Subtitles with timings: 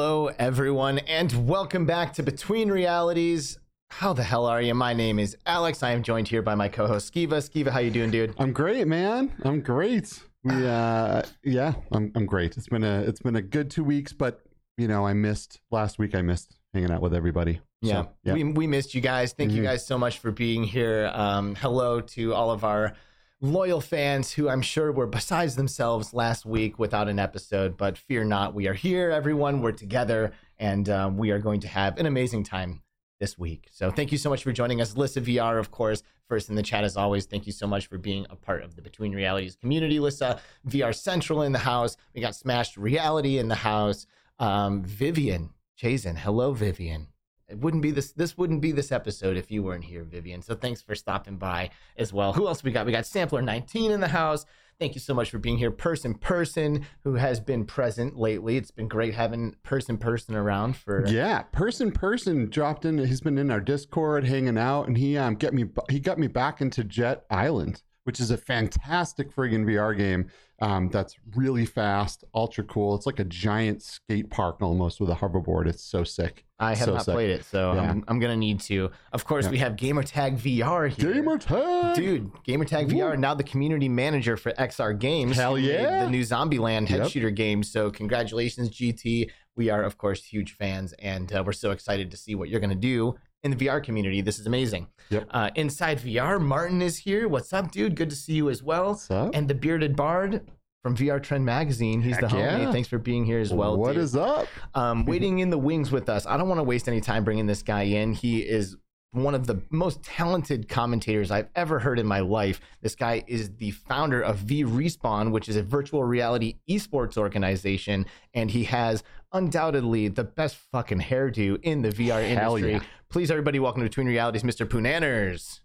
[0.00, 3.58] Hello, everyone, and welcome back to Between Realities.
[3.90, 4.72] How the hell are you?
[4.72, 5.82] My name is Alex.
[5.82, 7.38] I am joined here by my co-host Skiva.
[7.42, 8.32] Skiva, how you doing, dude?
[8.38, 9.32] I'm great, man.
[9.42, 10.20] I'm great.
[10.44, 12.56] We uh yeah, I'm I'm great.
[12.56, 14.40] It's been a it's been a good 2 weeks, but
[14.76, 17.60] you know, I missed last week I missed hanging out with everybody.
[17.82, 18.34] Yeah, So, yeah.
[18.34, 19.32] We, we missed you guys.
[19.32, 19.64] Thank you Mhm.
[19.64, 21.10] guys so much for being here.
[21.12, 22.92] Um, hello to all of our
[23.40, 27.76] loyal fans who I'm sure were besides themselves last week without an episode.
[27.76, 29.62] But fear not, we are here, everyone.
[29.62, 32.82] We're together, and um, we are going to have an amazing time
[33.20, 33.68] this week.
[33.70, 34.96] So thank you so much for joining us.
[34.96, 37.26] Lissa VR, of course, first in the chat as always.
[37.26, 39.98] Thank you so much for being a part of the Between Realities community.
[39.98, 41.96] Lissa, VR Central in the house.
[42.14, 44.06] We got Smashed Reality in the house.
[44.38, 45.50] Um, Vivian
[45.80, 47.08] Chazen, hello, Vivian
[47.48, 50.42] it wouldn't be this this wouldn't be this episode if you weren't here vivian.
[50.42, 52.32] So thanks for stopping by as well.
[52.32, 52.86] Who else we got?
[52.86, 54.44] We got sampler 19 in the house.
[54.78, 55.72] Thank you so much for being here.
[55.72, 58.56] Person person who has been present lately.
[58.56, 62.98] It's been great having person person around for Yeah, person person dropped in.
[62.98, 66.28] He's been in our Discord hanging out, and he um get me he got me
[66.28, 70.30] back into Jet Island, which is a fantastic friggin' VR game.
[70.62, 72.94] Um, that's really fast, ultra cool.
[72.94, 75.66] It's like a giant skate park almost with a hoverboard.
[75.66, 76.46] It's so sick.
[76.58, 77.12] i have so not sick.
[77.12, 77.82] played it so Yeah.
[77.82, 79.50] I'm, I'm gonna need to of course Yeah.
[79.50, 84.52] we have gamertag vr here Gamer tag, Dude, Gamertag VR, now the community manager for
[84.52, 85.36] XR Games.
[85.36, 86.04] Hell yeah.
[86.04, 87.10] The new Zombieland head Yep.
[87.10, 87.62] shooter game.
[87.62, 89.30] So, congratulations, GT.
[89.54, 92.60] We are, of course, huge fans, and uh, we're so excited to see what you're
[92.60, 94.20] going to do in the VR community.
[94.20, 94.88] This is amazing.
[95.10, 95.28] Yep.
[95.30, 97.28] Uh, Inside VR, Martin is here.
[97.28, 97.94] What's up, dude?
[97.96, 98.88] Good to see you as well.
[98.90, 99.30] What's up?
[99.34, 100.48] And the Bearded Bard
[100.82, 102.02] from VR Trend Magazine.
[102.02, 102.62] He's the Heck homie.
[102.64, 102.72] yeah.
[102.72, 103.76] Thanks for being here as well.
[103.76, 104.46] What dude is up?
[104.74, 106.26] um, waiting in the wings with us.
[106.26, 108.12] I don't want to waste any time bringing this guy in.
[108.12, 108.76] He is
[109.12, 112.60] one of the most talented commentators I've ever heard in my life.
[112.82, 118.04] This guy is the founder of V Respawn, which is a virtual reality esports organization,
[118.34, 119.02] and he has
[119.32, 122.72] undoubtedly the best fucking hairdo in the VR Hell industry.
[122.72, 122.82] yeah.
[123.10, 124.66] Please, everybody, welcome to Between Realities, Mr.
[124.66, 125.60] Poonanners.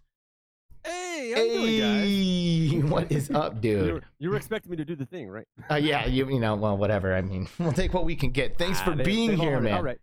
[0.84, 2.72] Hey, how you doing, guys?
[2.72, 3.92] Hey, what is up, You dude?
[3.94, 5.46] were, you were expecting me to do the thing, right?
[5.70, 7.14] Uh, yeah, you, you know, well, whatever.
[7.14, 8.56] I mean, we'll take what we can get.
[8.58, 9.74] Thanks Ah, for they- being they've here, man.
[9.74, 9.98] All right.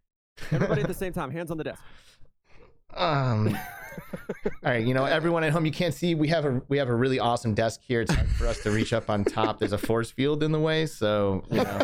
[0.52, 1.82] Everybody at the same time, hands on the desk.
[2.96, 3.58] Um,
[4.46, 6.16] all right, you know, everyone at home, you can't see.
[6.16, 8.02] We have a we have a really awesome desk here.
[8.02, 9.60] It's hard for us to reach up on top.
[9.60, 11.82] There's a force field in the way, so you know,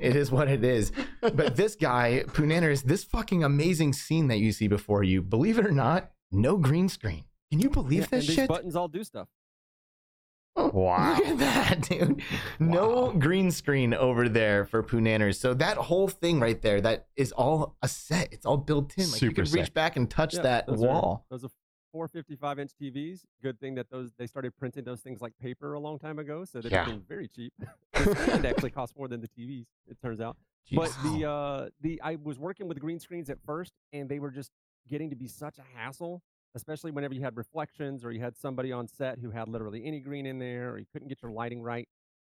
[0.00, 0.92] it is what it is.
[1.20, 5.66] But this guy, Poonanners, this fucking amazing scene that you see before you, believe it
[5.66, 7.24] or not, no green screen.
[7.50, 8.48] Can you believe Yeah, this and these shit?
[8.48, 9.28] buttons all do stuff.
[10.56, 11.16] Wow.
[11.16, 12.22] Look at that, dude.
[12.58, 15.36] No green screen over there for Poonanners.
[15.36, 18.28] So that whole thing right there, that is all a set.
[18.32, 19.04] It's all built in.
[19.10, 21.26] Like you Super could reach back and touch Yeah, that those are- wall.
[21.30, 21.50] those are
[21.92, 23.20] 455 inch TVs.
[23.42, 26.44] Good thing that those they started printing those things like paper a long time ago,
[26.44, 26.84] so they Yeah.
[26.84, 27.52] became very cheap.
[27.92, 29.66] the screen actually costs more than the TVs.
[29.88, 30.36] It turns out.
[30.74, 34.30] But the uh the I was working with green screens at first, and they were
[34.30, 34.50] just
[34.88, 36.22] getting to be such a hassle,
[36.54, 40.00] especially whenever you had reflections or you had somebody on set who had literally any
[40.00, 41.88] green in there, or you couldn't get your lighting right.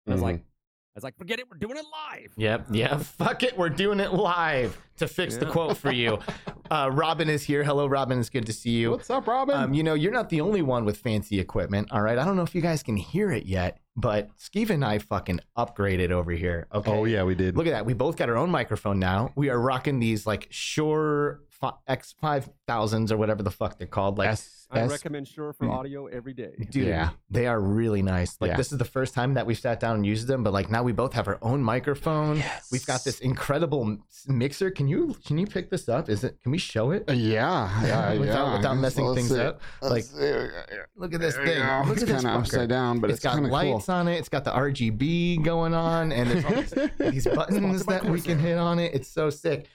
[0.08, 0.46] I was like, Mm-hmm.
[0.94, 2.34] I was like, forget it, we're doing it live.
[2.36, 2.98] Yep, yeah.
[3.18, 6.20] Fuck it, we're doing it live to fix the quote for you.
[6.72, 7.66] Uh, Robin is here.
[7.66, 8.18] Hello, Robin.
[8.18, 8.92] It's good to see you.
[8.92, 9.58] What's up, Robin?
[9.58, 11.90] Um, you know, you're not the only one with fancy equipment.
[11.92, 14.86] All right, I don't know if you guys can hear it yet, but Steve and
[14.86, 16.68] I fucking upgraded over here.
[16.74, 16.90] Okay.
[16.90, 17.58] oh yeah, we did.
[17.58, 17.86] Look at that.
[17.86, 19.34] We both got our own microphone now.
[19.36, 21.51] We are rocking these like Shure fi-
[21.88, 24.18] X five thousands or whatever the fuck they're called.
[24.18, 25.72] Like, S- I S- recommend Shure for Mm.
[25.74, 26.52] audio every day.
[26.70, 27.10] dude, Yeah.
[27.30, 28.38] they are really nice.
[28.40, 28.58] Like, Yeah.
[28.58, 30.82] this is the first time that we've sat down and used them, but like now
[30.82, 32.38] we both have our own microphone.
[32.38, 32.70] Yes.
[32.72, 33.98] We've got this incredible
[34.28, 34.72] mixer.
[34.72, 36.10] Can you can you pick this up?
[36.10, 36.42] Is it?
[36.42, 37.04] Can we show it?
[37.10, 38.58] Uh, yeah, yeah, without, yeah.
[38.58, 39.42] without messing Let's things see.
[39.42, 39.62] up.
[39.82, 40.48] Let's Like, see.
[40.96, 41.58] look at this There thing.
[41.62, 41.84] go.
[41.86, 43.96] Look it's at this kind of upside down, but it's it's, got lights cool.
[43.96, 44.16] on it.
[44.16, 46.90] It's got the RGB going on, and there's all these,
[47.26, 48.94] these buttons that we can hit on it.
[48.96, 49.68] It's so sick.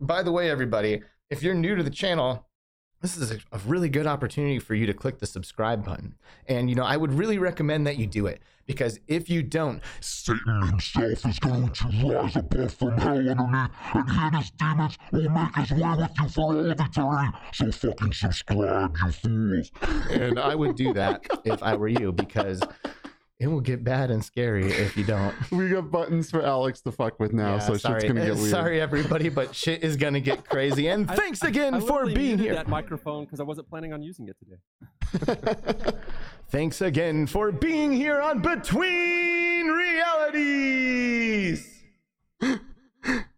[0.00, 2.46] By the way, everybody, if you're new to the channel,
[3.00, 6.16] this is a, really good opportunity for you to click the subscribe button.
[6.46, 9.80] And you know, I would really recommend that you do it because if you don't,
[10.00, 14.98] Satan himself is going to rise above from hell underneath, and he and his demons
[15.12, 17.38] will make his way with you for all eternity.
[17.54, 19.70] So fucking subscribe, you fools.
[20.10, 22.60] and I would do that if I were you because
[23.40, 25.34] it will get bad and scary if you don't.
[25.50, 28.00] We got buttons for Alex to fuck with now, Yeah, so sorry.
[28.02, 28.50] shit's gonna get weird.
[28.50, 30.86] Sorry, everybody, but shit is gonna get crazy.
[30.88, 32.54] And I- thanks again I for literally being muted here.
[32.54, 34.58] That microphone because I wasn't planning on using it today.
[36.50, 41.79] Thanks again for being here on Between Realities.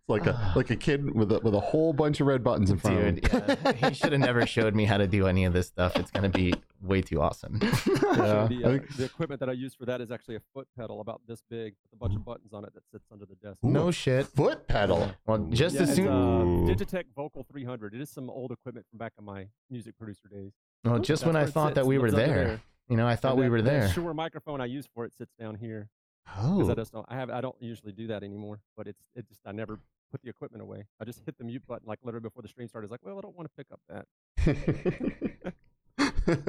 [0.03, 2.71] It's like a like a kid with a with a whole bunch of red buttons
[2.73, 3.57] in front Dude, of him.
[3.81, 5.95] yeah, he should have never showed me how to do any of this stuff.
[5.95, 6.53] It's gonna be
[6.83, 7.61] way too awesome.
[8.13, 11.01] Yeah, the, uh, the equipment that I use for that is actually a foot pedal
[11.01, 13.57] about this big with a bunch of buttons on it that sits under the desk.
[13.63, 14.27] no shit.
[14.27, 15.11] Foot pedal.
[15.27, 16.09] Well, just yeah, as it's, soon.
[16.09, 16.67] uh, Ooh.
[16.67, 17.95] Digitech Vocal 300.
[17.95, 20.53] It is some old equipment from back in my music producer days.
[20.85, 22.27] Well, just That's when I where it thought that we were there.
[22.45, 22.61] there.
[22.91, 23.89] You know, I thought And we that- were that there.
[23.89, 25.89] Shure microphone I use for it sits down here
[26.25, 27.07] because I Oh, just don't.
[27.09, 27.31] I have.
[27.31, 28.61] I don't usually do that anymore.
[28.77, 29.03] But it's.
[29.15, 29.41] It just.
[29.47, 29.79] I never
[30.11, 30.85] put the equipment away.
[31.01, 32.87] I just hit the mute button like literally before the stream started.
[32.87, 34.07] It's like, well, I don't want to pick up that.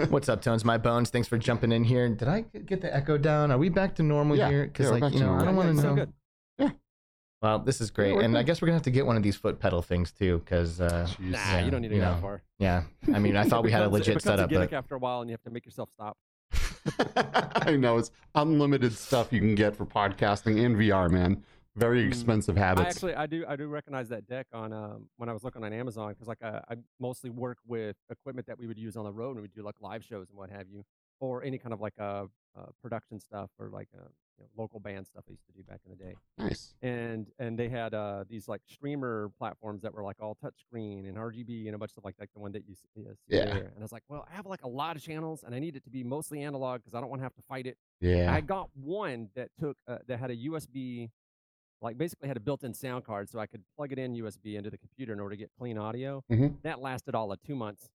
[0.10, 0.64] what's up, Tones?
[0.66, 1.10] My bones.
[1.10, 2.08] Thanks for jumping in here.
[2.10, 3.52] Did I get the echo down?
[3.52, 4.66] Are we back to normal Yeah, here?
[4.66, 5.96] Because yeah, like you know, I don't want to know.
[5.96, 6.14] good.
[7.42, 9.36] Well, this is great, and I guess we're gonna have to get one of these
[9.36, 12.42] foot pedal things too, because uh, Nah, Yeah, you don't need to go that far.
[12.58, 12.84] yeah.
[13.14, 14.98] I mean, I thought we had a legit it becomes setup, a but after a
[14.98, 16.16] while, and you have to make yourself stop.
[17.56, 21.44] I know it's unlimited stuff you can get for podcasting and VR, man.
[21.76, 22.96] Very Mm, expensive I habits.
[22.96, 25.74] actually, I do, I do recognize that deck on um, when I was looking on
[25.74, 29.12] Amazon because like I, I mostly work with equipment that we would use on the
[29.12, 30.84] road when we do like live shows and what have you,
[31.20, 32.26] or any kind of like uh,
[32.56, 35.64] uh production stuff or like uh, you know, local band stuff I used to do
[35.64, 36.16] back in the day.
[36.38, 36.74] nice.
[36.82, 41.18] And and they had uh these like streamer platforms that were like all touchscreen and
[41.18, 43.38] RGB and a bunch of stuff like like the one that you see, uh, see
[43.38, 43.46] Yeah.
[43.46, 43.66] there.
[43.74, 45.76] And I was like, well, I have like a lot of channels and I need
[45.76, 47.78] it to be mostly analog because I don't want to have to fight it.
[48.02, 48.34] Yeah.
[48.34, 51.10] I got one that took uh, that had a USB,
[51.82, 54.70] like basically had a built-in sound card, so I could plug it in USB into
[54.70, 56.24] the computer in order to get clean audio.
[56.32, 56.62] Mhm.
[56.64, 57.90] That lasted all of two months,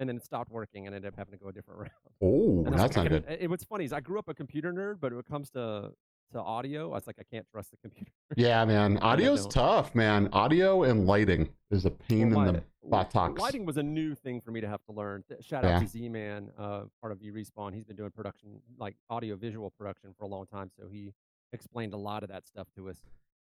[0.00, 1.90] and then it stopped working, and ended up having to go a different route.
[2.22, 3.36] oh, And was that's like, not good.
[3.40, 5.92] It, what's funny is I grew up a computer nerd, but when it comes to
[6.32, 8.10] to audio, I was like, I can't trust the computer.
[8.36, 8.98] Yeah, man.
[9.02, 9.52] Audio's don't.
[9.52, 10.28] tough, man.
[10.32, 13.40] Audio and lighting is a pain Well, in my- the buttocks.
[13.40, 15.22] Lighting was a new thing for me to have to learn.
[15.28, 15.76] Th- Shout Yeah.
[15.76, 17.72] out to Z-Man, uh, part of V Respawn.
[17.72, 20.70] He's been doing production, like audio visual production, for a long time.
[20.76, 21.12] So he
[21.52, 22.96] explained a lot of that stuff to us.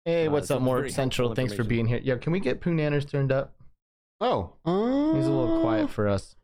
[0.06, 1.34] hey, Uh, what's so up, it's more central?
[1.34, 1.98] Thanks for being here.
[1.98, 3.54] Yo, can we get Pooh Nanners turned up?
[4.20, 6.36] Oh, uh, He's a little quiet for us.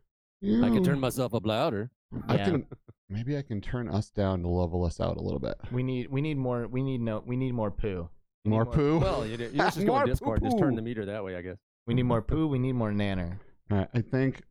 [0.45, 0.93] Yeah.
[0.95, 1.89] myself up louder.
[2.27, 2.45] I Yeah.
[2.45, 2.67] can
[3.09, 5.55] maybe I can turn us down to level us out a little bit.
[5.71, 8.09] We need we need more we need no we need more poo.
[8.43, 8.99] We need More poo.
[8.99, 10.75] Well, you, you just go More on Discord, just turn poo-poo.
[10.75, 11.57] the meter that way, I guess.
[11.87, 12.47] We need more poo.
[12.47, 13.39] We need more nanner.
[13.71, 14.43] All right, I think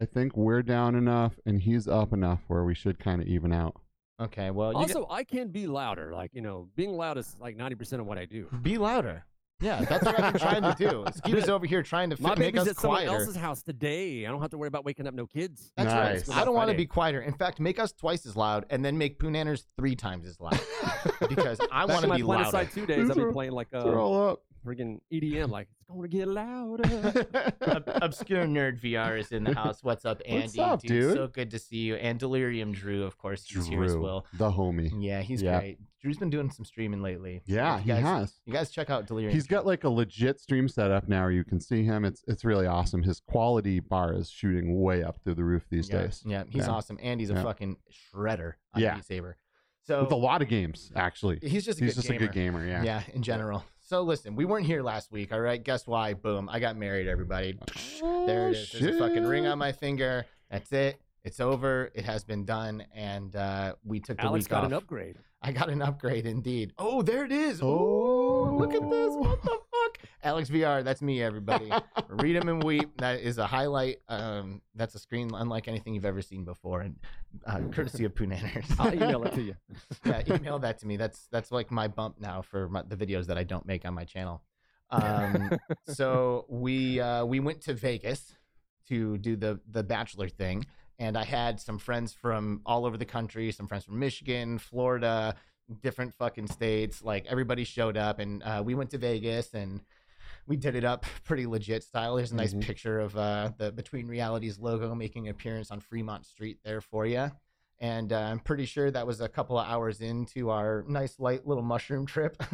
[0.00, 3.52] I think we're down enough and he's up enough where we should kind of even
[3.52, 3.76] out.
[4.20, 4.50] Okay.
[4.50, 6.12] Well, you Also, I can be louder.
[6.12, 8.44] Like, you know, being loud is like 90% of what I do.
[8.50, 9.24] got- be louder.
[9.62, 11.04] Yeah, that's what I've been trying to do.
[11.14, 13.20] Skeet is over here trying to My fit, make baby's us at someone quieter.
[13.20, 14.26] else's house today.
[14.26, 15.70] I don't have to worry about waking up no kids.
[15.76, 16.28] That's Nice.
[16.28, 16.38] right.
[16.38, 17.20] I don't want to be quieter.
[17.20, 20.40] In fact, make us twice as loud and then make Pooh Nanners three times as
[20.40, 20.58] loud
[21.28, 22.66] because I want in to my be Planet louder.
[22.66, 24.42] Side 2 days, I'll be playing like They're uh, up.
[24.66, 27.52] friggin' EDM, like, it's going to get louder.
[27.68, 29.78] Ob- Obscure Nerd VR is in the house.
[29.82, 30.58] What's up, Andy?
[30.58, 31.14] What's up, dude?
[31.14, 31.94] So good to see you.
[31.96, 34.26] And Delirium Drew, of course, he's here as well.
[34.34, 34.90] the homie.
[34.98, 35.58] Yeah, he's Yeah.
[35.60, 35.78] great.
[36.02, 37.42] Drew's been doing some streaming lately.
[37.46, 38.34] Yeah, he you guys, has.
[38.44, 39.32] You guys check out Delirium.
[39.32, 41.22] He's got like a legit stream setup now.
[41.22, 42.04] Where you can see him.
[42.04, 43.02] It's it's really awesome.
[43.04, 46.22] His quality bar is shooting way up through the roof these yeah, days.
[46.26, 46.72] Yeah, he's Yeah.
[46.72, 46.98] awesome.
[47.00, 47.42] And he's a Yeah.
[47.44, 47.76] fucking
[48.12, 49.00] shredder on Yeah.
[49.00, 49.36] Saber.
[49.84, 51.38] So With a lot of games, actually.
[51.42, 52.16] he's just a He's good just gamer.
[52.16, 52.66] a good gamer.
[52.66, 52.82] Yeah.
[52.84, 53.64] Yeah, in general.
[53.80, 55.62] So listen, we weren't here last week, all right?
[55.62, 56.14] Guess why?
[56.14, 56.48] Boom.
[56.48, 57.58] I got married, everybody.
[58.02, 58.72] Oh, there it is.
[58.72, 60.24] There's a fucking ring on my finger.
[60.50, 61.00] That's it.
[61.24, 61.90] It's over.
[61.94, 62.84] It has been done.
[62.94, 64.70] And uh, we took the Alex week got off.
[64.70, 65.18] an upgrade.
[65.40, 66.72] I got an upgrade indeed.
[66.78, 67.60] Oh, there it is.
[67.62, 68.32] Oh.
[68.42, 69.14] Oh, look at this.
[69.14, 69.98] What the fuck?
[70.24, 71.70] Alex VR, that's me, everybody.
[72.08, 72.90] Read them and weep.
[72.98, 73.98] That is a highlight.
[74.08, 76.96] Um, that's a screen unlike anything you've ever seen before, and
[77.46, 78.66] uh, courtesy of Poonanners.
[78.78, 79.54] I'll email it to you.
[80.04, 80.96] yeah, email that to me.
[80.96, 83.94] That's that's like my bump now for my, the videos that I don't make on
[83.94, 84.42] my channel.
[84.90, 85.52] Um,
[85.88, 88.34] so we uh, we went to Vegas
[88.88, 90.66] to do the the bachelor thing,
[91.02, 95.34] and I had some friends from all over the country, some friends from Michigan, Florida,
[95.82, 97.02] different fucking states.
[97.02, 99.80] Like everybody showed up, and uh, we went to Vegas and
[100.46, 102.14] we did it up pretty legit style.
[102.16, 102.62] There's a nice Mhm.
[102.62, 107.04] picture of uh, the Between Realities logo making an appearance on Fremont Street there for
[107.04, 107.32] you.
[107.80, 111.48] And uh, I'm pretty sure that was a couple of hours into our nice light
[111.48, 112.36] little mushroom trip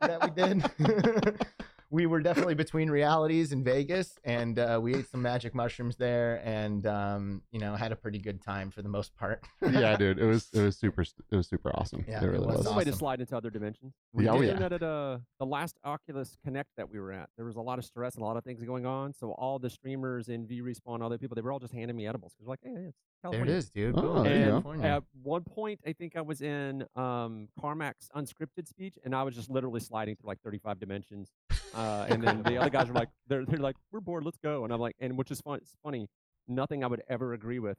[0.00, 1.36] that we did.
[1.90, 6.40] we were definitely between realities in Vegas, and uh, we ate some magic mushrooms there,
[6.44, 9.42] and um, you know had a pretty good time for the most part.
[9.60, 10.18] yeah, dude.
[10.18, 12.04] It was it was super it was super awesome.
[12.08, 12.66] Yeah, it it really was was.
[12.66, 13.92] It's a way to slide into other dimensions.
[14.12, 14.46] We Yeah, oh, did.
[14.48, 14.58] yeah.
[14.68, 17.28] That at uh, the last Oculus Connect that we were at.
[17.36, 19.12] There was a lot of stress and a lot of things going on.
[19.12, 22.06] So all the streamers in V Respawn, other people, they were all just handing me
[22.06, 23.52] edibles because like, hey, it's California.
[23.52, 23.52] There California.
[23.52, 23.94] it is, dude.
[23.98, 24.44] Oh, Boom, there you.
[24.46, 24.86] California.
[24.86, 29.34] At one point, I think I was in um, Carmack's unscripted speech, and I was
[29.34, 31.30] just literally sliding through like 35 dimensions.
[31.74, 34.64] Uh, and then the other guys were like, they're, they're like, we're bored, let's go.
[34.64, 36.08] And I'm like, and which is fun, it's funny,
[36.48, 37.78] nothing I would ever agree with,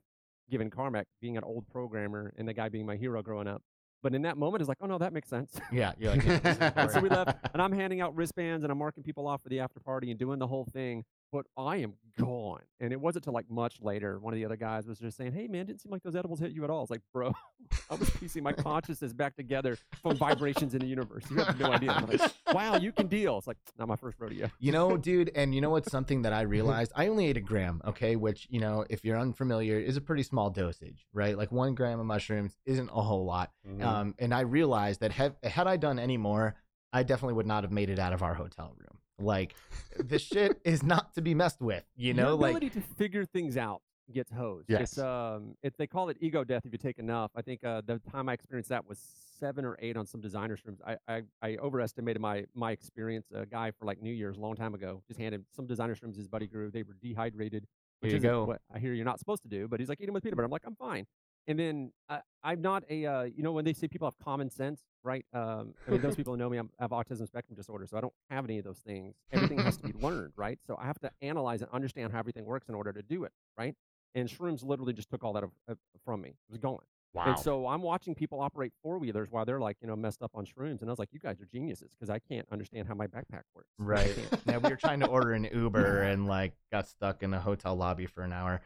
[0.50, 3.62] given Carmack being an old programmer and the guy being my hero growing up.
[4.04, 5.60] But in that moment, it's like, oh no, that makes sense.
[5.72, 8.78] Yeah, you're like, yeah, and so we left, and I'm handing out wristbands and I'm
[8.78, 11.04] marking people off for the after party and doing the whole thing.
[11.32, 14.20] But I am gone, and it wasn't till like much later.
[14.20, 16.40] One of the other guys was just saying, "Hey man, didn't seem like those edibles
[16.40, 17.34] hit you at all." It's like, "Bro,
[17.90, 21.24] I was piecing my consciousness back together from vibrations in the universe.
[21.32, 22.22] You have no idea." I'm like,
[22.54, 23.38] wow, you can deal.
[23.38, 24.50] It's like not my first rodeo.
[24.60, 26.92] You know, dude, and you know what's something that I realized?
[26.96, 30.24] I only ate a gram, okay, which, you know, if you're unfamiliar, is a pretty
[30.24, 31.38] small dosage, right?
[31.38, 33.52] Like one gram of mushrooms isn't a whole lot.
[33.66, 33.82] Mhm.
[33.84, 36.56] Um, and I realized that had, had I done any more,
[36.92, 38.98] I definitely would not have made it out of our hotel room.
[39.22, 39.56] Like,
[40.00, 42.30] this shit is not to be messed with, you know?
[42.30, 44.70] Your Like, ability to figure things out gets hosed.
[44.70, 44.82] Yes.
[44.82, 47.32] It's um, it, they call it ego death if you take enough.
[47.36, 49.00] I think uh, the time I experienced that was
[49.40, 50.80] seven or eight on some designer shrooms.
[50.86, 53.28] I I, I overestimated my my experience.
[53.34, 56.18] A guy for like New Year's a long time ago just handed some designer shrooms
[56.18, 56.70] his buddy grew.
[56.70, 57.66] They were dehydrated,
[58.02, 58.44] which you is go.
[58.44, 59.70] what I hear you're not supposed to do.
[59.70, 60.46] But he's like eat them with peanut butter.
[60.46, 61.06] I'm like I'm fine.
[61.48, 64.50] And then uh, I'm not a uh, you know when they say people have common
[64.50, 65.26] sense, right?
[65.34, 67.98] Um, I mean those people who know me, I'm, I have autism spectrum disorder, so
[67.98, 69.16] I don't have any of those things.
[69.32, 70.60] Everything has to be learned, right?
[70.68, 73.32] So I have to analyze and understand how everything works in order to do it,
[73.58, 73.76] right?
[74.16, 76.30] And shrooms literally just took all that of, of- from me.
[76.30, 76.80] It was gone.
[77.14, 77.24] wow.
[77.28, 80.32] And so I'm watching people operate four wheelers while they're like, you know, messed up
[80.36, 80.82] on shrooms.
[80.82, 83.44] And I was like, you guys are geniuses because I can't understand how my backpack
[83.56, 83.70] works.
[83.80, 84.16] Right.
[84.46, 87.76] yeah, we were trying to order an Uber and, like, got stuck in a hotel
[87.76, 88.62] lobby for an hour.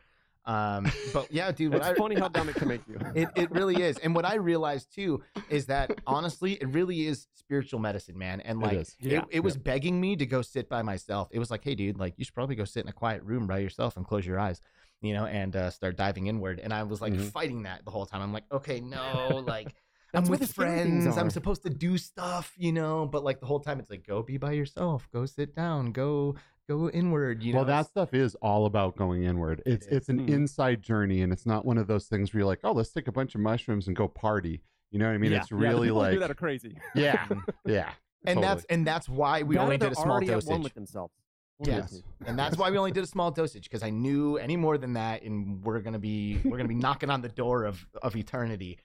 [0.46, 3.00] Um, but yeah, dude, what It's I, funny how dumb it can make you.
[3.16, 3.98] It, it really is.
[4.00, 8.42] And what I realized too is that honestly, it really is spiritual medicine, man.
[8.42, 9.22] And like, it, Yeah.
[9.32, 11.30] it was begging me to go sit by myself.
[11.32, 13.48] It was like, hey, dude, like, you should probably go sit in a quiet room
[13.48, 14.62] by yourself and close your eyes,
[15.02, 16.60] you know, and uh, start diving inward.
[16.60, 17.32] And I was like Mhm.
[17.32, 18.22] fighting that the whole time.
[18.22, 19.74] I'm like, okay, no, like,
[20.14, 21.18] I'm with the scary things friends.
[21.18, 24.24] I'm supposed to do stuff, you know, but like the whole time it's like, go
[24.24, 26.36] be by yourself, go sit down, go,
[26.68, 27.60] go inward, you know.
[27.60, 29.62] well, that stuff is all about going inward.
[29.66, 29.98] It's is.
[29.98, 30.30] it's an Mhm.
[30.30, 33.08] inside journey, and it's not one of those things where you're like, oh, let's take
[33.08, 34.62] a bunch of mushrooms and go party.
[34.92, 35.32] You know what I mean?
[35.32, 35.40] Yeah.
[35.40, 36.78] It's really people who like, do that are crazy.
[36.96, 37.28] yeah,
[37.66, 37.92] yeah,
[38.26, 40.50] and that's, and that's why we only did a small already at dosage.
[40.50, 41.14] one with themselves.
[41.58, 42.02] One of Yes.
[42.26, 44.94] and that's why we only did a small dosage because I knew any more than
[44.94, 48.78] that, and we're gonna be we're gonna be knocking on the door of of eternity.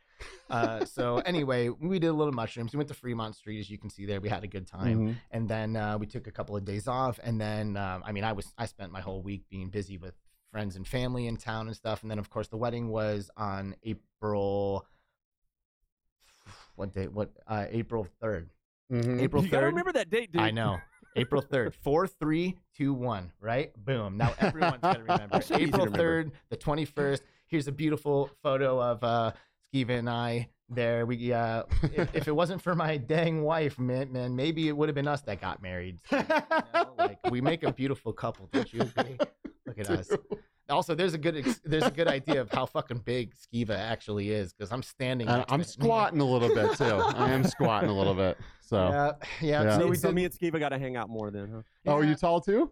[0.48, 2.72] Uh, so anyway, we did a little mushrooms.
[2.72, 4.20] We went to Fremont Street, as you can see there.
[4.20, 5.16] We had a good time, Mhm.
[5.30, 7.18] and then uh, we took a couple of days off.
[7.22, 10.14] And then, um, I mean, I was I spent my whole week being busy with
[10.50, 12.02] friends and family in town and stuff.
[12.02, 14.84] And then, of course, the wedding was on April.
[16.74, 17.12] What date?
[17.12, 17.30] What?
[17.46, 18.50] Uh, April third.
[18.90, 19.20] Mhm.
[19.20, 19.66] April You gotta third.
[19.68, 20.42] remember that date, dude.
[20.42, 20.78] I know.
[21.16, 21.74] April 3rd.
[21.82, 23.72] 4 3 2 1, right?
[23.84, 24.16] Boom.
[24.16, 25.40] Now everyone's going to remember.
[25.42, 27.20] Should be easy to April 3rd, the 21st.
[27.46, 29.32] Here's a beautiful photo of uh,
[29.72, 31.06] Skiva and I there.
[31.06, 34.88] We uh, if, if it wasn't for my dang wife, man, man maybe it would
[34.88, 36.00] have been us that got married.
[36.08, 36.24] So, you
[36.74, 39.18] know, like we make a beautiful couple, don't you agree?
[39.66, 40.10] Look at us.
[40.68, 44.30] Also, there's a good ex- there's a good idea of how fucking big Skiva actually
[44.30, 45.28] is because I'm standing.
[45.28, 45.68] Uh, I'm it.
[45.68, 46.84] squatting a little bit too.
[46.84, 48.38] I am squatting a little bit.
[48.60, 49.62] So, Yeah, yeah.
[49.64, 49.74] Yeah.
[49.74, 50.14] So So, we so did.
[50.14, 51.62] me and Skiva got to hang out more then, huh?
[51.88, 52.70] oh, are you tall too?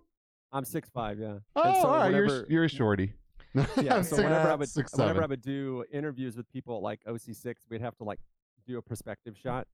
[0.53, 1.39] I'm six five, yeah.
[1.57, 3.13] Oh, so all right, you're you're a shorty.
[3.83, 7.01] Yeah, so whenever I would six, whenever I would do interviews with people at, like
[7.05, 8.21] OC6, we'd have to like
[8.67, 9.67] do a perspective shot,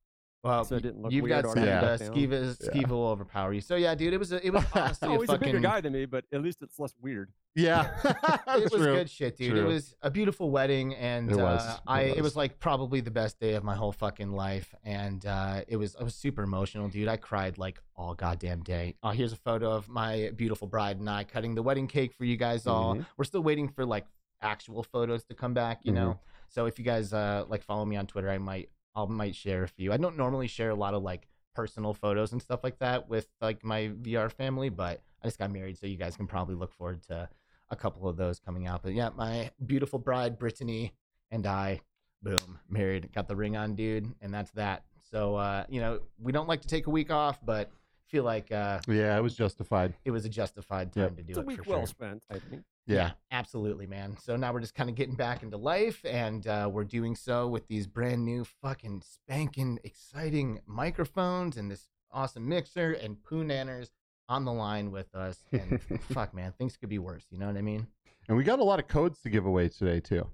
[0.45, 1.43] Well, so it didn't look You've weird.
[1.43, 1.79] got or some, I Yeah.
[1.81, 2.01] uh, look.
[2.13, 2.87] Skiva, Yeah.
[2.87, 3.61] Will overpower you.
[3.61, 5.81] So yeah, dude, it was a, it was honestly Oh, a he's a bigger guy
[5.81, 7.31] than me, but at least it's less weird.
[7.55, 7.89] Yeah,
[8.55, 8.95] it was True.
[8.95, 9.57] good shit, dude.
[9.57, 11.61] It was a beautiful wedding, and It was.
[11.61, 12.23] Uh, It I it was.
[12.23, 15.95] was like probably the best day of my whole fucking life, and uh, it was
[15.99, 17.07] I was super emotional, dude.
[17.07, 18.95] I cried like all goddamn day.
[19.01, 22.25] Oh, here's a photo of my beautiful bride and I cutting the wedding cake for
[22.25, 22.95] you guys all.
[22.95, 23.05] Mhm.
[23.17, 24.05] We're still waiting for like
[24.41, 25.95] actual photos to come back, you Mhm.
[25.95, 26.19] know.
[26.49, 29.63] So if you guys uh like follow me on Twitter, I might I might share
[29.63, 29.91] a few.
[29.91, 33.27] I don't normally share a lot of like personal photos and stuff like that with
[33.41, 36.73] like my VR family, but I just got married, so you guys can probably look
[36.73, 37.29] forward to
[37.69, 38.83] a couple of those coming out.
[38.83, 40.93] But yeah, my beautiful bride Brittany
[41.31, 41.81] and I,
[42.21, 44.83] boom, married, got the ring on, dude, and that's that.
[45.11, 47.71] So uh, you know, we don't like to take a week off, but
[48.07, 49.93] feel like uh, yeah, it was justified.
[50.05, 51.15] it was a justified time Yep.
[51.17, 51.87] to do It's a it week for well sure.
[51.87, 52.63] spent, I think.
[52.87, 54.15] Yeah, absolutely, man.
[54.21, 57.47] So now we're just kind of getting back into life, and uh, we're doing so
[57.47, 63.89] with these brand new, fucking spanking, exciting microphones and this awesome mixer and poo nanners
[64.29, 65.43] on the line with us.
[65.51, 67.25] And fuck, man, things could be worse.
[67.31, 67.87] You know what I mean?
[68.27, 70.27] and we got a lot of codes to give away today too.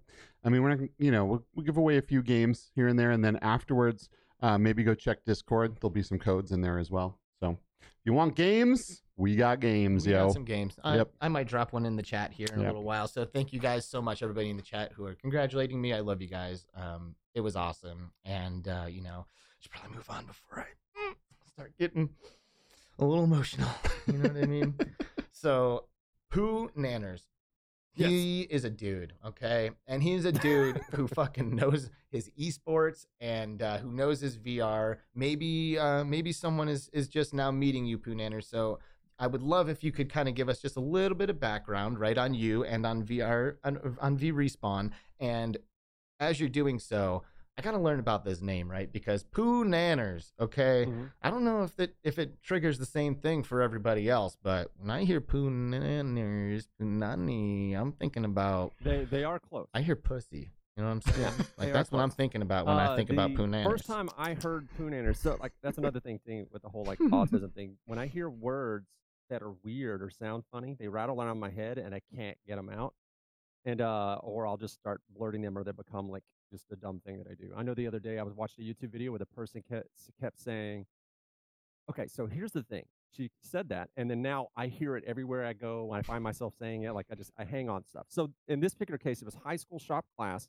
[0.46, 2.98] I mean, we're not, you know, we'll, we'll give away a few games here and
[3.00, 4.10] there, and then afterwards,
[4.42, 5.78] uh, maybe go check Discord.
[5.80, 7.20] There'll be some codes in there as well.
[7.42, 7.58] So,
[8.06, 10.26] you want games, we got games, We yo.
[10.28, 10.80] got some games.
[10.84, 11.12] I, Yep.
[11.22, 13.08] I might drop one in the chat here in a little while.
[13.08, 15.94] So thank you guys so much, everybody in the chat who are congratulating me.
[15.94, 16.66] I love you guys.
[16.76, 21.00] Um, it was awesome, and uh, you know, I should probably move on before I
[21.00, 21.14] mm,
[21.54, 22.10] start getting
[23.00, 23.70] a little emotional.
[24.08, 24.74] You know what I mean?
[25.32, 25.86] So,
[26.30, 27.22] poo nanners.
[27.94, 33.62] He is a dude, okay, and he's a dude who fucking knows his esports and
[33.62, 34.98] uh, who knows his VR.
[35.14, 38.44] Maybe, uh, maybe someone is is just now meeting you, Poonander.
[38.44, 38.80] So
[39.20, 41.40] I would love if you could kind of give us just a little bit of
[41.40, 44.92] background, right, on you and on VR on, on V Respawn.
[45.20, 45.58] And
[46.20, 47.24] as you're doing so,
[47.58, 48.92] I gotta learn about this name, right?
[48.92, 50.86] Because Poo Nanners, okay.
[50.88, 51.06] Mm-hmm.
[51.22, 54.72] I don't know if that if it triggers the same thing for everybody else, but
[54.78, 59.68] when I hear Poo Nanners, Punani, I'm thinking about They they are close.
[59.74, 60.52] I hear pussy.
[60.78, 61.34] You know what I'm saying?
[61.58, 63.70] Like that's what I'm thinking about when I Uh, think about Poo Nanners.
[63.70, 66.86] First time I heard poo nanners, so like that's another thing thing with the whole
[66.86, 67.76] like autism thing.
[67.86, 68.88] When I hear words
[69.30, 72.56] that are weird or sound funny, they rattle around my head and I can't get
[72.56, 72.94] them out.
[73.66, 77.02] And uh, or I'll just start blurting them, or they become like just a dumb
[77.06, 77.52] thing that I do.
[77.56, 79.88] I know the other day I was watching a YouTube video where the person kept
[80.20, 80.86] kept saying,
[81.90, 85.46] "Okay, so here's the thing." She said that, and then now I hear it everywhere
[85.46, 85.86] I go.
[85.86, 88.06] When I find myself saying it, like I just I hang on stuff.
[88.10, 90.48] So in this particular case, it was high school shop class,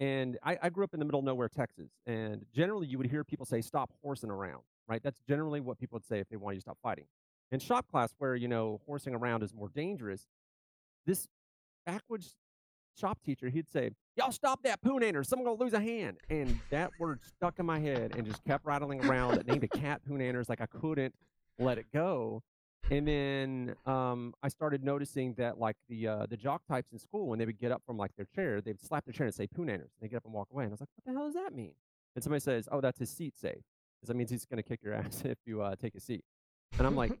[0.00, 1.90] and I, I grew up in the middle of nowhere, Texas.
[2.06, 5.02] And generally, you would hear people say, "Stop horsing around." Right?
[5.02, 7.06] That's generally what people would say if they want you to stop fighting.
[7.52, 10.26] In shop class, where you know horsing around is more dangerous,
[11.06, 11.28] this
[11.86, 12.36] backwoods
[12.98, 15.24] shop teacher, he'd say, "Y'all stop that poonator!
[15.24, 18.64] Someone gonna lose a hand." And that word stuck in my head and just kept
[18.64, 19.38] rattling around.
[19.38, 21.14] It named a cat poonanners, like I couldn't
[21.58, 22.42] let it go.
[22.90, 27.28] And then um, I started noticing that like the uh, the jock types in school,
[27.28, 29.46] when they would get up from like their chair, they'd slap their chair and say
[29.46, 29.80] poonanners.
[29.80, 30.64] And they get up and walk away.
[30.64, 31.74] And I was like, what the hell does that mean?
[32.14, 33.62] And somebody says, oh, that's his seat safe.
[33.96, 36.24] Because that means he's gonna kick your ass if you uh, take a seat.
[36.78, 37.12] And I'm like,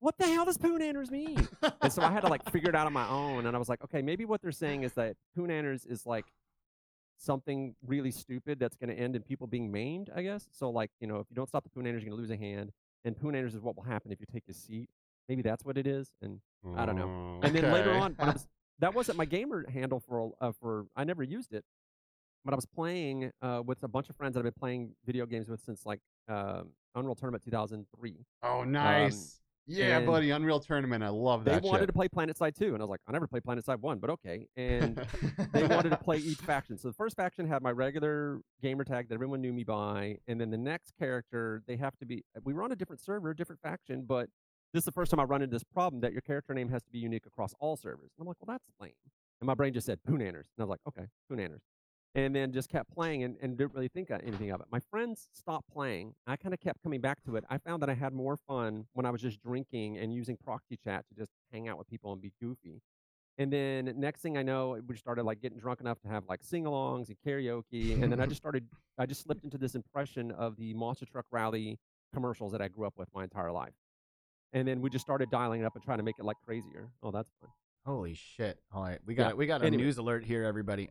[0.00, 1.48] what the hell does poonanners mean?
[1.80, 3.46] and so I had to like figure it out on my own.
[3.46, 6.26] And I was like, okay, maybe what they're saying is that poonanners is like
[7.18, 10.48] something really stupid that's going to end in people being maimed, I guess.
[10.52, 12.36] So like, you know, if you don't stop the poonanners, you're going to lose a
[12.36, 12.72] hand.
[13.04, 14.88] And poonanners is what will happen if you take a seat.
[15.28, 16.10] Maybe that's what it is.
[16.22, 16.40] And
[16.76, 17.08] I don't know.
[17.08, 18.46] Oh, and then later on, I was,
[18.80, 21.64] that wasn't my gamer handle for uh, for I never used it,
[22.44, 25.26] but I was playing uh, with a bunch of friends that I've been playing video
[25.26, 28.14] games with since like um Unreal Tournament 2003.
[28.42, 29.40] Oh, nice.
[29.66, 30.30] Yeah, and buddy.
[30.30, 31.02] Unreal Tournament.
[31.02, 31.62] I love that.
[31.62, 31.86] They wanted shit.
[31.88, 34.46] to play PlanetSide 2, and I was like, I never played PlanetSide 1, but okay.
[34.56, 35.04] And
[35.52, 36.78] they wanted to play each faction.
[36.78, 40.40] So the first faction had my regular gamer tag that everyone knew me by, and
[40.40, 42.24] then the next character they have to be.
[42.44, 44.28] We were on a different server, different faction, but
[44.72, 46.82] this is the first time I run into this problem that your character name has
[46.84, 48.10] to be unique across all servers.
[48.16, 48.92] And I'm like, well, that's lame.
[49.40, 51.60] And my brain just said Poonanners, and I was like, okay, Poonanners.
[52.16, 54.66] And then just kept playing and, and didn't really think of anything of it.
[54.72, 56.14] My friends stopped playing.
[56.26, 57.44] I kind of kept coming back to it.
[57.50, 60.78] I found that I had more fun when I was just drinking and using proxy
[60.82, 62.80] chat to just hang out with people and be goofy.
[63.36, 66.42] And then next thing I know, we started like getting drunk enough to have like
[66.42, 68.02] sing-alongs and karaoke.
[68.02, 71.26] And then I just started, I just slipped into this impression of the monster truck
[71.30, 71.78] rally
[72.14, 73.74] commercials that I grew up with my entire life.
[74.54, 76.88] And then we just started dialing it up and trying to make it like crazier.
[77.02, 77.50] Oh, that's fun.
[77.84, 78.58] Holy shit!
[78.72, 79.84] All right, we got Yeah, we got a anyway.
[79.84, 80.88] news alert here, everybody.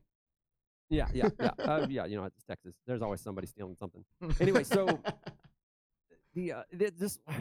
[0.90, 2.06] Yeah, yeah, yeah, uh, yeah.
[2.06, 2.76] You know, it's Texas.
[2.86, 4.04] There's always somebody stealing something.
[4.40, 5.00] Anyway, so
[6.36, 7.38] the uh, this um,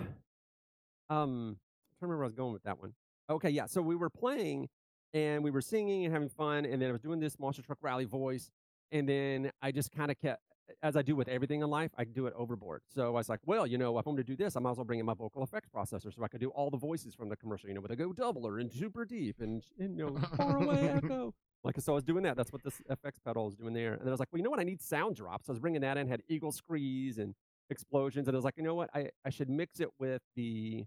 [1.11, 1.57] I'm
[1.99, 2.95] trying remember where I was going with that one.
[3.31, 3.67] Okay, yeah.
[3.67, 4.69] So we were playing
[5.13, 7.79] and we were singing and having fun, and then I was doing this monster truck
[7.81, 8.51] rally voice,
[8.93, 10.43] and then I just kind of kept.
[10.83, 12.81] As I do with everything in life, I do it overboard.
[12.89, 14.71] So I was like, well, you know, if I'm going to do this, I might
[14.71, 17.15] as well bring in my vocal effects processor so I could do all the voices
[17.15, 20.07] from the commercial, you know, with a go doubler and super deep and, and you
[20.07, 21.35] know, far away echo.
[21.65, 22.37] Like, so I was doing that.
[22.37, 23.95] That's what this FX pedal is doing there.
[23.95, 24.61] And then I was like, well, you know what?
[24.61, 25.47] I need sound drops.
[25.47, 27.35] So I was bringing that in, had eagle screes and
[27.71, 28.29] explosions.
[28.29, 28.91] And I was like, you know what?
[28.95, 30.85] I, I should mix it with the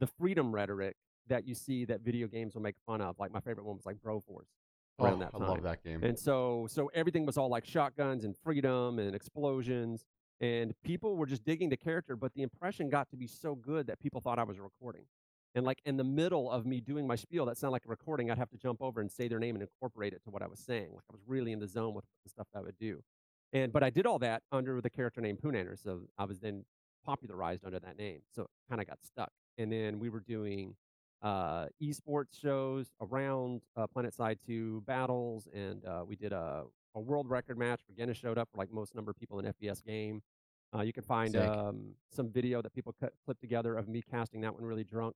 [0.00, 0.96] the freedom rhetoric
[1.28, 3.16] that you see that video games will make fun of.
[3.18, 4.48] Like my favorite one was like Broforce
[5.00, 6.02] around Oh, that I love that game.
[6.02, 10.04] And so so everything was all like shotguns and freedom and explosions.
[10.40, 13.86] And people were just digging the character, but the impression got to be so good
[13.86, 15.04] that people thought I was recording.
[15.54, 18.30] And like in the middle of me doing my spiel that sounded like a recording,
[18.30, 20.48] I'd have to jump over and say their name and incorporate it to what I
[20.48, 20.88] was saying.
[20.92, 23.02] Like I was really in the zone with the stuff that I would do.
[23.52, 25.76] And but I did all that under the character name Poonander.
[25.80, 26.64] So I was then
[27.04, 28.20] popularized under that name.
[28.34, 29.30] So it kind of got stuck.
[29.58, 30.74] And then we were doing
[31.22, 36.64] uh, esports shows around uh, PlanetSide 2 battles, and uh, we did a,
[36.96, 37.80] a world record match.
[37.86, 40.22] Where Guinness showed up for like most number of people in FPS game.
[40.74, 44.40] Uh, you can find um, some video that people cut, clipped together of me casting
[44.40, 45.14] that one really drunk.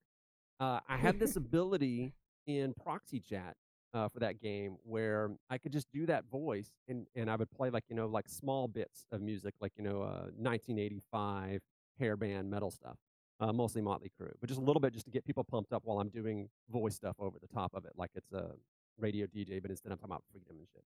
[0.61, 2.13] Uh, I had this ability
[2.47, 3.57] in proxy chat
[3.95, 7.51] uh, for that game where I could just do that voice and, and I would
[7.51, 11.61] play like, you know, like small bits of music, like, you know, uh, 1985
[11.99, 12.97] hair band metal stuff
[13.41, 15.83] uh, mostly Motley Crue, but just a little bit just to get people pumped up
[15.85, 18.51] while I'm doing voice stuff over the top of it, like it's a
[18.99, 20.83] radio DJ, but instead I'm talking about freedom and shit.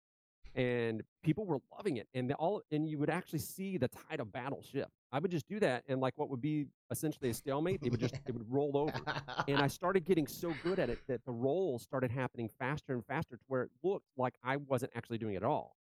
[0.54, 2.08] And people were loving it.
[2.14, 4.90] And all and you would actually see the tide of battle shift.
[5.12, 8.00] I would just do that, and like what would be essentially a stalemate, they would
[8.00, 9.00] just it would roll over.
[9.46, 13.04] And I started getting so good at it that the rolls started happening faster and
[13.06, 15.76] faster to where it looked like I wasn't actually doing it at all.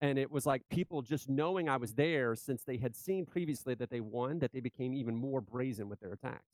[0.00, 3.74] And it was like people just knowing I was there since they had seen previously
[3.74, 6.44] that they won, that they became even more brazen with their attacks.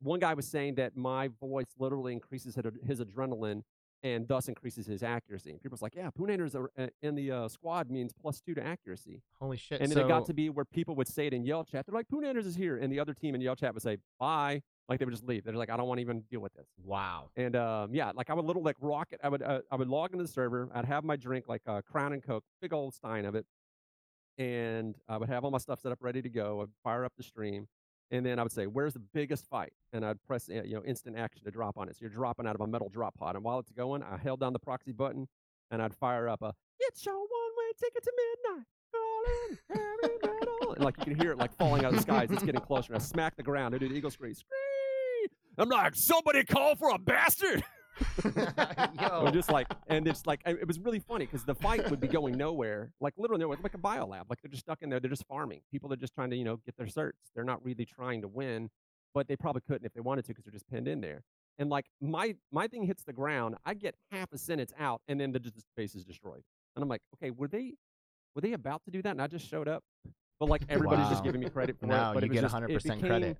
[0.00, 3.62] One guy was saying that my voice literally increases his adrenaline
[4.04, 5.50] and thus increases his accuracy.
[5.50, 8.64] And people's like, yeah, Poonanders are, uh, in the uh, squad means plus two to
[8.64, 9.22] accuracy.
[9.40, 9.80] Holy shit.
[9.80, 11.86] And then so, it got to be where people would say it in yell chat.
[11.86, 12.76] They're like, Poonanders is here.
[12.76, 14.62] And the other team in yell chat would say, bye.
[14.86, 15.44] Like they would just leave.
[15.44, 16.66] They're like, I don't want to even deal with this.
[16.84, 17.30] Wow.
[17.36, 19.18] And um, yeah, like I would a little like rocket.
[19.24, 20.68] I would uh, I would log into the server.
[20.74, 23.46] I'd have my drink like a Crown and Coke, big old stein of it,
[24.36, 26.60] and I would have all my stuff set up ready to go.
[26.60, 27.66] I'd fire up the stream,
[28.14, 30.84] and then I would say, "Where's the biggest fight?" And I'd press uh, you know
[30.84, 31.96] instant action to drop on it.
[31.96, 34.40] So you're dropping out of a metal drop pod, and while it's going, I held
[34.40, 35.26] down the proxy button,
[35.70, 40.72] and I'd fire up a "It's your one-way ticket to midnight." Calling heavy metal.
[40.74, 42.30] And like you can hear it like falling out of the skies.
[42.30, 42.92] It's getting closer.
[42.92, 43.74] And I smack the ground.
[43.74, 44.34] I do the eagle scream.
[44.34, 45.28] Scream!
[45.58, 47.64] I'm like, somebody call for a bastard.
[48.24, 52.08] I'm just like, and it's like, it was really funny because the fight would be
[52.08, 54.24] going nowhere, like literally nowhere, like a biolab.
[54.28, 55.00] Like they're just stuck in there.
[55.00, 55.60] They're just farming.
[55.70, 57.12] People are just trying to, you know, get their certs.
[57.34, 58.70] They're not really trying to win,
[59.14, 61.22] but they probably couldn't if they wanted to because they're just pinned in there.
[61.58, 65.20] And like my my thing hits the ground, I get half a sentence out, and
[65.20, 66.42] then the, the space is destroyed.
[66.74, 67.74] And I'm like, okay, were they
[68.34, 69.10] were they about to do that?
[69.10, 69.84] And I just showed up.
[70.40, 71.10] But like everybody's Wow.
[71.10, 72.14] just giving me credit for No, it.
[72.14, 73.38] But you it was get 100% credit.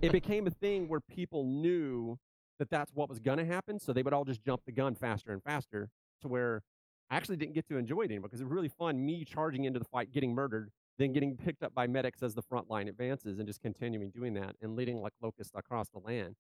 [0.00, 2.16] it became a thing where people knew
[2.60, 3.80] that that's what was going to happen.
[3.80, 5.88] So they would all just jump the gun faster and faster
[6.20, 6.62] to where
[7.10, 9.64] I actually didn't get to enjoy it anymore because it was really fun me charging
[9.64, 12.86] into the fight, getting murdered, then getting picked up by medics as the front line
[12.86, 16.36] advances and just continuing doing that and leading like locusts across the land.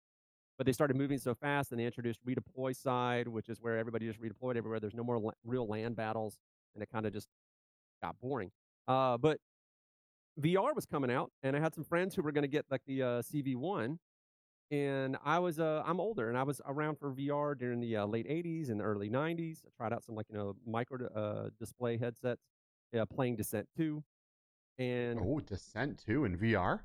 [0.57, 4.07] But they started moving so fast and they introduced redeploy side, which is where everybody
[4.07, 4.79] just redeployed everywhere.
[4.79, 6.39] There's no more la- real land battles
[6.73, 7.27] and it kind of just
[8.01, 8.51] got boring.
[8.87, 9.39] Uh, but
[10.39, 12.81] VR was coming out, and I had some friends who were going to get like
[12.85, 13.97] the uh, CV1,
[14.71, 18.05] and I was uh, I'm older, and I was around for VR during the uh,
[18.05, 19.59] late '80s and the early '90s.
[19.65, 22.41] I tried out some like you know micro uh, display headsets,
[22.91, 24.03] yeah, playing Descent 2,
[24.79, 26.79] and Oh, Descent 2 in VR?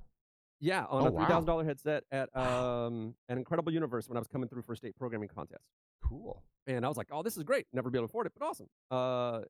[0.61, 4.21] yeah, on Oh, a three thousand dollar headset at um, an Incredible Universe when I
[4.21, 5.65] was coming through for a state programming contest.
[6.05, 6.43] Cool.
[6.67, 7.67] And I was like, oh, this is great.
[7.73, 8.67] Never be able to afford it, but awesome.
[8.91, 9.41] Uh,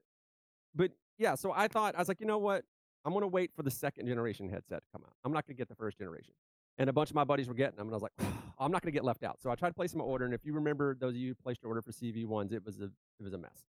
[0.75, 2.65] but yeah, so I thought, I was like, you know what?
[3.05, 5.13] I'm going to wait for the second generation headset to come out.
[5.25, 6.33] I'm not going to get the first generation.
[6.81, 7.89] And a bunch of my buddies were getting them.
[7.89, 8.13] And I was like,
[8.59, 9.39] I'm not going to get left out.
[9.43, 10.25] So I tried to placing my order.
[10.25, 12.81] And if you remember, those of you who placed your order for CV1s, it was
[12.81, 13.67] a, it was a mess.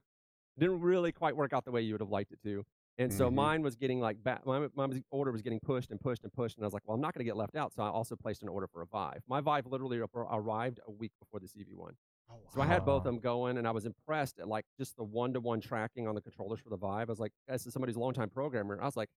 [0.58, 2.62] Didn't really quite work out the way you would have liked it to.
[2.98, 3.34] And so Mhm.
[3.34, 6.58] mine was getting like back, my, my order was getting pushed and pushed and pushed.
[6.58, 7.72] And I was like, well, I'm not going to get left out.
[7.72, 9.22] So I also placed an order for a Vive.
[9.26, 11.92] My Vive literally arrived a week before the CV1.
[12.30, 14.94] Oh, So I had both of them going, and I was impressed at like just
[14.98, 17.08] the one-to-one tracking on the controllers for the Vive.
[17.08, 19.08] I was like, as somebody's a longtime programmer, I was like,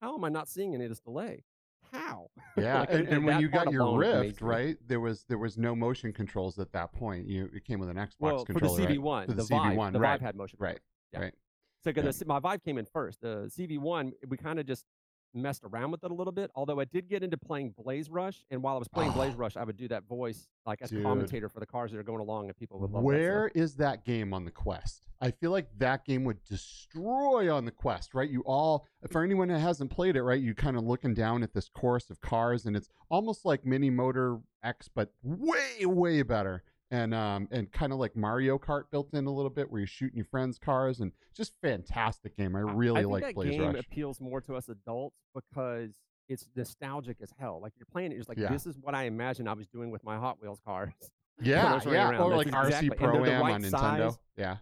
[0.00, 1.42] how am I not seeing any of this delay?
[1.92, 2.30] How?
[2.56, 4.76] Yeah, Like, and, and- and when you got your Rift, right?
[4.86, 7.26] There was there was no motion controls at that point.
[7.26, 8.66] You it came with an Xbox well, for the?
[8.68, 10.58] CV1, For the, the CV1, the right, Vive had motion.
[10.60, 10.78] right,
[11.12, 11.20] Yeah.
[11.20, 11.34] right.
[11.84, 12.10] So Yeah.
[12.26, 14.84] my Vive came in first, the CV1, we kind of just
[15.34, 16.50] messed around with it a little bit.
[16.54, 19.40] Although I did get into playing BlazeRush, and while I was playing Blaze ah.
[19.40, 21.02] Rush, I would do that voice like as Dude.
[21.02, 23.62] commentator for the cars that are going along, and people would love that Where stuff.
[23.62, 25.06] is that game on the Quest?
[25.20, 28.30] I feel like that game would destroy on the Quest, right?
[28.30, 31.52] You all, for anyone that hasn't played it, right, you kind of looking down at
[31.52, 36.62] this course of cars, and it's almost like Mini Motor X, but way, way better.
[36.92, 39.86] And um and kind of like Mario Kart built in a little bit, where you're
[39.86, 42.56] shooting your friends' cars, and just fantastic game.
[42.56, 43.78] I really I think like that Blaze game Rush.
[43.84, 45.94] appeals more to us adults because
[46.28, 47.60] it's nostalgic as hell.
[47.62, 48.50] Like you're playing it, you're just like, Yeah.
[48.52, 50.92] this is what I imagine I was doing with my Hot Wheels cars.
[51.42, 52.14] Yeah, yeah, around.
[52.20, 54.18] or That's like exactly- RC Pro Am right on Nintendo.
[54.36, 54.56] Yeah,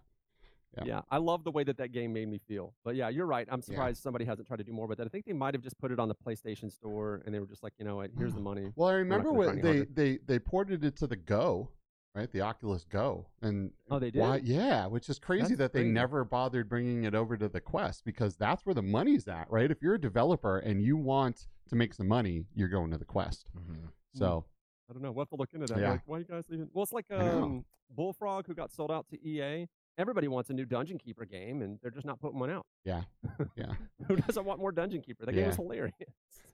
[0.76, 0.84] Yeah.
[0.84, 1.00] Yeah.
[1.10, 2.72] I love the way that that game made me feel.
[2.84, 3.48] But yeah, you're right.
[3.50, 3.64] I'm Yeah.
[3.64, 5.04] surprised somebody hasn't tried to do more with that.
[5.06, 7.46] I think they might have just put it on the PlayStation Store and they were
[7.48, 8.70] just like, you know what, here's the money.
[8.76, 11.70] Well, I remember when they, they they ported it to the Go,
[12.14, 12.30] right?
[12.32, 14.38] The Oculus Go, and Oh, they why?
[14.38, 14.48] did?
[14.48, 15.92] Yeah, which is crazy That's that they crazy.
[15.92, 19.70] never bothered bringing it over to the Quest because that's where the money's at, right?
[19.70, 23.04] If you're a developer and you want to make some money, you're going to the
[23.04, 23.48] Quest.
[23.56, 23.90] Mhm.
[24.14, 24.44] So
[24.90, 25.12] I don't know.
[25.12, 25.80] We'll have to look into that.
[25.80, 25.90] Yeah.
[25.92, 26.70] Like, why you guys leaving?
[26.72, 27.42] Well, it's like know.
[27.42, 29.68] um, Bullfrog who got sold out to EA.
[29.98, 32.64] Everybody wants a new Dungeon Keeper game, and they're just not putting one out.
[32.84, 33.02] yeah,
[33.56, 33.72] yeah,
[34.06, 35.26] Who doesn't want more Dungeon Keeper?
[35.26, 35.46] That game Yeah.
[35.48, 35.94] was hilarious.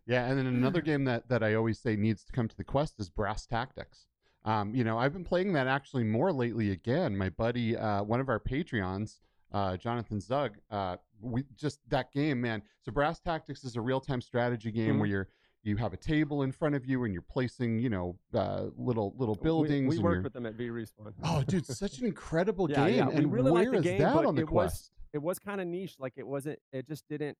[0.06, 0.26] yeah.
[0.26, 2.98] And then another game that that I always say needs to come to the Quest
[2.98, 4.06] is Brass Tactics.
[4.44, 6.70] Um, you know, I've been playing that actually more lately.
[6.70, 9.20] Again, my buddy, uh, one of our Patreons,
[9.52, 12.62] uh, Jonathan Zug, uh, we just that game, man.
[12.82, 14.98] So Brass Tactics is a real time strategy game Mhm.
[15.00, 15.28] where you're
[15.62, 19.14] you have a table in front of you and you're placing, you know, uh, little
[19.16, 19.88] little buildings.
[19.88, 21.14] We, and worked with them at V Respawn.
[21.22, 22.96] Oh, dude, such an incredible Yeah, game!
[22.98, 25.38] yeah, we and really where the is game, that on the it was- it was
[25.38, 25.96] kind of niche.
[25.98, 26.58] Like it wasn't.
[26.72, 27.38] It just didn't.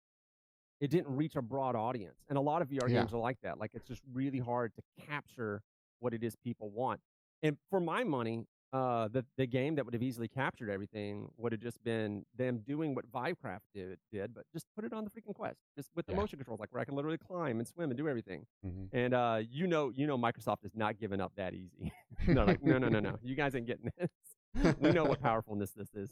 [0.81, 3.01] It didn't reach a broad audience, and a lot of VR Yeah.
[3.01, 3.59] games are like that.
[3.59, 5.63] Like it's just really hard to capture
[6.05, 7.01] what it is people want.
[7.43, 11.53] And for my money, uh, the the game that would have easily captured everything would
[11.53, 15.11] have just been them doing what Vivecraft did, did, but just put it on the
[15.11, 16.19] freaking Quest, just with the Yeah.
[16.21, 18.47] motion controls, like where I can literally climb and swim and do everything.
[18.67, 18.89] Mhm.
[18.93, 21.93] And uh, you know, you know, Microsoft is not giving up that easy.
[22.27, 24.11] They're like, no, no, no, no, you guys ain't getting this.
[24.81, 26.11] we know what powerfulness this is.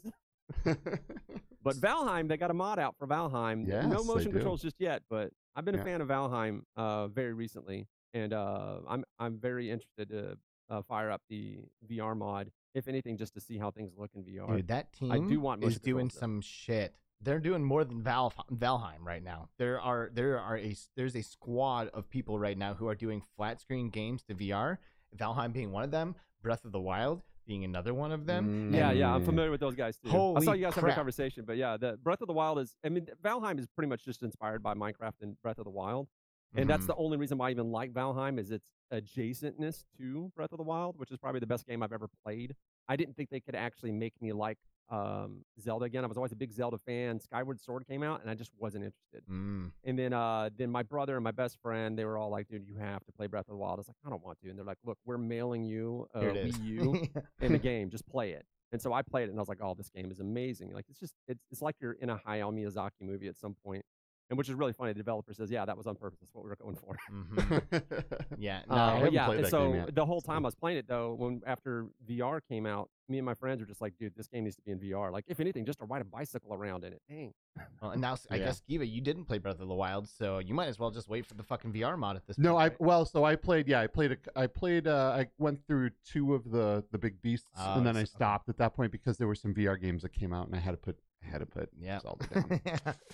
[1.63, 3.65] But Valheim, they got a mod out for Valheim.
[3.67, 5.81] Yes, no motion controls just yet, but I've been Yeah.
[5.81, 10.37] a fan of Valheim uh, very recently, and uh, I'm I'm very interested to
[10.69, 14.23] uh, fire up the VR mod, if anything, just to see how things look in
[14.23, 14.55] VR.
[14.55, 16.19] Dude, that team I do want is doing though.
[16.19, 16.95] some shit.
[17.21, 19.49] They're doing more than Val Valheim right now.
[19.57, 23.21] There are there are a there's a squad of people right now who are doing
[23.37, 24.77] flat screen games to VR.
[25.15, 26.15] Valheim being one of them.
[26.41, 28.71] Breath of the Wild being another one of them.
[28.71, 28.75] Mm.
[28.75, 30.09] Yeah, yeah, I'm familiar with those guys too.
[30.09, 32.75] I saw you guys having a conversation, but yeah, the Breath of the Wild is.
[32.85, 36.07] I mean, Valheim is pretty much just inspired by Minecraft and Breath of the Wild,
[36.55, 36.87] and that's Mhm.
[36.87, 40.63] the only reason why I even like Valheim is its adjacentness to Breath of the
[40.63, 42.55] Wild, which is probably the best game I've ever played.
[42.87, 44.57] I didn't think they could actually make me like
[44.89, 46.03] um, Zelda again.
[46.03, 47.17] I was always a big Zelda fan.
[47.19, 49.23] Skyward Sword came out, and I just wasn't interested.
[49.31, 49.71] Mm.
[49.85, 52.67] And then, uh, then my brother and my best friend, they were all like, "Dude,
[52.67, 54.49] you have to play Breath of the Wild." I was like, "I don't want to,"
[54.49, 56.57] and they're like, "Look, we're mailing you a Here it is.
[56.59, 57.89] Wii U in the game.
[57.89, 60.11] Just play it." And so I played it, and I was like, "Oh, this game
[60.11, 60.73] is amazing!
[60.73, 63.85] Like, it's just, it's, it's like you're in a Hayao Miyazaki movie at some point."
[64.29, 64.93] And which is really funny.
[64.93, 66.17] The developer says, "Yeah, that was on purpose.
[66.21, 68.15] That's what we were going for." Mhm.
[68.39, 68.61] Yeah.
[68.69, 70.45] No, Uh, I haven't yeah, played and that so game yet, the whole so- time
[70.45, 73.65] I was playing it though, when after VR came out, me and my friends were
[73.67, 75.11] just like, "Dude, this game needs to be in VR.
[75.11, 77.01] Like, if anything, just to ride a bicycle around in it.
[77.09, 77.33] Dang."
[77.81, 78.45] well, and now s- I Yeah.
[78.45, 81.09] guess Skiva, you didn't play Breath of the Wild, so you might as well just
[81.09, 82.43] wait for the fucking VR mod at this point.
[82.45, 82.61] No, point.
[82.61, 82.81] I right?
[82.81, 83.67] well, so I played.
[83.67, 84.13] Yeah, I played.
[84.13, 84.87] A, I played.
[84.87, 88.07] Uh, I went through two of the the big beasts, Oh, and then I s-
[88.09, 88.15] okay.
[88.17, 90.59] stopped at that point because there were some VR games that came out, and I
[90.59, 90.97] had to put.
[91.21, 91.99] I had to put Yeah.
[91.99, 92.61] Zelda down.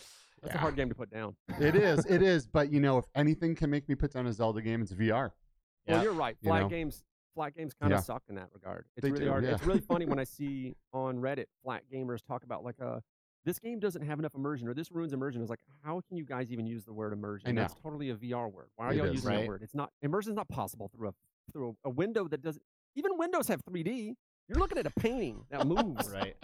[0.41, 0.57] That's Yeah.
[0.59, 1.35] a hard game to put down.
[1.59, 2.05] it is.
[2.05, 2.47] It is.
[2.47, 5.31] But you know, if anything can make me put down a Zelda game, it's VR.
[5.87, 6.03] Well, Yeah.
[6.03, 6.37] you're right.
[6.41, 6.69] You Flat know?
[6.69, 7.03] games,
[7.35, 8.03] flat games kind of Yeah.
[8.03, 8.85] suck in that regard.
[8.95, 9.43] It's They really do, hard.
[9.43, 9.53] yeah.
[9.53, 12.99] It's really funny when I see on Reddit flat gamers talk about like uh
[13.45, 15.41] this game doesn't have enough immersion or this ruins immersion.
[15.41, 17.55] It's like how can you guys even use the word immersion?
[17.55, 17.61] know.
[17.61, 18.67] That's totally a VR word.
[18.75, 19.37] Why are It y'all is, using right?
[19.41, 19.63] that word?
[19.63, 21.13] It's not immersion is not possible through a
[21.51, 22.61] through a, a window that doesn't
[22.95, 24.15] even windows have 3D.
[24.47, 26.09] You're looking at a painting that moves.
[26.11, 26.35] right.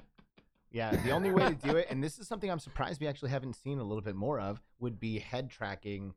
[0.71, 3.29] Yeah, the only way to do it, and this is something I'm surprised we actually
[3.29, 6.13] haven't seen a little bit more of, would be head tracking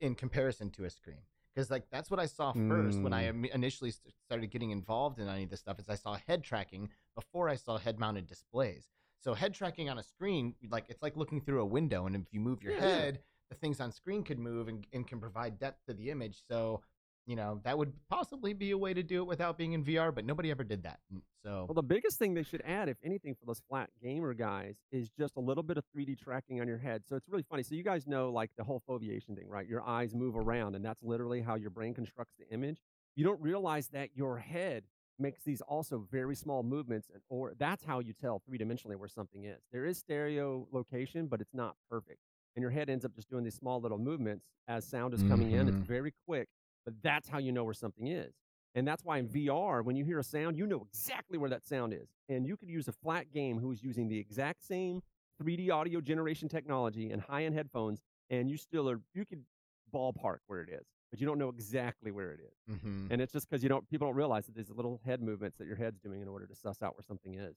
[0.00, 1.22] in comparison to a screen.
[1.54, 3.54] Because like that's what I saw first when I Mm.
[3.54, 3.92] initially
[4.26, 5.78] started getting involved in any of this stuff.
[5.78, 8.88] Is I saw head tracking before I saw head-mounted displays.
[9.20, 12.32] So head tracking on a screen, like it's like looking through a window, and if
[12.32, 12.80] you move your yeah.
[12.80, 13.20] head,
[13.50, 16.40] the things on screen could move and, and can provide depth to the image.
[16.48, 16.82] So
[17.26, 20.12] you know that would possibly be a way to do it without being in VR,
[20.14, 21.00] but nobody ever did that.
[21.12, 24.34] Mm, So Well, the biggest thing they should add, if anything, for those flat gamer
[24.34, 27.04] guys is just a little bit of 3D tracking on your head.
[27.06, 27.62] So it's really funny.
[27.62, 29.66] So you guys know like the whole foveation thing, right?
[29.66, 32.78] Your eyes move around, and that's literally how your brain constructs the image.
[33.16, 34.84] You don't realize that your head
[35.18, 39.08] makes these also very small movements, and or that's how you tell three dimensionally where
[39.08, 39.60] something is.
[39.70, 42.18] There is stereo location, but it's not perfect,
[42.56, 45.52] and your head ends up just doing these small little movements as sound is coming
[45.52, 45.68] in.
[45.68, 45.86] It's Mhm.
[45.86, 46.48] very quick,
[46.84, 48.32] but that's how you know where something is.
[48.74, 51.64] And that's why in VR, when you hear a sound, you know exactly where that
[51.66, 52.08] sound is.
[52.28, 55.02] And you could use a flat game who's using the exact same
[55.42, 59.44] 3D audio generation technology and high end headphones, and you still are, you could
[59.94, 62.76] ballpark where it is, but you don't know exactly where it is.
[62.76, 63.08] mhm.
[63.10, 65.66] And it's just because you don't, people don't realize that there's little head movements that
[65.66, 67.56] your head's doing in order to suss out where something is.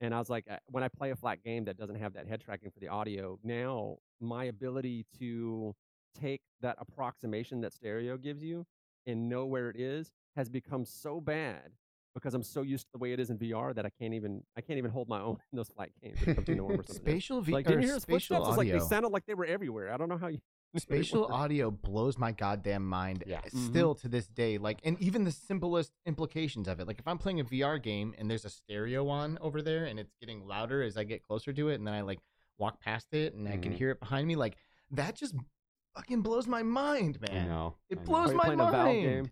[0.00, 2.40] And I was like, when I play a flat game that doesn't have that head
[2.40, 5.74] tracking for the audio, now my ability to
[6.20, 8.66] take that approximation that stereo gives you
[9.06, 11.72] and know where it is has become so bad
[12.14, 14.42] because I'm so used to the way it is in VR that I can't even
[14.56, 16.18] I can't even hold my own in those flat games.
[16.20, 16.96] when it comes to knowing where something is.
[17.12, 18.48] spatial V Like, or didn't hear spatial?
[18.48, 19.92] It's like they sounded like they were everywhere.
[19.92, 20.38] I don't know how you.
[20.76, 23.38] spatial audio blows my goddamn mind Yeah.
[23.38, 23.68] uh, Mhm.
[23.70, 27.16] still to this day like and even the simplest implications of it like if i'm
[27.16, 30.82] playing a vr game and there's a stereo on over there and it's getting louder
[30.82, 32.18] as i get closer to it and then i like
[32.58, 33.76] walk past it and i can Mhm.
[33.76, 34.56] hear it behind me like
[34.90, 35.34] that just
[35.96, 37.74] fucking blows my mind I man know.
[37.90, 38.06] It I know.
[38.06, 39.02] blows Are you my playing a Valve mind.
[39.02, 39.30] game?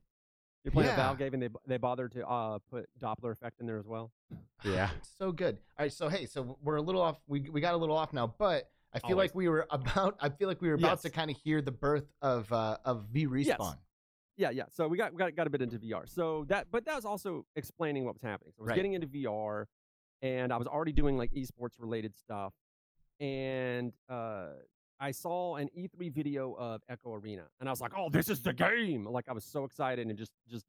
[0.64, 3.66] You're playing a Valve game, and they they bothered to uh, put Doppler effect in
[3.66, 4.10] there as well.
[4.64, 4.88] Yeah.
[5.18, 7.76] So good all right so hey so we're a little off we, we got a
[7.76, 9.28] little off now but i feel Always.
[9.28, 11.70] like we were about i feel like we were about to kind of hear the
[11.70, 13.76] birth of uh of v respawn
[14.38, 14.64] Yeah, yeah.
[14.70, 16.08] So we got we got got a bit into VR.
[16.08, 18.52] So that, but that was also explaining what was happening.
[18.56, 18.76] So I was Right.
[18.76, 19.66] getting into VR,
[20.22, 22.54] and I was already doing like esports related stuff,
[23.20, 24.46] and uh,
[25.00, 28.42] I saw an E3 video of Echo Arena, and I was like, "Oh, this is
[28.42, 30.64] the game!" Like I was so excited and just just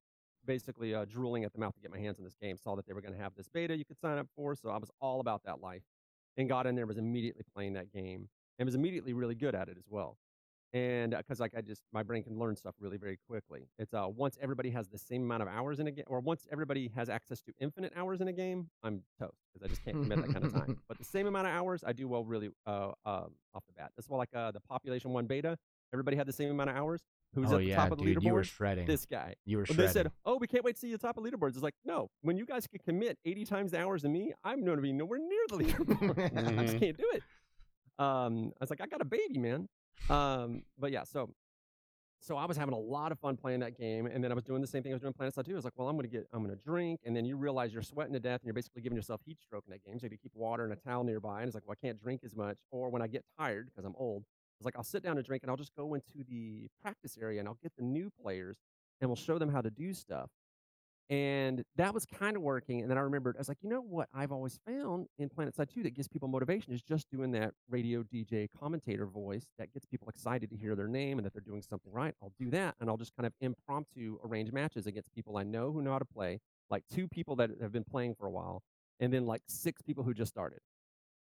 [0.45, 2.57] basically uh, drooling at the mouth to get my hands on this game.
[2.57, 4.69] Saw that they were going to have this beta you could sign up for, so
[4.69, 5.83] I was all about that life.
[6.38, 9.69] and got in there was immediately playing that game and was immediately really good at
[9.69, 10.17] it as well.
[10.75, 13.69] And because like I just my brain can learn stuff really very quickly.
[13.79, 16.45] It's uh once everybody has the same amount of hours in a game, or once
[16.51, 19.95] everybody has access to infinite hours in a game, I'm toast because I just can't
[20.01, 20.77] commit that kind of time.
[20.89, 23.91] But the same amount of hours, I do well really uh, um, off the bat.
[23.95, 25.57] That's why like uh, the population one beta,
[25.93, 27.01] everybody had the same amount of hours.
[27.35, 28.23] Who's oh at the yeah, top of the dude, leaderboard?
[28.25, 28.85] you were shredding.
[28.85, 29.35] this guy.
[29.45, 29.85] you were When shredding.
[29.88, 32.09] they said, "Oh, we can't wait to see you top of leaderboards," it's like, no.
[32.21, 34.91] When you guys can commit 80 times the hours than me, I'm going to be
[34.93, 36.19] nowhere near the leaderboard.
[36.59, 36.79] I just Mhm.
[36.81, 37.23] can't do it.
[37.97, 39.67] Um, I was like, I got a baby, man.
[40.10, 41.29] Um, but yeah, so
[42.25, 44.43] so I was having a lot of fun playing that game, and then I was
[44.43, 45.51] doing the same thing I was doing PlanetSide 2.
[45.51, 47.84] I was like, well, I'm gonna get, I'm gonna drink, and then you realize you're
[47.84, 49.99] sweating to death, and you're basically giving yourself heat stroke in that game.
[49.99, 52.21] So you keep water and a towel nearby, and it's like, well, I can't drink
[52.25, 52.58] as much.
[52.71, 54.23] Or when I get tired because I'm old,
[54.60, 57.39] it's like I'll sit down and drink, and I'll just go into the practice area,
[57.39, 58.58] and I'll get the new players,
[59.01, 60.29] and we'll show them how to do stuff.
[61.09, 62.81] And that was kind of working.
[62.81, 65.71] And then I remembered, I was like, you know what I've always found in PlanetSide
[65.71, 69.85] 2 that gives people motivation is just doing that radio DJ commentator voice that gets
[69.85, 72.15] people excited to hear their name and that they're doing something right.
[72.23, 72.75] I'll do that.
[72.79, 75.99] And I'll just kind of impromptu arrange matches against people I know who know how
[75.99, 76.39] to play,
[76.71, 78.63] like two people that have been playing for a while,
[78.99, 80.59] and then like six people who just started.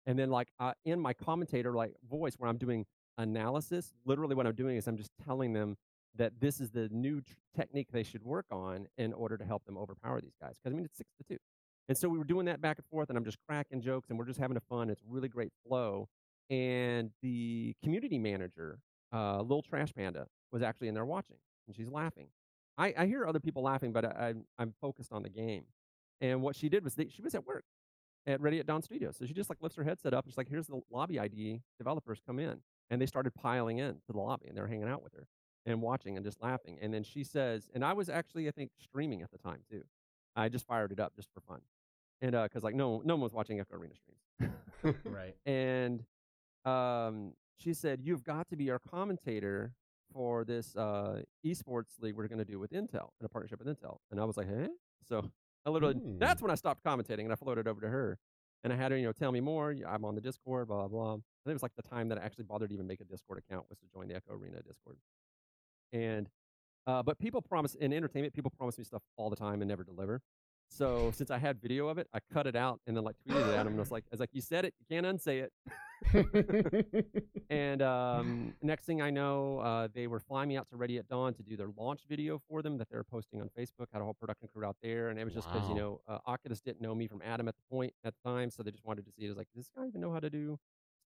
[0.06, 2.84] And then like uh, in my commentator like voice where I'm doing
[3.16, 5.76] analysis, literally what I'm doing is I'm just telling them
[6.18, 9.64] that this is the new tr- technique they should work on in order to help
[9.64, 10.56] them overpower these guys.
[10.58, 11.38] Because I mean, it's six to two,
[11.88, 14.18] and so we were doing that back and forth, and I'm just cracking jokes, and
[14.18, 14.90] we're just having a fun.
[14.90, 16.08] It's really great flow.
[16.50, 18.78] And the community manager,
[19.12, 22.28] uh, Little Trash Panda, was actually in there watching, and she's laughing.
[22.76, 25.64] I, I hear other people laughing, but I, I, I'm focused on the game.
[26.20, 27.64] And what she did was they, she was at work
[28.26, 30.38] at Ready at Dawn Studios, so she just like lifts her headset up, and she's
[30.38, 31.62] like, "Here's the lobby ID.
[31.78, 34.88] Developers come in." And they started piling in to the lobby, and they were hanging
[34.88, 35.26] out with her
[35.70, 36.78] and watching and just laughing.
[36.80, 39.82] And then she says, and I was actually, I think, streaming at the time too.
[40.36, 41.60] I just fired it up just for fun,
[42.20, 44.96] and because like no, no one was watching Echo Arena streams.
[45.04, 45.34] right.
[45.46, 46.04] and
[46.64, 49.72] um, she said, "You've got to be our commentator
[50.12, 53.68] for this uh, esports league we're going to do with Intel in a partnership with
[53.68, 54.68] Intel." And I was like, hey,
[55.08, 55.30] So
[55.66, 56.18] I literally, Hmm.
[56.18, 58.18] that's when I stopped commentating and I floated over to her,
[58.62, 59.74] and I had her, you know, tell me more.
[59.86, 61.12] I'm on the Discord, blah blah blah.
[61.14, 63.38] And it was like the time that I actually bothered to even make a Discord
[63.38, 64.96] account was to join the Echo Arena Discord.
[65.92, 66.28] And
[66.86, 69.84] uh, but people promise in entertainment, people promise me stuff all the time and never
[69.84, 70.22] deliver.
[70.70, 73.48] So since I had video of it, I cut it out and then like tweeted
[73.48, 75.40] it at him and was like, I was like, you said it, you can't unsay
[75.40, 75.52] it.
[77.50, 81.08] And um, next thing I know, uh, they were flying me out to Ready at
[81.08, 83.86] Dawn to do their launch video for them that they were posting on Facebook.
[83.90, 86.18] Had a whole production crew out there, and it was just because you know uh,
[86.26, 88.84] Oculus didn't know me from Adam at the point at the time, so they just
[88.84, 89.26] wanted to see it.
[89.26, 90.58] It was like, does this guy even know how to do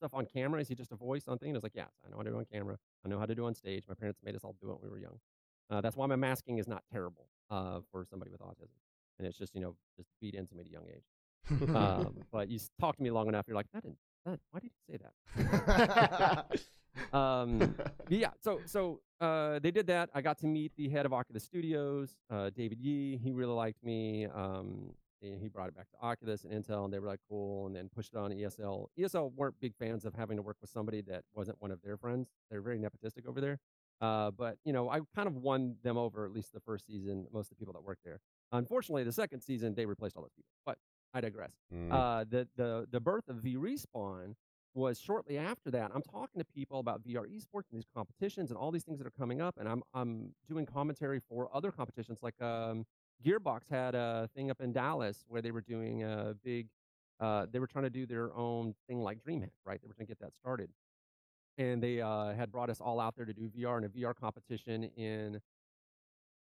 [0.02, 0.60] stuff on camera?
[0.60, 1.50] Is he just a voice on thing?
[1.50, 2.76] And I was like, yes, I know how to do on camera.
[3.04, 3.84] I know how to do on stage.
[3.88, 5.20] My parents made us all do it when we were young.
[5.70, 8.74] Uh, that's why my masking is not terrible uh, for somebody with autism,
[9.18, 11.74] and it's just you know just beat into me at a young age.
[11.74, 13.98] Um, but you talk to me long enough, you're like, that didn't.
[14.26, 14.98] That, why did you say
[15.36, 16.46] that?
[17.16, 17.74] um,
[18.08, 20.10] yeah, so so uh, they did that.
[20.14, 23.16] I got to meet the head of Oculus Studios, uh, David Yee.
[23.16, 24.26] He really liked me.
[24.26, 24.90] Um,
[25.22, 27.66] he brought it back to Oculus and Intel, and they were like, cool.
[27.66, 28.86] And then pushed it on ESL.
[28.98, 31.96] ESL weren't big fans of having to work with somebody that wasn't one of their
[31.96, 32.28] friends.
[32.50, 33.58] They're very nepotistic over there.
[34.00, 37.26] Uh, but you know, I kind of won them over at least the first season.
[37.32, 38.18] Most of the people that worked there.
[38.50, 40.50] Unfortunately, the second season they replaced all those people.
[40.66, 40.78] But
[41.14, 41.92] I digress Mm.
[41.92, 44.34] uh, the the the birth of V Respawn
[44.74, 45.90] was shortly after that.
[45.94, 49.06] I'm talking to people about VR esports and these competitions and all these things that
[49.06, 52.18] are coming up, and I'm I'm doing commentary for other competitions.
[52.22, 52.84] Like um,
[53.24, 56.68] Gearbox had a thing up in Dallas where they were doing a big.
[57.20, 59.80] Uh, they were trying to do their own thing like DreamHack, right?
[59.80, 60.70] They were trying to get that started,
[61.56, 64.14] and they uh, had brought us all out there to do VR in a VR
[64.14, 65.40] competition in.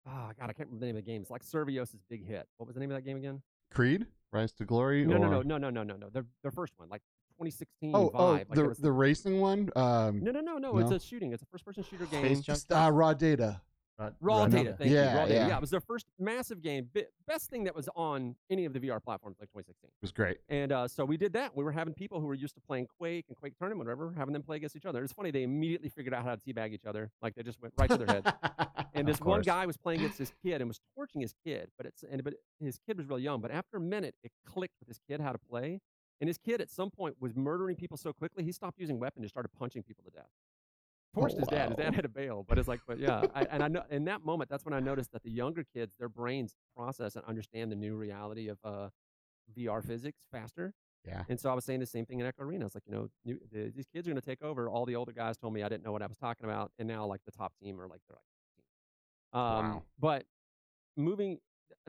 [0.06, 1.22] Oh God, I can't remember the name of the game.
[1.22, 2.48] It's like Survios' big hit.
[2.56, 3.42] What was the name of that game again?
[3.70, 5.06] Creed, Rise to Glory.
[5.06, 5.44] No, no, or...
[5.44, 6.08] no, no, no, no, no, no.
[6.10, 7.02] Their their first one, like
[7.38, 8.10] 2016 Oh, vibe.
[8.14, 9.70] oh, like the was- the racing one.
[9.76, 11.32] Um, no, no, no, no, It's a shooting.
[11.32, 12.24] It's a first person shooter game.
[12.24, 13.60] Space just, uh, raw data.
[13.98, 14.64] Raw- Raw Raw data.
[14.64, 14.76] Data.
[14.78, 14.96] Thank you.
[14.96, 15.34] Yeah, Raw data.
[15.34, 15.48] yeah.
[15.48, 16.88] Yeah, it was their first massive game.
[17.26, 19.88] Best thing that was on any of the VR platforms, like 2016.
[19.88, 20.38] It was great.
[20.48, 21.56] And uh, so we did that.
[21.56, 24.32] We were having people who were used to playing Quake and Quake Tournament, whatever, having
[24.32, 25.02] them play against each other.
[25.04, 25.30] It's funny.
[25.30, 27.10] They immediately figured out how to teabag each other.
[27.22, 28.34] Like they just went right to their head.
[28.94, 31.86] And this one guy was playing against his kid and was torching his kid, but
[31.86, 33.40] it's and but his kid was really young.
[33.40, 35.80] But after a minute, it clicked with his kid how to play,
[36.20, 39.22] and his kid at some point was murdering people so quickly he stopped using weapon
[39.22, 40.28] and started punching people to death.
[41.16, 41.68] Torched his dad.
[41.68, 44.04] His dad had to bail, but it's like, but yeah, I, and I know in
[44.04, 47.70] that moment that's when I noticed that the younger kids, their brains process and understand
[47.70, 48.88] the new reality of uh,
[49.56, 50.72] VR physics faster.
[51.06, 51.24] Yeah.
[51.28, 52.64] And so I was saying the same thing in Echo Arena.
[52.64, 54.68] It's like, you know, new, the, these kids are going to take over.
[54.70, 56.86] All the older guys told me I didn't know what I was talking about, and
[56.88, 59.82] now like the top team are like they're like, um, Wow.
[59.98, 60.24] but
[60.96, 61.38] moving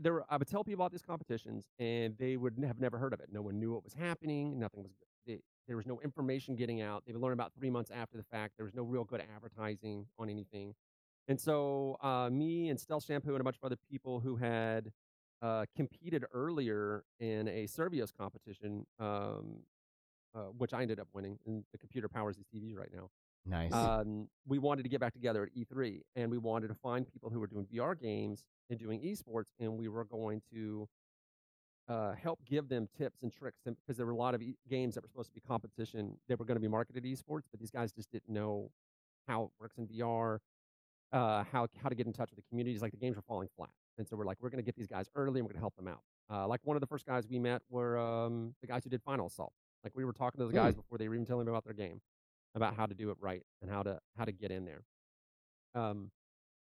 [0.01, 3.13] there, were, I would tell people about these competitions, and they would have never heard
[3.13, 3.29] of it.
[3.31, 4.57] No one knew what was happening.
[4.59, 4.91] Nothing was.
[5.67, 7.03] There was no information getting out.
[7.05, 8.53] They would learn about three months after the fact.
[8.57, 10.75] There was no real good advertising on anything.
[11.27, 14.91] And so, uh, me and Stealth Shampoo and a bunch of other people who had
[15.41, 19.59] uh, competed earlier in a Survios competition, um,
[20.35, 23.09] uh, which I ended up winning, and the computer powers these TVs right now.
[23.45, 23.73] Nice.
[23.73, 27.29] Um, we wanted to get back together at E3, and we wanted to find people
[27.29, 30.87] who were doing VR games and doing esports, and we were going to
[31.89, 34.95] uh, help give them tips and tricks because there were a lot of e- games
[34.95, 37.71] that were supposed to be competition that were going to be marketed esports, but these
[37.71, 38.69] guys just didn't know
[39.27, 40.39] how it works in VR,
[41.11, 42.81] uh, how how to get in touch with the communities.
[42.81, 44.87] Like the games were falling flat, and so we're like, we're going to get these
[44.87, 46.01] guys early, and we're going to help them out.
[46.31, 49.01] Uh, like one of the first guys we met were um, the guys who did
[49.03, 49.53] Final Assault.
[49.83, 51.73] Like we were talking to the guys before they were even telling me about their
[51.73, 51.99] game,
[52.55, 54.83] about how to do it right and how to how to get in there.
[55.75, 56.11] Um,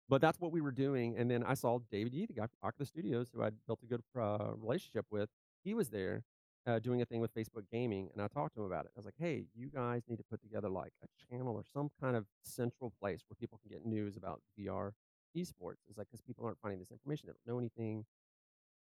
[0.08, 1.16] but that's what we were doing.
[1.16, 3.86] And then I saw David Yee, the guy from Oculus Studios, who I'd built a
[3.86, 5.28] good uh, relationship with.
[5.64, 6.22] He was there
[6.66, 8.92] uh, doing a thing with Facebook Gaming, and I talked to him about it.
[8.96, 11.90] I was like, "Hey, you guys need to put together like a channel or some
[12.00, 14.92] kind of central place where people can get news about VR
[15.36, 18.04] esports." It's like because people aren't finding this information, they don't know anything.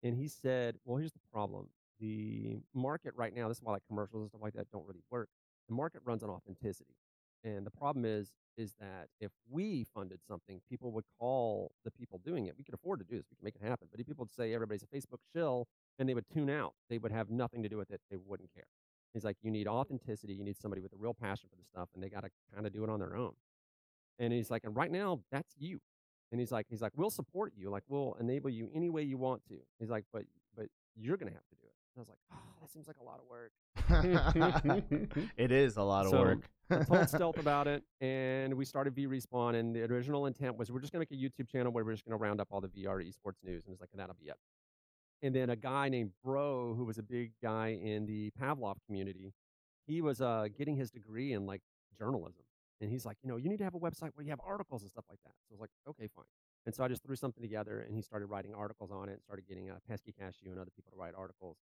[0.03, 1.67] And he said, "Well, here's the problem:
[1.99, 3.47] the market right now.
[3.47, 5.29] This is why like commercials and stuff like that don't really work.
[5.69, 6.95] The market runs on authenticity,
[7.43, 12.19] and the problem is is that if we funded something, people would call the people
[12.23, 12.53] doing it.
[12.57, 13.25] We could afford to do this.
[13.31, 13.87] We can make it happen.
[13.89, 15.67] But if people would say everybody's a Facebook shill
[15.97, 18.01] and they would tune out, they would have nothing to do with it.
[18.11, 18.65] They wouldn't care.
[19.13, 20.33] He's like, you need authenticity.
[20.33, 22.65] You need somebody with a real passion for the stuff, and they got to kind
[22.65, 23.33] of do it on their own.
[24.19, 25.79] And he's like, and right now, that's you.
[26.31, 27.69] And he's like, he's like, we'll support you.
[27.69, 29.57] Like, we'll enable you any way you want to.
[29.79, 30.23] He's like, but
[30.55, 31.60] but you're gonna have to do
[31.97, 33.51] I was like, oh, that seems like a lot of work.
[35.37, 36.49] it is a lot of So, work.
[36.69, 39.55] I told Stealth about it, and we started V Respawn.
[39.55, 41.91] And the original intent was we're just going to make a YouTube channel where we're
[41.91, 44.27] just going to round up all the VR esports news, and it's like, that'll be
[44.29, 44.37] it.
[45.21, 49.33] And then a guy named Bro, who was a big guy in the Pavlov community,
[49.85, 51.61] he was uh, getting his degree in like
[51.97, 52.43] journalism,
[52.79, 54.81] and he's like, you know, you need to have a website where you have articles
[54.81, 55.33] and stuff like that.
[55.47, 56.25] So I was like, okay, fine.
[56.65, 59.21] And so I just threw something together, and he started writing articles on it, and
[59.21, 61.57] started getting uh, Pesky Cashew and other people to write articles.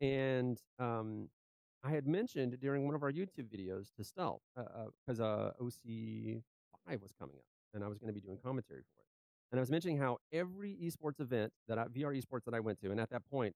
[0.00, 1.28] And um,
[1.84, 7.00] I had mentioned during one of our YouTube videos to Stealth because uh, uh, OC5
[7.00, 7.44] was coming up
[7.74, 9.06] and I was going to be doing commentary for it.
[9.50, 12.80] And I was mentioning how every esports event that I, VR esports that I went
[12.80, 13.54] to, and at that point,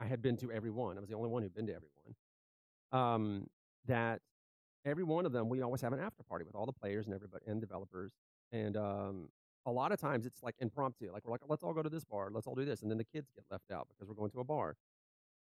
[0.00, 0.96] I had been to every one.
[0.96, 3.00] I was the only one who'd been to every one.
[3.00, 3.46] Um,
[3.86, 4.20] that
[4.84, 7.14] every one of them, we always have an after party with all the players and
[7.14, 8.12] everybody and developers.
[8.52, 9.28] And um,
[9.66, 11.10] a lot of times it's like impromptu.
[11.12, 12.98] Like we're like, let's all go to this bar, let's all do this, and then
[12.98, 14.76] the kids get left out because we're going to a bar.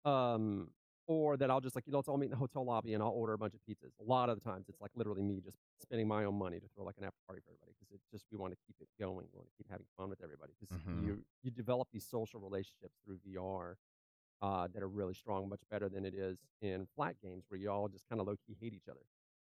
[0.05, 0.69] Um,
[1.07, 3.03] or that I'll just like, you know, let's all meet in the hotel lobby and
[3.03, 3.91] I'll order a bunch of pizzas.
[3.99, 6.65] A lot of the times it's like literally me just spending my own money to
[6.73, 8.87] throw like an after party for everybody because it's just we want to keep it
[8.99, 9.27] going.
[9.33, 11.03] We want to keep having fun with everybody because Mhm.
[11.03, 13.75] you you develop these social relationships through VR
[14.41, 17.69] uh, that are really strong, much better than it is in flat games where you
[17.69, 19.01] all just kind of low key hate each other,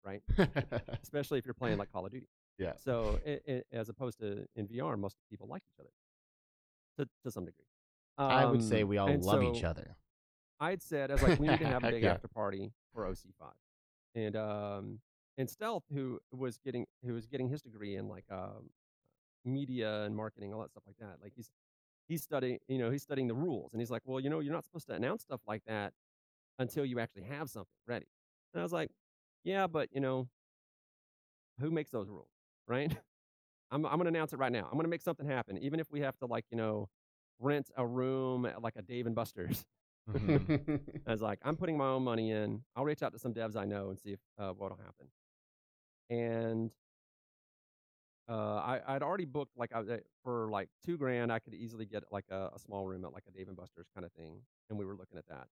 [0.06, 0.22] right?
[1.02, 2.28] Especially if you're playing like Call of Duty.
[2.60, 2.74] yeah.
[2.76, 5.90] So i i as opposed to in VR, most people like each other
[6.98, 7.66] to to some degree.
[8.18, 9.74] I would say Um, we all love each so-
[10.60, 10.72] other.
[10.72, 12.14] I'd said I was like, we need to have a big yeah.
[12.14, 13.52] after party for OC5,
[14.16, 15.00] and um,
[15.38, 18.70] and Stealth, who was getting who was getting his degree in like um,
[19.46, 21.18] media and marketing, all that stuff like that.
[21.22, 21.50] Like he's
[22.08, 24.54] he's studying, you know, he's studying the rules, and he's like, well, you know, you're
[24.54, 25.94] not supposed to announce stuff like that
[26.60, 28.08] until you actually have something ready.
[28.54, 28.90] And I was like,
[29.44, 30.28] yeah, but you know,
[31.60, 32.30] who makes those rules,
[32.68, 32.96] right?
[33.72, 34.68] I'm I'm gonna announce it right now.
[34.72, 36.88] I'm gonna make something happen, even if we have to like you know
[37.40, 39.66] rent a room at like a Dave and Buster's.
[40.16, 40.44] Mhm.
[41.06, 42.64] I was like, I'm putting my own money in.
[42.76, 45.08] I'll reach out to some devs I know and see if uh, what'll happen.
[46.10, 46.72] And
[48.30, 51.32] uh, I, I'd already booked like I, uh, for like two grand.
[51.32, 53.88] I could easily get like a, a small room at like a Dave and Buster's
[53.94, 55.48] kind of thing, and we were looking at that.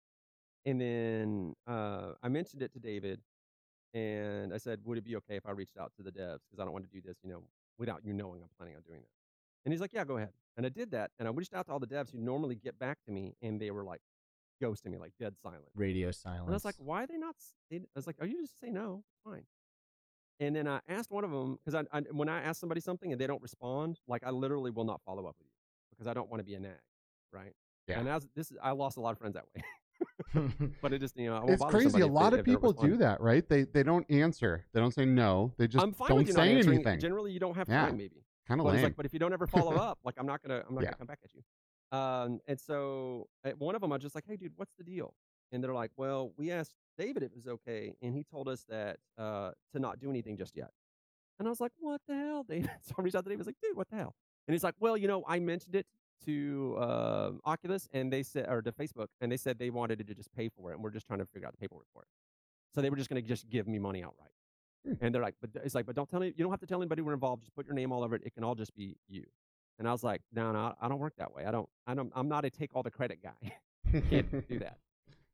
[0.66, 3.22] And then uh, I mentioned it to David,
[3.93, 6.60] and I said, "Would it be okay if I reached out to the devs because
[6.60, 7.43] I don't want to do this, you know,
[7.78, 9.10] without you knowing I'm planning on doing that."
[9.66, 11.74] And he's like, "Yeah, go ahead." And I did that, and I reached out to
[11.74, 14.01] all the devs who normally get back to me, and they were like
[14.62, 15.64] ghosting me, like dead silent.
[15.76, 16.43] Radio silence.
[16.45, 17.36] And I was like, why are they not?
[17.70, 19.03] They, I was like, are you just say no?
[19.24, 19.43] Fine.
[20.39, 23.12] And then I asked one of them because I, I when I ask somebody something
[23.12, 25.53] and they don't respond, like I literally will not follow up with you
[25.91, 26.72] because I don't want to be a nag,
[27.32, 27.53] right?
[27.88, 27.99] Yeah.
[27.99, 29.64] And as this, is, I lost a lot of friends that way.
[30.82, 32.01] but it just you know, I it's crazy.
[32.01, 33.47] A lot they- of if they don't people do that, right?
[33.47, 34.66] They they don't answer.
[34.74, 35.53] They don't say no.
[35.58, 36.99] They just don't say anything.
[36.99, 37.86] Generally, you don't have Yeah.
[37.86, 38.26] time, maybe.
[38.47, 38.84] Kind of lame.
[38.84, 40.88] like, but if you don't ever follow up, like I'm not gonna, I'm not Yeah.
[40.89, 41.41] gonna come back at you.
[41.96, 44.84] Um, and so at one of them, I was just like, hey, dude, what's the
[44.84, 45.14] deal?
[45.52, 48.66] And they're like, well, we asked David if it was okay, and he told us
[48.70, 50.72] that uh, to not do anything just yet.
[51.39, 52.70] And I was like, what the hell, David?
[52.82, 53.39] So I reached out to David.
[53.39, 54.16] I was like, dude, what the hell?
[54.48, 55.86] And he's like, well, you know, I mentioned it
[56.26, 60.16] to uh, Oculus, and they said, or to Facebook, and they said they wanted to
[60.16, 62.08] just pay for it, and we're just trying to figure out the paperwork for it.
[62.74, 64.32] So they were just going to just give me money outright.
[64.86, 64.93] Hmm.
[65.02, 66.82] And they're like, but it's like, but don't tell me, you don't have to tell
[66.82, 67.43] anybody we're involved.
[67.43, 68.24] Just put your name all over it.
[68.26, 69.26] It can all just be you.
[69.78, 71.45] And I was like, no, no, I don't work that way.
[71.45, 73.53] I don't, I don't, I'm not a take all the credit guy.
[74.09, 74.78] Can't do that.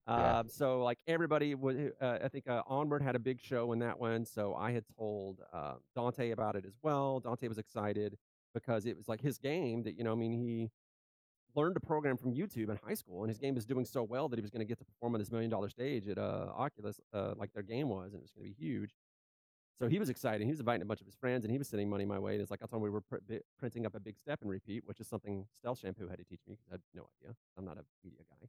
[0.08, 0.40] Yeah.
[0.40, 3.80] Um, so like everybody was, uh, I think uh, Onward had a big show in
[3.80, 4.26] that one.
[4.26, 7.20] So I had told uh, Dante about it as well.
[7.20, 8.18] Dante was excited
[8.54, 10.72] because it was like his game that you know, I mean, he
[11.56, 14.28] learned to program from YouTube in high school, and his game was doing so well
[14.30, 16.48] that he was going to get to perform on this million dollar stage at uh,
[16.56, 18.96] Oculus, uh, like their game was, and it was going to be huge.
[19.82, 20.46] So he was excited.
[20.46, 22.34] He was inviting a bunch of his friends, and he was sending money my way.
[22.34, 23.18] And it's like I told him we were pr-
[23.58, 26.42] printing up a big step and repeat, which is something Stealth Shampoo had to teach
[26.48, 27.36] me because I had no idea.
[27.58, 28.48] I'm not a media guy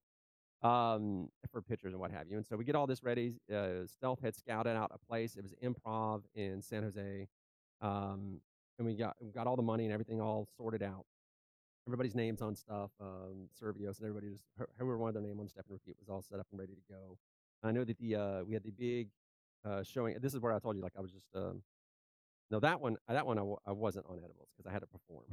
[0.94, 2.36] um, for pictures and what have you.
[2.36, 3.36] And so we get all this ready.
[3.50, 5.36] Uh, Stealth had scouted out a place.
[5.36, 7.26] It was improv in San Jose.
[7.80, 8.42] Um,
[8.78, 11.06] and we got we got all the money and everything all sorted out.
[11.88, 12.90] Everybody's names on stuff.
[13.00, 16.10] Um, Survios and everybody just who- whoever wanted their name on step and repeat was
[16.10, 17.16] all set up and ready to go.
[17.62, 19.08] I know that the uh, we had the big
[19.64, 20.16] uh, showing.
[20.20, 21.62] This is where I told you like I was just um,
[22.50, 24.86] no that one that one I w- I wasn't on edibles because I had to
[24.86, 25.24] perform.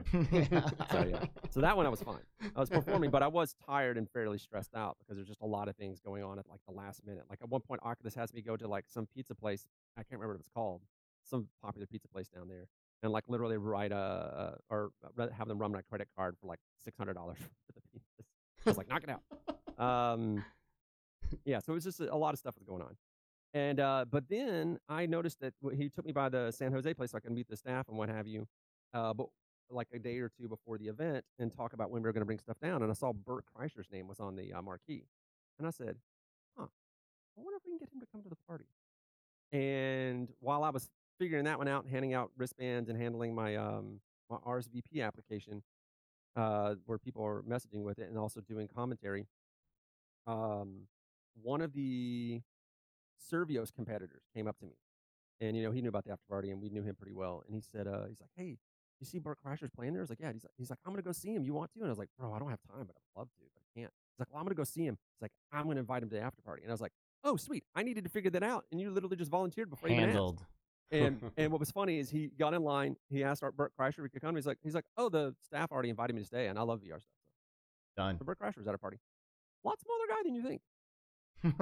[0.91, 2.23] So yeah, so that one I was fine.
[2.55, 5.45] I was performing, but I was tired and fairly stressed out because there's just a
[5.47, 7.23] lot of things going on at like the last minute.
[7.29, 9.67] Like at one point, Oculus has me go to like some pizza place.
[9.97, 10.81] I can't remember what it's called.
[11.23, 12.67] Some popular pizza place down there,
[13.03, 14.91] and like literally write a or
[15.37, 18.25] have them run my credit card for like six hundred dollars for the pizzas.
[18.65, 19.21] I was like, knock it out.
[19.79, 20.43] Um,
[21.45, 22.97] yeah, so it was just a, a lot of stuff was going on.
[23.53, 27.11] And uh, but then I noticed that he took me by the San Jose place
[27.11, 28.47] so I could meet the staff and what have you.
[28.93, 29.27] Uh, but
[29.71, 32.21] like a day or two before the event and talk about when we were going
[32.21, 32.81] to bring stuff down.
[32.81, 35.05] And I saw Bert Kreischer's name was on the uh, marquee,
[35.57, 35.97] and I said,
[36.57, 36.67] "Huh,
[37.37, 38.65] I wonder if we can get him to come to the party."
[39.51, 40.89] And while I was
[41.19, 45.63] figuring that one out, and handing out wristbands and handling my um, my RSVP application,
[46.35, 49.25] uh, where people are messaging with it and also doing commentary,
[50.27, 50.81] um,
[51.41, 52.41] one of the
[53.19, 54.73] Survios competitors came up to me,
[55.41, 57.43] and you know he knew about the after party, and we knew him pretty well.
[57.45, 58.57] And he said, uh, he's like, "Hey,
[58.99, 60.91] you see Bert Kreischer's playing there?" I was like, "Yeah." He's like, he's like, "I'm
[60.93, 61.43] gonna go see him.
[61.43, 63.29] You want to?" And I was like, "Bro, I don't have time, but I'd love
[63.37, 65.67] to, but I can't." He's like, "Well, I'm gonna go see him." He's like, "I'm
[65.67, 66.93] gonna invite him to the after party," and I was like,
[67.23, 67.63] "Oh, sweet!
[67.75, 70.15] I needed to figure that out, and you literally just volunteered before you even asked."
[70.15, 70.45] Handled.
[70.91, 72.95] And and what was funny is he got in line.
[73.09, 74.35] He asked our Bert Kreischer if he could come.
[74.35, 76.81] He's like, he's like, "Oh, the staff already invited me to stay, and I love
[76.81, 77.13] VR stuff."
[77.95, 78.17] So, Done.
[78.17, 78.99] so Bert Kreischer was at our party.
[79.63, 80.61] Lot smaller guy than you think.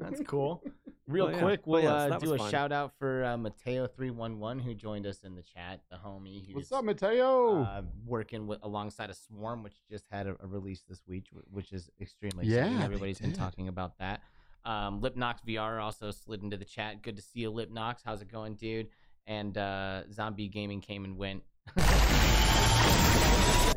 [0.00, 0.62] That's cool.
[1.08, 2.50] Real Well, quick, Well, we'll yeah, so uh, do a fun.
[2.50, 5.80] shout out for uh, Mateo three one one who joined us in the chat.
[5.90, 7.62] The homie who's What's up, Mateo?
[7.62, 11.72] uh, working with alongside a Swarm, which just had a, a release this week, which
[11.72, 12.46] is extremely.
[12.46, 14.22] Yeah, they Everybody's been talking about that.
[14.64, 17.02] Um, Lipnox VR also slid into the chat.
[17.02, 17.96] Good to see you, Lipnox.
[18.04, 18.88] How's it going, dude?
[19.26, 21.42] And uh, Zombie Gaming came and went.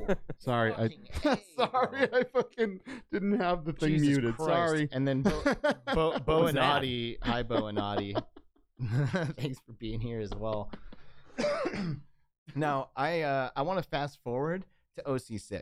[0.38, 2.10] Sorry, I Fucking sorry.
[2.14, 2.80] I fucking
[3.12, 4.36] didn't have the thing Jesus muted.
[4.38, 4.50] Christ.
[4.50, 4.90] Sorry.
[4.92, 5.42] And then Bo,
[5.94, 7.18] Bo, Bo was and that?
[7.24, 8.16] Hi, Bo and Audie.
[9.38, 10.70] Thanks for being here as well.
[12.56, 14.66] now, I uh, I want to fast forward
[14.98, 15.60] to OC6 Yeah,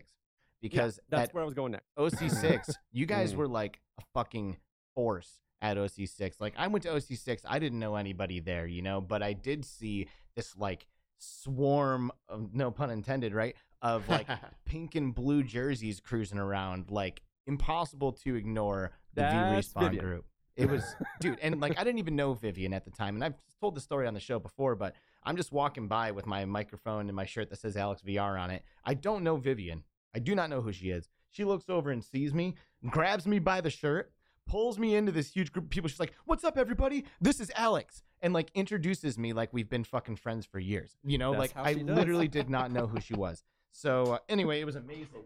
[0.61, 1.85] because that's where I was going next.
[1.97, 3.37] OC6, you guys Mm.
[3.37, 4.57] were like a fucking
[4.95, 6.39] force at OC6.
[6.39, 9.65] Like I went to OC6, I didn't know anybody there, you know, but I did
[9.65, 10.87] see this like
[11.17, 13.55] swarm of no pun intended, right?
[13.83, 14.27] Of like
[14.65, 19.33] pink and blue jerseys cruising around, like impossible to ignore the That's
[19.65, 20.05] V Respawn Vivian.
[20.05, 20.25] group.
[20.55, 20.83] It was,
[21.19, 23.81] dude, and like I didn't even know Vivian at the time, and I've told the
[23.81, 27.25] story on the show before, but I'm just walking by with my microphone and my
[27.25, 28.63] shirt that says Alex VR on it.
[28.85, 29.83] I don't know Vivian.
[30.15, 31.09] I do not know who she is.
[31.31, 32.53] She looks over and sees me,
[32.87, 34.11] grabs me by the shirt,
[34.45, 35.89] pulls me into this huge group of people.
[35.89, 37.05] She's like, "What's up, everybody?
[37.19, 40.97] This is Alex," and like introduces me like we've been fucking friends for years.
[41.03, 41.95] You know, That's like how I she does.
[41.97, 43.43] literally did not know who she was.
[43.73, 45.25] So uh, anyway, it was amazing.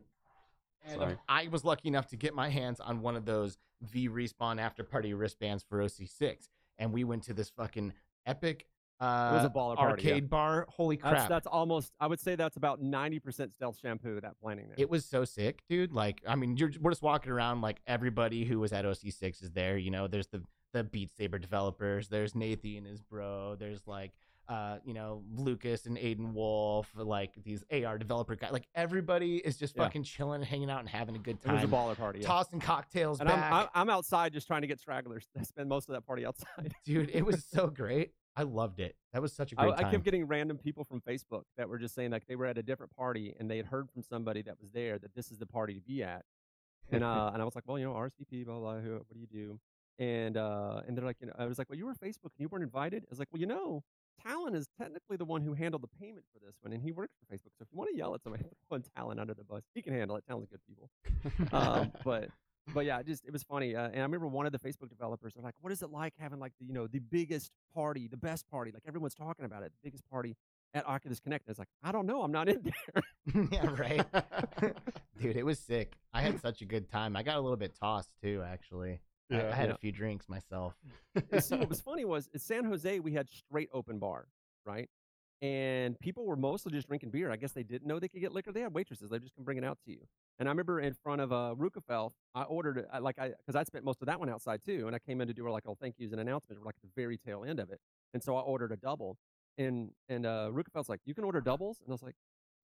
[0.86, 1.18] And um, Sorry.
[1.30, 4.84] I was lucky enough to get my hands on one of those V respawn after
[4.84, 7.94] party wristbands for OC6, and we went to this fucking
[8.26, 8.66] epic
[9.00, 10.10] uh, It was a baller party, yeah.
[10.10, 10.66] arcade bar.
[10.70, 11.14] Holy crap!
[11.14, 11.94] That's that's almost.
[12.00, 14.20] I would say that's about ninety percent stealth shampoo.
[14.20, 14.76] That planning there.
[14.78, 15.92] It was so sick, dude.
[15.92, 19.52] Like, I mean, you're we're just walking around like everybody who was at OC6 is
[19.52, 19.78] there.
[19.78, 20.42] You know, there's the
[20.74, 22.08] the Beat Saber developers.
[22.08, 23.56] There's Nathan and his bro.
[23.56, 24.14] There's like,
[24.50, 26.90] uh, you know, Lucas and Aiden Wolf.
[26.96, 28.52] Like these AR developer guys.
[28.52, 29.84] Like everybody is just Yeah.
[29.84, 31.56] fucking chilling, hanging out, and having a good time.
[31.56, 32.20] it was a baller party.
[32.20, 32.28] Yeah.
[32.28, 35.28] Tossing cocktails and I'm, back, I'm I'm outside just trying to get stragglers.
[35.38, 36.74] I spend most of that party outside.
[36.86, 37.10] dude.
[37.14, 38.12] It was so great.
[38.36, 38.96] I loved it.
[39.14, 39.92] That was such a I, great I time.
[39.92, 42.64] kept getting random people from Facebook that were just saying like they were at a
[42.64, 45.48] different party and they had heard from somebody that was there that this is the
[45.48, 46.24] party to be at.
[46.92, 48.80] And uh, and I was like, well, you know, RSVP, blah blah.
[48.80, 49.60] Who, what do you do?
[50.00, 52.40] And uh, and they're like, you know, I was like, well, you were Facebook and
[52.40, 53.04] you weren't invited.
[53.04, 53.84] I was like, well, you know,
[54.28, 57.14] Talon is technically the one who handled the payment for this one, and he works
[57.20, 57.52] for Facebook.
[57.58, 59.64] So if you want to yell at somebody, throw Talon under the bus.
[59.74, 60.24] He can handle it.
[60.28, 60.90] Talon's a good people.
[61.52, 62.30] um, but
[62.74, 63.76] but yeah, just it was funny.
[63.76, 66.14] Uh, and I remember one of the Facebook developers are like, "What is it like
[66.20, 68.72] having like the you know the biggest party, the best party?
[68.72, 70.36] Like everyone's talking about it, the biggest party
[70.74, 73.48] at Oculus Connect." And it's like, I don't know, I'm not in there.
[73.52, 74.06] yeah, right.
[75.22, 75.94] Dude, it was sick.
[76.14, 77.16] I had such a good time.
[77.16, 79.00] I got a little bit tossed too, actually.
[79.32, 79.50] I, Yeah.
[79.50, 79.76] I had Yeah.
[79.76, 80.76] a few drinks myself.
[81.40, 84.28] See, what was funny was in San Jose we had straight open bar,
[84.66, 84.90] right?
[85.42, 87.30] And people were mostly just drinking beer.
[87.30, 88.52] I guess they didn't know they could get liquor.
[88.52, 89.12] They had waitresses.
[89.12, 90.00] They just can bring it out to you.
[90.40, 93.56] And I remember in front of uh, Rukafel, I ordered it I, like I because
[93.56, 95.66] I'd spent most of that one outside too, and I came in to do like
[95.68, 97.80] a thank yous and announcements, We're like at the very tail end of it.
[98.16, 99.18] And so I ordered a double,
[99.60, 102.16] and and uh, Rukafel's like, you can order doubles, and I was like,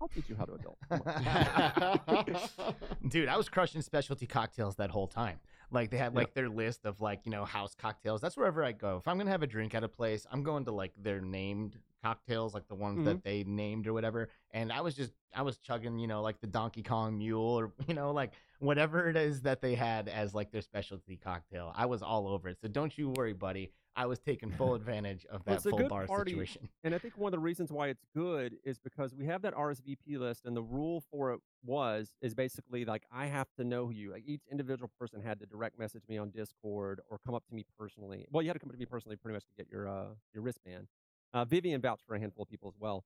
[0.02, 0.78] I'll teach you how to adult.
[3.08, 5.40] Dude, I was crushing specialty cocktails that whole time.
[5.72, 8.20] Like they had like their list of like, you know, house cocktails.
[8.22, 8.98] That's wherever I go.
[8.98, 11.80] If I'm gonna have a drink at a place, I'm going to like their named
[12.04, 13.06] cocktails, like the ones Mhm.
[13.06, 14.28] that they named or whatever.
[14.52, 17.72] And I was just I was chugging, you know, like the Donkey Kong mule or
[17.88, 21.72] you know, like whatever it is that they had as like their specialty cocktail.
[21.76, 22.58] I was all over it.
[22.62, 23.72] So don't you worry, buddy.
[23.96, 26.32] I was taking full advantage of that full bar party.
[26.32, 26.70] situation.
[26.84, 29.54] And I think one of the reasons why it's good is because we have that
[29.54, 33.90] RSVP list, and the rule for it was is basically like I have to know
[33.90, 34.12] you.
[34.12, 37.56] Like each individual person had to direct message me on Discord or come up to
[37.56, 38.26] me personally.
[38.32, 40.06] Well, you had to come up to me personally pretty much to get your uh,
[40.34, 40.88] your wristband.
[41.34, 43.04] Uh, Vivian vouched for a handful of people as well,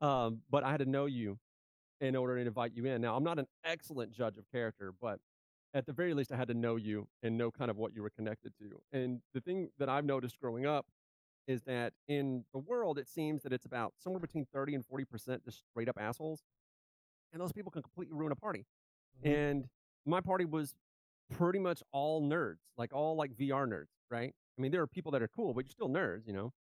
[0.00, 1.38] um, but I had to know you
[2.00, 3.00] in order to invite you in.
[3.00, 5.18] Now I'm not an excellent judge of character, but
[5.74, 8.02] at the very least, I had to know you and know kind of what you
[8.02, 8.80] were connected to.
[8.92, 10.86] And the thing that I've noticed growing up
[11.46, 15.44] is that in the world, it seems that it's about somewhere between 30 and 40%
[15.44, 16.42] just straight up assholes.
[17.32, 18.66] And those people can completely ruin a party.
[19.24, 19.34] Mm-hmm.
[19.34, 19.64] And
[20.04, 20.74] my party was
[21.30, 24.34] pretty much all nerds, like all like VR nerds, right?
[24.58, 26.52] I mean, there are people that are cool, but you're still nerds, you know?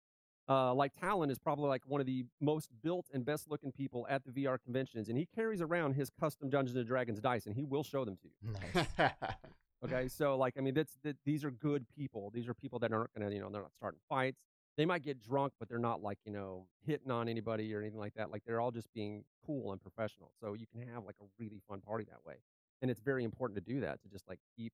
[0.47, 4.05] Uh, like Talon is probably like one of the most built and best looking people
[4.09, 7.55] at the VR conventions, and he carries around his custom Dungeons and Dragons dice, and
[7.55, 8.53] he will show them to you.
[8.99, 9.09] Nice.
[9.85, 11.17] Okay, so like I mean, that's that.
[11.25, 12.31] These are good people.
[12.33, 14.39] These are people that aren't gonna, you know, they're not starting fights.
[14.77, 17.99] They might get drunk, but they're not like you know hitting on anybody or anything
[17.99, 18.31] like that.
[18.31, 20.31] Like they're all just being cool and professional.
[20.41, 22.35] So you can have like a really fun party that way,
[22.81, 24.73] and it's very important to do that to just like keep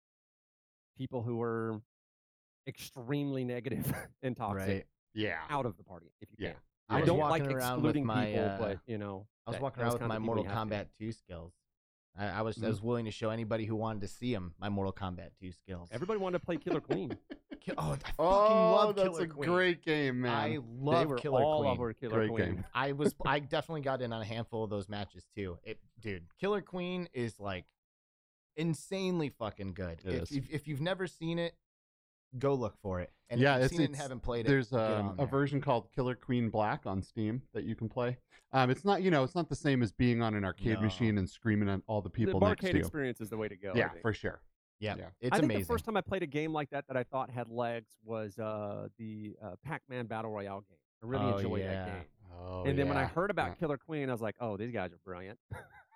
[0.97, 1.81] people who are
[2.67, 3.91] extremely negative
[4.23, 4.85] and toxic right.
[5.13, 5.37] Yeah.
[5.49, 6.51] out of the party if you Yeah.
[6.51, 6.59] can.
[6.89, 9.61] I I don't walking like excluding my, people, uh, but you know, I was that-
[9.63, 10.55] walking around with my Mortal you to.
[10.55, 11.53] Kombat 2 skills.
[12.17, 12.67] I, I was I Mhm.
[12.69, 15.87] was willing to show anybody who wanted to see them my Mortal Kombat 2 skills.
[15.93, 17.17] Everybody wanted to play Killer Queen.
[17.77, 19.49] Oh, I fucking Oh, love that's Killer a Queen.
[19.49, 20.33] great game, man.
[20.35, 21.71] I they love were Killer all Queen.
[21.71, 22.55] over Killer Great Queen.
[22.55, 22.65] game.
[22.73, 25.59] I was I definitely got in on a handful of those matches too.
[25.63, 27.65] It, dude, Killer Queen is like
[28.55, 29.99] insanely fucking good.
[30.03, 30.31] It if, is.
[30.31, 31.53] if if you've never seen it,
[32.39, 33.11] go look for it.
[33.29, 35.15] And Yeah, if you've it's- seen it and it's- haven't played it, There's get um,
[35.19, 38.17] a version called Killer Queen Black on Steam that you can play.
[38.53, 40.81] Um, it's not, you know, it's not the same as being on an arcade No.
[40.81, 42.81] machine and screaming at all the people the next barcade to you.
[42.81, 43.71] experience is the way to go.
[43.71, 44.01] I yeah, think.
[44.01, 44.41] for sure.
[44.79, 45.05] Yeah, yeah.
[45.21, 45.61] it's I think amazing.
[45.61, 48.37] the first time I played a game like that that I thought had legs was
[48.39, 50.77] uh, the uh, Pac-Man Battle Royale game.
[51.03, 51.85] I really Oh, enjoyed yeah.
[51.85, 52.05] that game.
[52.33, 53.53] Oh, and then when I yeah, heard about yeah.
[53.55, 55.37] Killer Queen, I was like, "Oh, these guys are brilliant."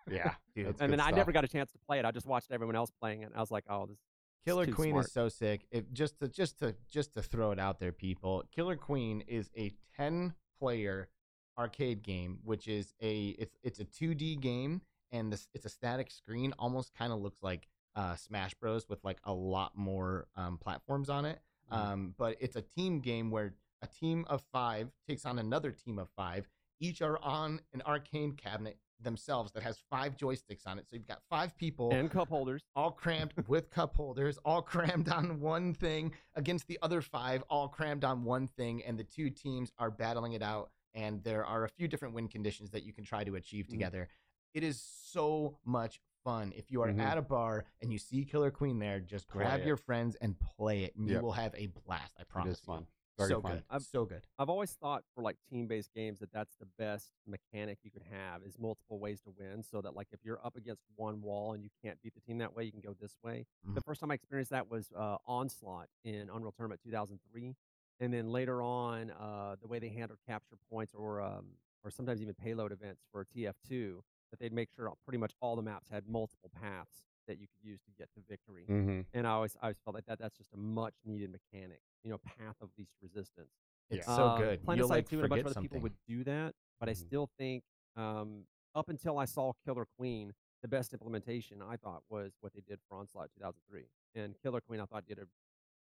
[0.09, 1.15] yeah, Dude, that's and good then I stuff.
[1.17, 2.05] never got a chance to play it.
[2.05, 3.25] I just watched everyone else playing it.
[3.25, 3.97] And I was like, "Oh, this."
[4.45, 5.05] Killer Queen smart.
[5.05, 5.65] is so sick.
[5.71, 9.49] If just to just to just to throw it out there, people, Killer Queen is
[9.57, 11.09] a ten player
[11.57, 14.81] arcade game, which is a it's it's a two D game
[15.11, 19.03] and this it's a static screen, almost kind of looks like uh, Smash Bros with
[19.03, 21.39] like a lot more um, platforms on it.
[21.71, 21.77] Mhm.
[21.77, 25.97] Um, but it's a team game where a team of five takes on another team
[25.99, 26.47] of five.
[26.79, 30.87] Each are on an arcade cabinet themselves that has five joysticks on it.
[30.89, 32.63] So you've got five people And cup holders.
[32.75, 37.67] all crammed with cup holders, all crammed on one thing against the other five, all
[37.67, 40.71] crammed on one thing, and the two teams are battling it out.
[40.93, 43.71] And there are a few different win conditions that you can try to achieve Mhm.
[43.71, 44.07] together.
[44.53, 46.53] It is so much fun.
[46.55, 46.99] If you are Mhm.
[47.01, 50.85] at a bar and you see Killer Queen there, just grab your friends and play
[50.85, 52.13] it, and you will have a blast.
[52.17, 52.59] I It promise.
[52.61, 52.87] is you.
[53.17, 53.51] Very so fun.
[53.53, 53.63] good.
[53.69, 54.25] I've- so good.
[54.37, 58.43] I've always thought for like team-based games that that's the best mechanic you could have
[58.43, 59.63] is multiple ways to win.
[59.63, 62.37] So that like if you're up against one wall and you can't beat the team
[62.39, 63.45] that way, you can go this way.
[63.63, 63.85] The Mhm.
[63.85, 67.55] first time I experienced that was uh, Onslaught in Unreal Tournament 2003,
[68.01, 72.21] and then later on, uh, the way they handled capture points or um, or sometimes
[72.21, 74.01] even payload events for TF2,
[74.31, 77.63] that they'd make sure pretty much all the maps had multiple paths that you could
[77.63, 78.65] use to get to victory.
[78.67, 79.01] Mm-hmm.
[79.13, 81.81] And I always I always felt like that that's just a much needed mechanic.
[82.05, 83.49] You know, path of least resistance.
[83.89, 84.15] It's Yeah.
[84.15, 84.61] so Um, good.
[84.63, 86.93] Planetside You'll like 2 and a bunch of other people would do that, but I
[86.93, 86.97] Mhm.
[86.97, 87.63] still think
[87.97, 88.45] um,
[88.75, 92.79] up until I saw Killer Queen, the best implementation I thought was what they did
[92.87, 93.87] for Onslaught 2003.
[94.15, 95.27] And Killer Queen I thought did a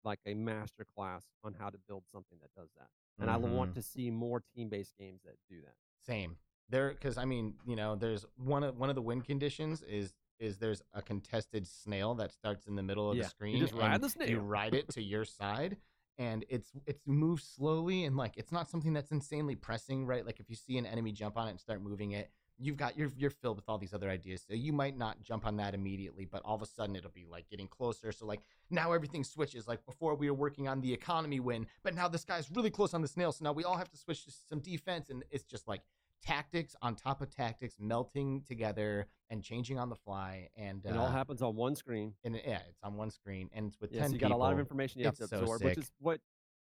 [0.04, 2.88] like a master class on how to build something that does that.
[3.18, 3.52] And I Mhm.
[3.52, 5.74] want to see more team-based games that do that.
[6.00, 6.38] Same.
[6.68, 10.14] There, because I mean, you know, there's one of one of the win conditions is
[10.38, 13.58] is there's a contested snail that starts in the middle of Yeah, the you screen.
[13.58, 14.28] just ride and the snail.
[14.30, 15.76] You ride it to your side,
[16.18, 20.26] and it's it's moves slowly and like it's not something that's insanely pressing, right?
[20.26, 22.98] Like if you see an enemy jump on it and start moving it, you've got
[22.98, 24.42] you're you're filled with all these other ideas.
[24.46, 27.26] So you might not jump on that immediately, but all of a sudden it'll be
[27.30, 28.10] like getting closer.
[28.10, 29.68] So like now everything switches.
[29.68, 32.94] Like before we were working on the economy win, but now this guy's really close
[32.94, 33.30] on the snail.
[33.30, 35.82] So now we all have to switch to some defense, and it's just like
[36.22, 41.06] tactics on top of tactics melting together and changing on the fly and It all
[41.06, 42.14] uh, happens on one screen.
[42.24, 44.52] and yeah it's on one screen and it's with Yes, 10 you got a lot
[44.52, 46.20] of information you have to It's so absorb, which is what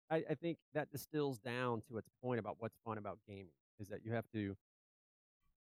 [0.09, 3.87] I, I think that distills down to its point about what's fun about gaming is
[3.89, 4.55] that you have to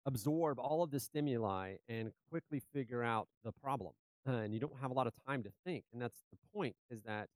[0.07, 3.93] absorb all of the stimuli and quickly figure out the problem.
[4.29, 5.85] Uh, and you don't have a lot of time to think.
[5.93, 7.29] And that's the point is that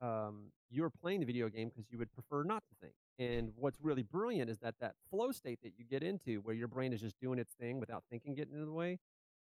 [0.00, 2.94] um, you're playing the video game because you would prefer not to think.
[3.18, 6.68] And what's really brilliant is that that flow state that you get into where your
[6.68, 8.98] brain is just doing its thing without thinking getting in the way,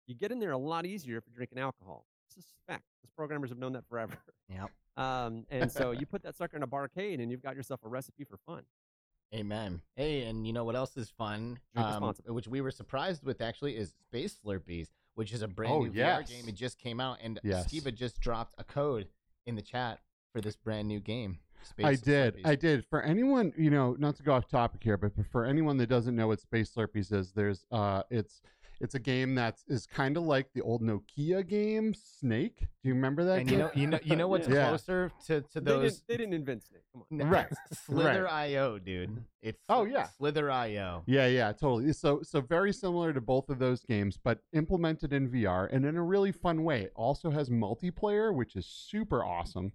[0.05, 2.05] you get in there a lot easier if you're drinking alcohol.
[2.27, 2.83] It's just a fact.
[3.01, 4.13] Because programmers have known that forever.
[4.49, 4.69] Yep.
[4.97, 7.87] Um, and so you put that sucker in a barcade and you've got yourself a
[7.87, 8.63] recipe for fun.
[9.31, 9.81] Amen.
[9.95, 11.59] Hey, and you know what else is fun?
[11.75, 15.79] Um, which we were surprised with actually is Space Slurpies, which is a brand Oh,
[15.83, 16.31] new VR yes.
[16.31, 16.49] game.
[16.49, 17.67] It just came out, and Yes.
[17.71, 19.07] Skiva just dropped a code
[19.45, 19.99] in the chat
[20.37, 21.39] for this brand new game.
[21.63, 22.35] Space I did.
[22.35, 22.45] Slurpies.
[22.45, 22.85] I did.
[22.85, 26.15] For anyone, you know, not to go off topic here, but for anyone that doesn't
[26.15, 28.41] know what Space Slurpies is, there's uh it's
[28.79, 32.59] it's a game that is kind of like the old Nokia game Snake.
[32.59, 33.39] Do you remember that?
[33.39, 33.65] And you game?
[33.65, 34.67] know, you know, you know what's Yeah.
[34.69, 35.93] closer to to They those.
[35.95, 36.83] didn't, they didn't invent Snake.
[36.93, 37.21] Come on.
[37.21, 38.51] N- Right, Slither right.
[38.51, 39.23] IO, dude.
[39.41, 40.03] It's Oh, yeah.
[40.19, 41.01] Slither IO.
[41.07, 41.91] Yeah, yeah, totally.
[41.93, 45.97] So so very similar to both of those games, but implemented in VR and in
[45.97, 46.83] a really fun way.
[46.83, 49.71] It also has multiplayer, which is super awesome.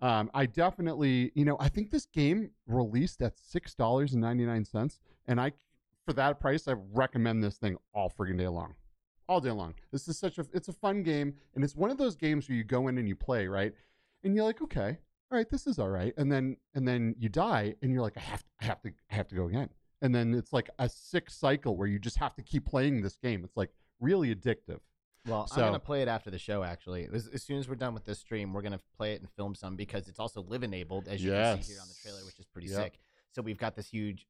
[0.00, 4.46] Um, I definitely, you know, I think this game released at six dollars and ninety
[4.46, 5.52] nine cents, and I,
[6.06, 8.74] for that price, I recommend this thing all friggin' day long,
[9.28, 9.74] all day long.
[9.90, 12.56] This is such a, it's a fun game, and it's one of those games where
[12.56, 13.72] you go in and you play, right,
[14.22, 14.98] and you're like, okay,
[15.30, 18.16] all right, this is all right, and then and then you die, and you're like,
[18.16, 19.68] I have, to, I have to, I have to go again,
[20.00, 23.16] and then it's like a sick cycle where you just have to keep playing this
[23.16, 23.42] game.
[23.42, 24.78] It's like really addictive.
[25.28, 26.62] Well, So- I'm gonna play it after the show.
[26.62, 29.30] Actually, as, as soon as we're done with this stream, we're gonna play it and
[29.30, 32.24] film some because it's also live enabled, as you can see here on the trailer,
[32.24, 32.76] which is pretty Yep.
[32.82, 32.98] sick.
[33.32, 34.26] So we've got this huge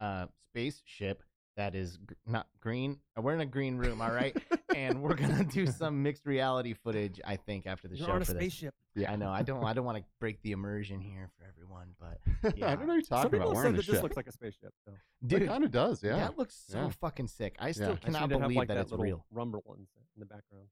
[0.00, 1.22] uh, spaceship
[1.60, 2.98] that is gr- not green.
[3.18, 4.34] uh, We're in a green room, all right,
[4.74, 7.20] and we're gonna do some mixed reality footage.
[7.22, 8.40] I think after the You're show on a for this.
[8.40, 8.74] spaceship.
[8.94, 9.28] Yeah, I know.
[9.30, 9.62] I don't.
[9.62, 12.18] I don't want to break the immersion here for everyone, but
[12.64, 13.56] I don't know what you're Some talking people about.
[13.56, 14.02] We're said on that the this ship.
[14.02, 14.72] looks like a spaceship.
[14.86, 14.92] So.
[15.26, 16.16] dude, it kind of does, yeah.
[16.16, 16.88] that looks so Yeah.
[16.98, 17.56] fucking sick.
[17.58, 17.92] I still Yeah.
[17.92, 20.20] I cannot need to have believe like that, that it's little real, rumble ones in
[20.20, 20.68] the background.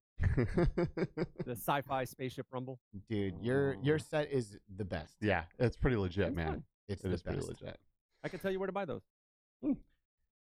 [1.45, 2.81] The sci-fi spaceship rumble.
[3.11, 3.35] dude.
[3.43, 5.17] Your your set is the best.
[5.21, 6.47] yeah, it's pretty legit, It's man.
[6.47, 6.63] fun.
[6.89, 7.49] it's It the is pretty best.
[7.51, 7.79] legit.
[8.25, 9.03] I can tell you where to buy those.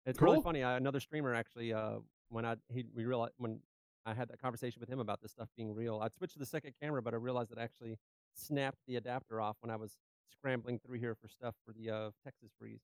[0.08, 0.62] It's really funny.
[0.62, 1.98] I, another streamer actually, uh,
[2.30, 3.60] when I he we realized when
[4.06, 6.46] I had that conversation with him about this stuff being real, I switched to the
[6.46, 7.96] second camera, but I realized that I actually
[8.34, 9.96] snapped the adapter off when I was
[10.32, 12.80] scrambling through here for stuff for the uh, Texas freeze.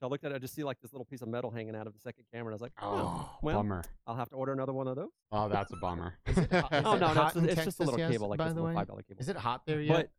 [0.00, 1.74] So I looked at it, I just see like this little piece of metal hanging
[1.74, 2.96] out of the second camera, and I was like, oh,
[3.30, 3.82] Oh, well, bummer.
[4.06, 5.10] I'll have to order another one of those.
[5.32, 6.18] Oh, that's a bummer.
[6.26, 8.28] Is it hot- is oh it no, no, it's, it's just a little yet, cable,
[8.28, 8.74] like by this the little way?
[8.74, 9.20] five dollar cable.
[9.20, 10.10] Is it hot there yet?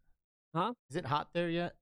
[0.53, 0.73] But huh?
[0.89, 1.73] Is it hot there yet?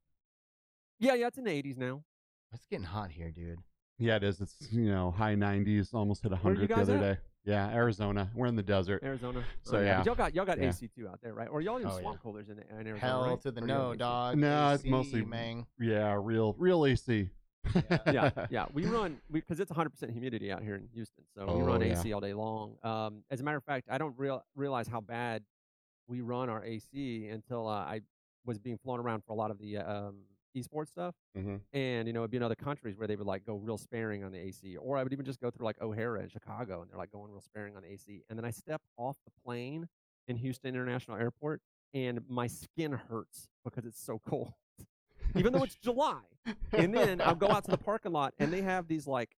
[0.99, 2.03] Yeah, yeah, it's in the 80s now.
[2.51, 3.59] It's getting hot here, dude.
[3.97, 4.41] Yeah, it is.
[4.41, 6.99] It's you know high 90s, almost hit 100 the other at?
[6.99, 7.17] day.
[7.45, 8.29] Yeah, Arizona.
[8.33, 9.03] We're in the desert.
[9.03, 9.43] Arizona.
[9.61, 9.97] So, Oh, yeah.
[9.97, 10.69] but y'all got y'all got Yeah.
[10.69, 11.47] AC too out there, right?
[11.47, 12.23] Or y'all even Oh, swamp yeah.
[12.23, 13.41] coolers in, in Arizona, Hell right?
[13.41, 13.97] to the Or y'all no, AC?
[13.99, 14.37] dog.
[14.37, 15.65] No, it's mostly- man.
[15.79, 17.29] Yeah, real, real AC.
[18.11, 18.65] yeah, yeah.
[18.73, 21.99] We run because it's 100% humidity out here in Houston, so we Oh, run yeah.
[21.99, 22.77] AC all day long.
[22.83, 25.43] Um, as a matter of fact, I don't real, realize how bad
[26.07, 28.01] we run our AC until uh, I
[28.45, 30.15] was being flown around for a lot of the uh, um,
[30.55, 31.61] esports stuff, Mhm.
[31.73, 34.23] and you know, it'd be in other countries where they would like go real sparing
[34.23, 36.89] on the AC, or I would even just go through like O'Hare in Chicago, and
[36.89, 39.87] they're like going real sparing on the AC, and then I step off the plane
[40.27, 41.61] in Houston International Airport,
[41.93, 44.53] and my skin hurts because it's so cold,
[45.35, 46.21] even though it's July
[46.73, 49.35] and then I'll go out to the parking lot, and they have these like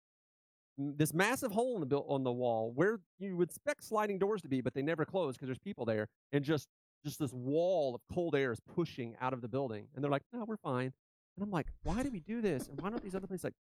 [0.77, 4.43] this massive hole in the built on the wall where you would expect sliding doors
[4.43, 6.67] to be, but they never close because there's people there, and just
[7.05, 10.23] just this wall of cold air is pushing out of the building, and they're like,
[10.33, 10.93] "No, we're fine,"
[11.37, 12.67] and I'm like, "Why do we do this?
[12.67, 13.53] And why don't these other places like?"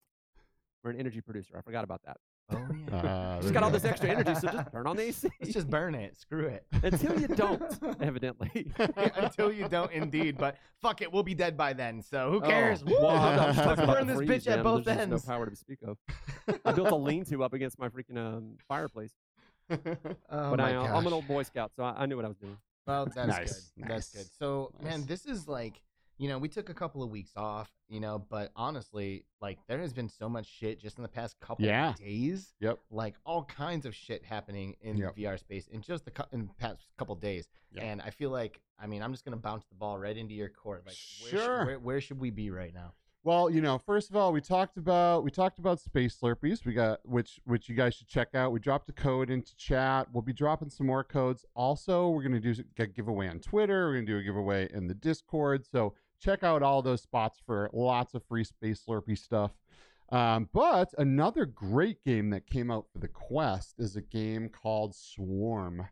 [0.83, 1.55] We're an energy producer.
[1.57, 2.19] I forgot about that.
[2.53, 2.59] Oh
[2.91, 2.97] yeah.
[2.99, 5.31] Uh, Just got all this extra energy, so just turn on the AC.
[5.41, 6.15] Let's just burn it.
[6.19, 6.67] Screw it.
[6.83, 7.63] Until you don't,
[8.03, 8.71] evidently.
[9.17, 10.37] Until you don't, indeed.
[10.37, 12.03] But fuck it, we'll be dead by then.
[12.03, 12.85] So who Oh, cares?
[12.85, 14.63] well, I'm not Let's just talking about burn the this freeze, bitch at man.
[14.63, 15.27] both There's just ends.
[15.27, 15.97] No power to speak of.
[16.67, 19.15] I built a lean-to up against my freaking um, fireplace.
[19.71, 19.79] Oh
[20.29, 22.29] but my I, uh, I'm an old Boy Scout, so I, I knew what I
[22.29, 22.59] was doing.
[22.87, 23.89] Well, that's Nice, good.
[23.89, 24.27] That's good.
[24.39, 25.81] So, man, this is like
[26.19, 29.79] you know, we took a couple of weeks off, you know, but honestly, like there
[29.81, 31.91] has been so much shit just in the past couple Yeah.
[31.91, 32.55] of days.
[32.61, 32.79] Yep.
[32.91, 35.15] Like all kinds of shit happening in Yep.
[35.17, 37.49] the VR space in just the cou- in the past couple of days.
[37.73, 37.83] Yeah.
[37.85, 40.49] And I feel like, I mean, I'm just gonna bounce the ball right into your
[40.49, 40.85] court.
[40.87, 41.67] Like, where, should- Sure.
[41.67, 42.95] where, where should we be right now?
[43.27, 46.67] Well, you know, first of all, we talked about we talked about space slurpies.
[46.67, 48.53] We got which which you guys should check out.
[48.53, 50.09] We dropped a code into chat.
[50.13, 51.43] We'll be dropping some more codes.
[51.57, 53.87] Also, we're gonna do a giveaway on Twitter.
[53.89, 55.65] We're gonna do a giveaway in the Discord.
[55.65, 55.95] So
[56.25, 59.53] check out all those spots for lots of free space slurpy stuff.
[60.11, 64.95] Um, but another great game that came out for the Quest is a game called
[64.95, 65.89] Swarm.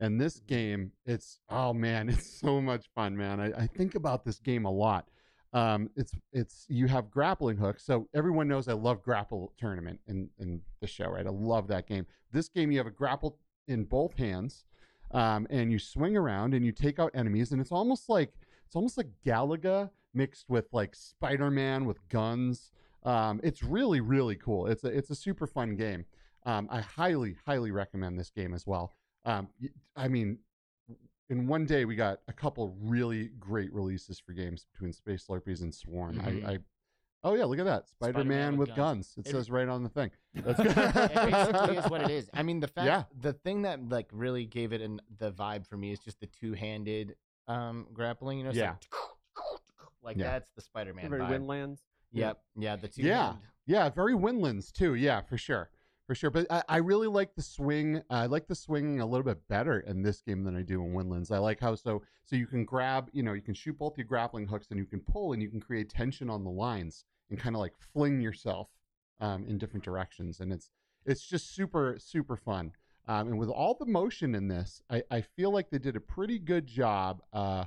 [0.00, 3.40] And this game, it's oh man, it's so much fun, man.
[3.40, 5.08] I, I think about this game a lot
[5.54, 7.86] um, it's it's you have grappling hooks.
[7.86, 11.26] So everyone knows I love grapple tournament in in the show, right?
[11.26, 12.06] I love that game.
[12.32, 14.64] This game you have a grapple in both hands,
[15.12, 18.34] um, and you swing around and you take out enemies, and it's almost like
[18.74, 22.72] it's almost like Galaga mixed with like Spider Man with guns.
[23.04, 24.66] Um, it's really really cool.
[24.66, 26.06] It's a it's a super fun game.
[26.44, 28.92] Um, I highly highly recommend this game as well.
[29.24, 29.46] Um,
[29.94, 30.38] I mean,
[31.30, 35.60] in one day we got a couple really great releases for games between Space Slurpies
[35.62, 36.16] and Swarm.
[36.16, 36.44] Mhm.
[36.44, 36.58] I, I
[37.22, 39.14] oh yeah, look at that Spider Man with, with guns.
[39.16, 40.10] It, It- says right on the thing.
[40.34, 40.74] That's it
[41.30, 42.28] basically is what it is.
[42.34, 43.04] I mean, the fact, Yeah.
[43.20, 46.26] the thing that like really gave it an, the vibe for me is just the
[46.26, 47.14] two-handed
[47.48, 48.38] um, grappling.
[48.38, 48.70] You know, it's Yeah.
[48.72, 49.60] like,
[50.02, 50.32] like Yeah.
[50.32, 51.30] that's the Spider-Man Very vibe.
[51.30, 51.82] Windlands.
[52.12, 53.02] Yep, yeah, the two.
[53.02, 53.36] Yeah.
[53.66, 54.94] Yeah, very Windlands too.
[54.94, 55.70] Yeah, for sure,
[56.06, 56.30] for sure.
[56.30, 58.02] But I, I really like the swing.
[58.10, 60.92] I like the swinging a little bit better in this game than I do in
[60.92, 61.30] Windlands.
[61.32, 64.06] I like how so so you can grab, you know, you can shoot both your
[64.06, 67.38] grappling hooks and you can pull and you can create tension on the lines and
[67.38, 68.68] kind of like fling yourself
[69.20, 70.70] um, in different directions, and it's
[71.06, 72.72] it's just super super fun.
[73.06, 76.00] Um, and with all the motion in this, I, I feel like they did a
[76.00, 77.22] pretty good job.
[77.32, 77.64] Uh,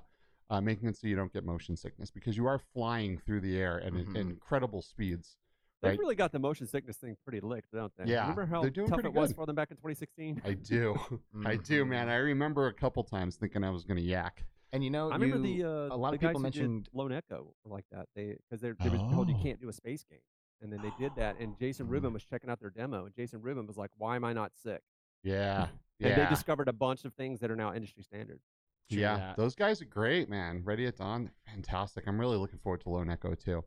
[0.49, 3.57] uh, making it so you don't get motion sickness because you are flying through the
[3.59, 4.15] air at, Mhm.
[4.15, 5.35] incredible speeds.
[5.81, 5.99] They've Right.
[5.99, 8.05] really got the motion sickness thing pretty licked, don't they?
[8.05, 10.41] Yeah, Remember how doing tough pretty it was for them back in 2016?
[10.45, 10.95] I do.
[11.45, 12.07] I do, man.
[12.07, 12.11] Mhm.
[12.11, 14.45] I remember a couple times thinking I was going to yak.
[14.71, 16.33] And you know, I remember you- the uh, a lot the of people guys who
[16.37, 18.07] did mentioned Lone Echo like that.
[18.15, 19.43] They because they they were told you Oh.
[19.43, 20.19] can't do a space game,
[20.61, 21.37] and then they did that.
[21.39, 21.91] And Jason Mm.
[21.91, 24.55] Rubin was checking out their demo, and Jason Rubin was like, "Why am I not
[24.55, 24.81] sick?"
[25.23, 25.67] Yeah.
[25.99, 28.39] And they discovered a bunch of things that are now industry standard.
[28.89, 29.17] Yeah.
[29.17, 29.37] that.
[29.37, 30.61] Those guys are great, man.
[30.63, 32.05] Ready at Dawn, they're fantastic.
[32.07, 33.63] I'm really looking forward to Lone Echo too.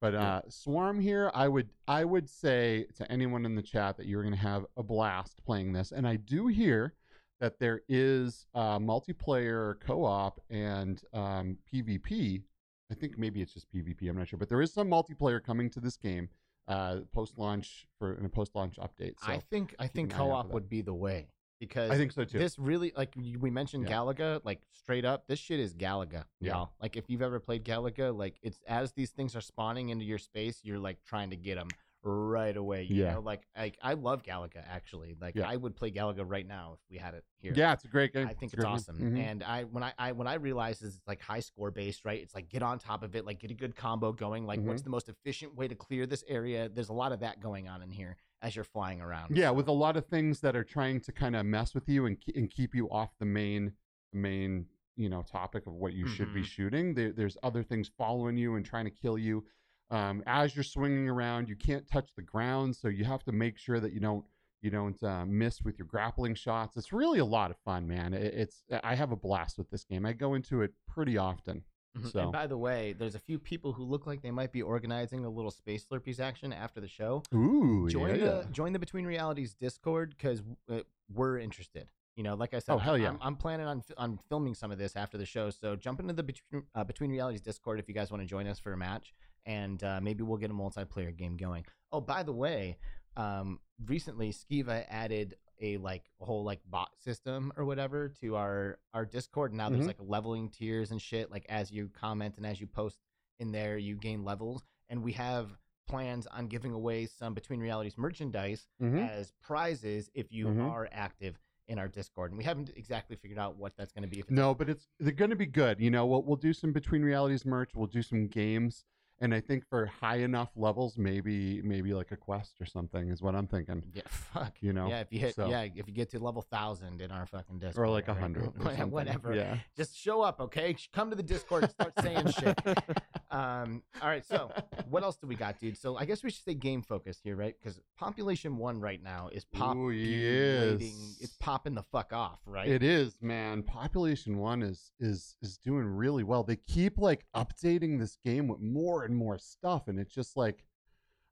[0.00, 4.06] But uh, Swarm here, I would I would say to anyone in the chat that
[4.06, 5.92] you're going to have a blast playing this.
[5.92, 6.94] And I do hear
[7.40, 12.42] that there is uh, multiplayer co-op and um, PvP.
[12.90, 14.08] I think maybe it's just PvP.
[14.08, 16.28] I'm not sure, but there is some multiplayer coming to this game
[16.68, 19.14] uh, post launch for in a post launch update.
[19.24, 21.28] So I think I think an eye out for co-op would be the way
[21.60, 22.38] because I think so too.
[22.38, 23.94] this really like you- we mentioned Yeah.
[23.96, 26.52] Galaga, like straight up, this shit is Galaga, Yeah.
[26.54, 26.72] y'all.
[26.82, 30.18] Like if you've ever played Galaga, like it's as these things are spawning into your
[30.18, 31.68] space, you're like trying to get them
[32.02, 32.84] right away.
[32.84, 33.14] You Yeah.
[33.14, 35.16] know, like I I love Galaga actually.
[35.20, 35.48] Like Yeah.
[35.48, 37.52] I would play Galaga right now if we had it here.
[37.56, 38.26] yeah, it's a great game.
[38.28, 38.72] I think it's game.
[38.72, 38.98] awesome.
[38.98, 39.18] Mhm.
[39.18, 42.20] And I when I, I when I realized it's like high score based, right?
[42.22, 44.46] It's like get on top of it, like get a good combo going.
[44.46, 44.84] Like what's Mm-hmm.
[44.84, 46.68] the most efficient way to clear this area?
[46.68, 49.36] There's a lot of that going on in here as you're flying around.
[49.36, 51.88] Yeah, So- with a lot of things that are trying to kind of mess with
[51.88, 53.72] you and and keep you off the main
[54.12, 56.44] main you know topic of what you should be Mhm.
[56.44, 56.94] shooting.
[56.94, 59.44] There, there's other things following you and trying to kill you.
[59.90, 63.56] Um, as you're swinging around, you can't touch the ground, so you have to make
[63.58, 64.24] sure that you don't
[64.62, 66.76] you don't uh, miss with your grappling shots.
[66.76, 68.14] It's really a lot of fun, man.
[68.14, 70.04] It, it's I have a blast with this game.
[70.04, 71.62] I go into it pretty often.
[71.96, 72.10] Mhm.
[72.12, 74.62] So- And by the way, there's a few people who look like they might be
[74.62, 77.22] organizing a little Space Slurpies action after the show.
[77.34, 78.24] Ooh, Join yeah.
[78.42, 80.80] the join the Between Realities Discord because uh,
[81.14, 81.86] we're interested.
[82.16, 83.10] You know, like I said, Oh, hell yeah.
[83.10, 85.50] I'm, I'm planning on on filming some of this after the show.
[85.50, 88.46] So jump into the Between, uh, Between Realities Discord if you guys want to join
[88.46, 89.14] us for a match,
[89.46, 91.64] and uh, maybe we'll get a multiplayer game going.
[91.92, 92.76] Oh, by the way,
[93.16, 99.06] um, recently Skiva added a like whole like bot system or whatever to our our
[99.06, 99.54] Discord.
[99.54, 99.86] Now there's Mhm.
[99.86, 101.30] like leveling tiers and shit.
[101.30, 102.98] Like as you comment and as you post
[103.38, 105.56] in there, you gain levels, and we have
[105.88, 109.08] plans on giving away some Between Realities merchandise Mhm.
[109.08, 110.68] as prizes if you Mhm.
[110.68, 111.38] are active
[111.68, 112.32] in our Discord.
[112.32, 114.22] And we haven't exactly figured out what that's going to be.
[114.28, 115.80] No, but it's they're going to be good.
[115.80, 117.74] You know, we'll we'll do some between realities merch.
[117.74, 118.84] We'll do some games,
[119.20, 123.22] and I think for high enough levels, maybe maybe like a quest or something is
[123.22, 123.82] what I'm thinking.
[123.94, 124.54] yeah, fuck.
[124.60, 127.10] You know, yeah, if you hit, so- yeah, if you get to level thousand in
[127.10, 128.52] our fucking Discord, or like a hundred,
[128.90, 129.34] whatever.
[129.34, 130.76] Yeah, Just show up, okay?
[130.92, 132.58] Come to the Discord and start saying shit.
[133.36, 134.50] Um, all right, so
[134.88, 135.76] what else do we got, dude?
[135.76, 137.54] So I guess we should stay game focused here, right?
[137.60, 139.76] Because population one right now is pop.
[139.76, 140.80] Ooh, yes.
[141.20, 142.66] It's popping the fuck off, right?
[142.66, 143.62] It is, man.
[143.62, 146.44] Population one is is is doing really well.
[146.44, 150.64] They keep like updating this game with more and more stuff, and it's just like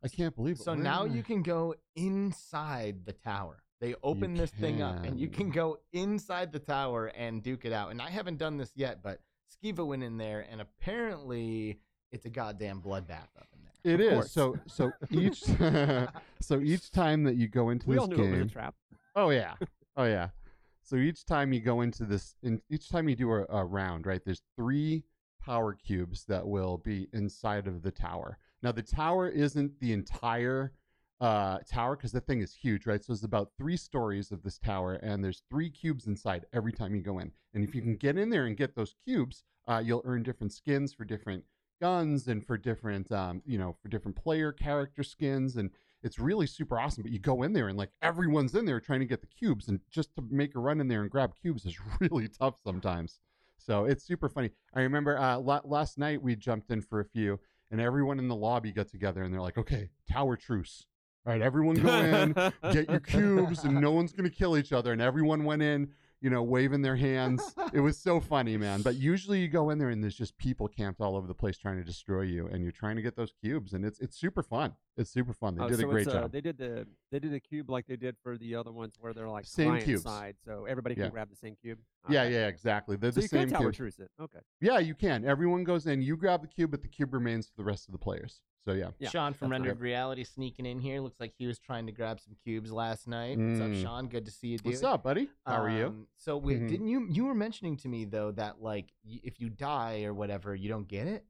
[0.05, 0.63] I can't believe it.
[0.63, 3.63] So Where now you can go inside the tower.
[3.81, 5.45] They open this thing up, and you can.
[5.45, 7.93] can go inside the tower and duke it out.
[7.93, 9.21] And I haven't done this yet, but
[9.55, 11.81] Skiva went in there, and apparently
[12.15, 13.95] it's a goddamn bloodbath up in there.
[13.95, 14.13] It Of is.
[14.15, 14.33] course.
[14.33, 15.43] So so each
[16.41, 18.47] so each time that you go into We this all knew it was game, a
[18.47, 18.75] trap.
[19.17, 19.55] Oh yeah,
[19.97, 20.29] oh yeah.
[20.83, 24.07] So each time you go into this, in, each time you do a, a round,
[24.07, 24.21] right?
[24.23, 25.03] There's three
[25.41, 28.39] power cubes that will be inside of the tower.
[28.63, 30.73] Now the tower isn't the entire
[31.21, 33.03] uh, tower because the thing is huge, right?
[33.03, 36.95] So there's about three stories of this tower, and there's three cubes inside every time
[36.95, 37.33] you go in.
[37.55, 40.53] And if you can get in there and get those cubes, uh, you'll earn different
[40.53, 41.45] skins for different
[41.81, 45.71] guns and for different, um, you know, for different player character skins and
[46.05, 47.03] it's really super awesome.
[47.03, 49.69] But you go in there and like everyone's in there trying to get the cubes,
[49.69, 53.19] and just to make a run in there and grab cubes is really tough sometimes.
[53.57, 54.51] So it's super funny.
[54.75, 58.29] I remember uh, la- last night we jumped in for a few, and everyone in
[58.29, 60.85] the lobby got together and they're like, "Okay, tower truce.
[61.27, 62.35] All right, everyone go in,
[62.71, 65.89] get your cubes, and no one's gonna kill each other." And everyone went in,
[66.25, 67.55] you know, waving their hands.
[67.75, 68.81] it was so funny, man.
[68.81, 71.59] But usually you go in there and there's just people camped all over the place
[71.59, 74.43] trying to destroy you, and you're trying to get those cubes, and it's it's super
[74.43, 74.73] fun.
[74.97, 75.55] It's super fun.
[75.55, 76.33] They Oh, did a great uh, job.
[76.33, 79.13] They did the they did a cube like they did for the other ones where
[79.13, 80.03] they're like Same cubes.
[80.05, 81.11] side, so everybody can Yeah.
[81.11, 81.79] grab the same cube.
[82.09, 82.33] Yeah, Okay.
[82.33, 82.97] yeah, exactly.
[82.97, 83.93] They're So the you same could tower cube.
[83.99, 84.11] it.
[84.19, 84.39] Okay.
[84.63, 85.27] Yeah, you can.
[85.27, 86.01] Everyone goes in.
[86.01, 88.41] You grab the cube, but the cube remains for the rest of the players.
[88.65, 88.91] So yeah.
[88.99, 89.85] Yeah, Sean from that's Rendered right.
[89.85, 91.01] Reality sneaking in here.
[91.01, 93.39] Looks like he was trying to grab some cubes last night.
[93.39, 93.83] What's up, Mm.
[93.83, 94.09] Sean?
[94.09, 94.67] Good to see you, dude.
[94.73, 95.29] What's up, buddy?
[95.47, 95.87] How are you?
[95.87, 96.69] Um, So wait, Mhm.
[96.69, 100.15] didn't you you were mentioning to me though that like y- if you die or
[100.15, 101.25] whatever, you don't get it?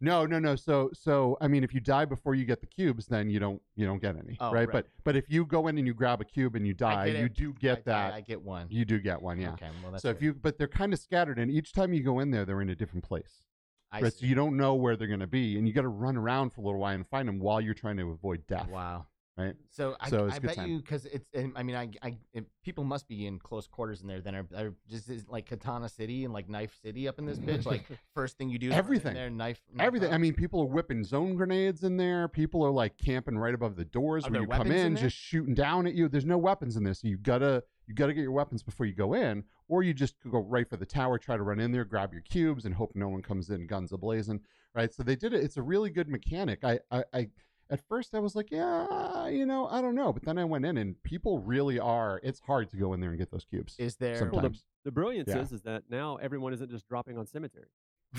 [0.00, 0.54] No, no, no.
[0.54, 3.60] So, so I mean, if you die before you get the cubes, then you don't
[3.74, 4.60] you don't get any, Oh, right?
[4.60, 4.70] right.
[4.72, 7.26] But but if you go in and you grab a cube and you die, you
[7.26, 7.34] it.
[7.34, 8.14] do I get die, that.
[8.14, 8.66] I get one.
[8.70, 9.52] You do get one, yeah.
[9.54, 12.02] Okay, well that's so if you, but they're kind of scattered, and each time you
[12.02, 13.42] go in there, they're in a different place,
[13.90, 14.12] I right?
[14.12, 16.50] So you don't know where they're going to be, and you got to run around
[16.52, 19.06] for a little while and find them while you're trying to avoid death, Wow.
[19.38, 19.54] right?
[19.70, 20.68] So I, So I good bet time.
[20.68, 21.24] you because it's
[21.56, 24.46] I mean I, I it, people must be in close quarters in there then are,
[24.54, 27.84] are just is like Katana City and like Knife City up in this bitch like
[28.14, 29.14] first thing you do Everything.
[29.14, 30.08] there knife, knife Everything.
[30.10, 30.14] out.
[30.14, 32.28] I mean, people are whipping zone grenades in there.
[32.28, 35.16] People are like camping right above the doors Are when you come in in, just
[35.16, 36.08] shooting down at you.
[36.08, 37.00] There's no weapons in this.
[37.00, 40.14] so you gotta you gotta get your weapons before you go in, or you just
[40.30, 42.92] go right for the tower, try to run in there, grab your cubes, and hope
[42.94, 44.40] no one comes in guns ablazing.
[44.74, 44.92] Right.
[44.94, 45.42] So they did it.
[45.42, 46.60] It's a really good mechanic.
[46.62, 47.04] I I.
[47.12, 47.28] I
[47.70, 50.10] at first, I was like, yeah, you know, I don't know.
[50.10, 52.18] But then I went in, and people really are.
[52.22, 53.74] It's hard to go in there and get those cubes.
[53.78, 54.42] is there sometimes.
[54.42, 55.40] Well, the, the brilliance Yeah.
[55.40, 57.66] is is that now everyone isn't just dropping on cemetery.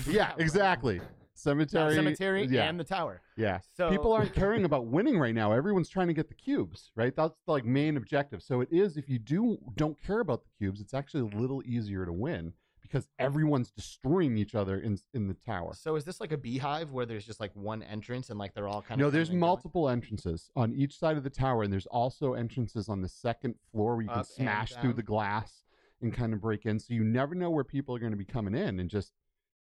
[0.06, 1.00] yeah, exactly.
[1.40, 1.94] Cemetery.
[1.94, 2.68] cemetery Yeah.
[2.68, 3.22] and the tower.
[3.36, 3.60] Yeah.
[3.76, 5.52] So people aren't caring about winning right now.
[5.52, 7.14] Everyone's trying to get the cubes, right?
[7.14, 8.42] That's the like main objective.
[8.42, 11.62] So it is if you do don't care about the cubes, it's actually a little
[11.64, 15.72] easier to win because everyone's destroying each other in in the tower.
[15.74, 18.66] So is this like a beehive where there's just like one entrance and like they're
[18.68, 19.48] all kind No, of No, there's and going?
[19.48, 23.54] multiple entrances on each side of the tower, and there's also entrances on the second
[23.70, 25.64] floor where you can Up and smash through the glass
[26.02, 26.78] and kind of break in.
[26.80, 29.12] So you never know where people are going to be coming in and just,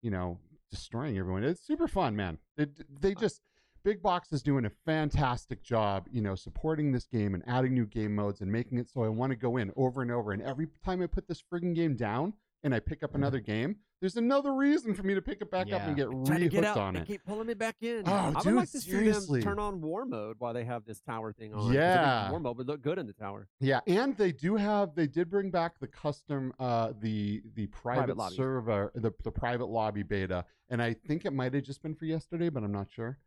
[0.03, 0.39] you know,
[0.71, 1.45] destroying everyone.
[1.45, 2.39] It's super fun, man.
[2.57, 2.67] They,
[3.01, 3.43] they just
[3.85, 7.87] Big Box is doing a fantastic job, you know, supporting this game and adding new
[7.87, 10.33] game modes and making it so I want to go in over and over.
[10.33, 13.77] And every time I put this frigging game down and I pick up another game,
[14.01, 16.63] there's another reason for me to pick it back up and get Trying to get
[16.63, 17.07] rehooked out, on they it.
[17.07, 18.03] keep pulling me back in.
[18.07, 19.41] Oh, I would dude, like to see seriously.
[19.41, 21.61] them turn on war mode while they have this tower thing on.
[21.61, 22.31] 'cause I think Yeah.
[22.31, 23.49] war mode would look good in the tower.
[23.61, 28.17] Yeah, and they do have they did bring back the custom uh the the private,
[28.17, 28.37] lobby.
[28.37, 32.05] server the the private lobby beta and I think it might have just been for
[32.05, 33.19] yesterday but I'm not sure.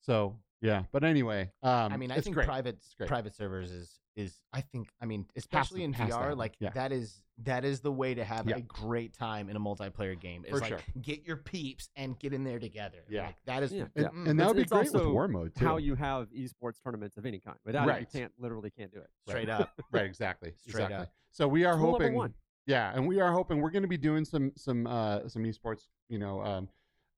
[0.00, 2.46] So, yeah, but anyway, um I mean, I it's think great.
[2.46, 3.08] private It's great.
[3.08, 6.38] private servers is is I think I mean especially to- in has VR happen.
[6.38, 6.70] like Yeah.
[6.70, 8.56] that is that is the way to have Yeah.
[8.56, 10.44] a great time in a multiplayer game.
[10.46, 10.78] Is For like sure.
[11.02, 13.04] get your peeps and get in there together.
[13.10, 13.26] Yeah.
[13.26, 13.86] Like, that is Yeah.
[13.94, 15.64] and, mm, and that It's- would be it's great with war mode too.
[15.66, 17.58] How you have esports tournaments of any kind.
[17.66, 19.10] Without it, you can't literally can't do it.
[19.28, 19.60] straight Right.
[19.60, 19.78] up.
[19.92, 20.54] right, exactly.
[20.66, 20.96] Straight exactly.
[20.96, 21.12] up.
[21.30, 22.34] So we are It's hoping one.
[22.64, 25.88] Yeah, and we are hoping we're going to be doing some some uh, some esports,
[26.08, 26.68] you know, um,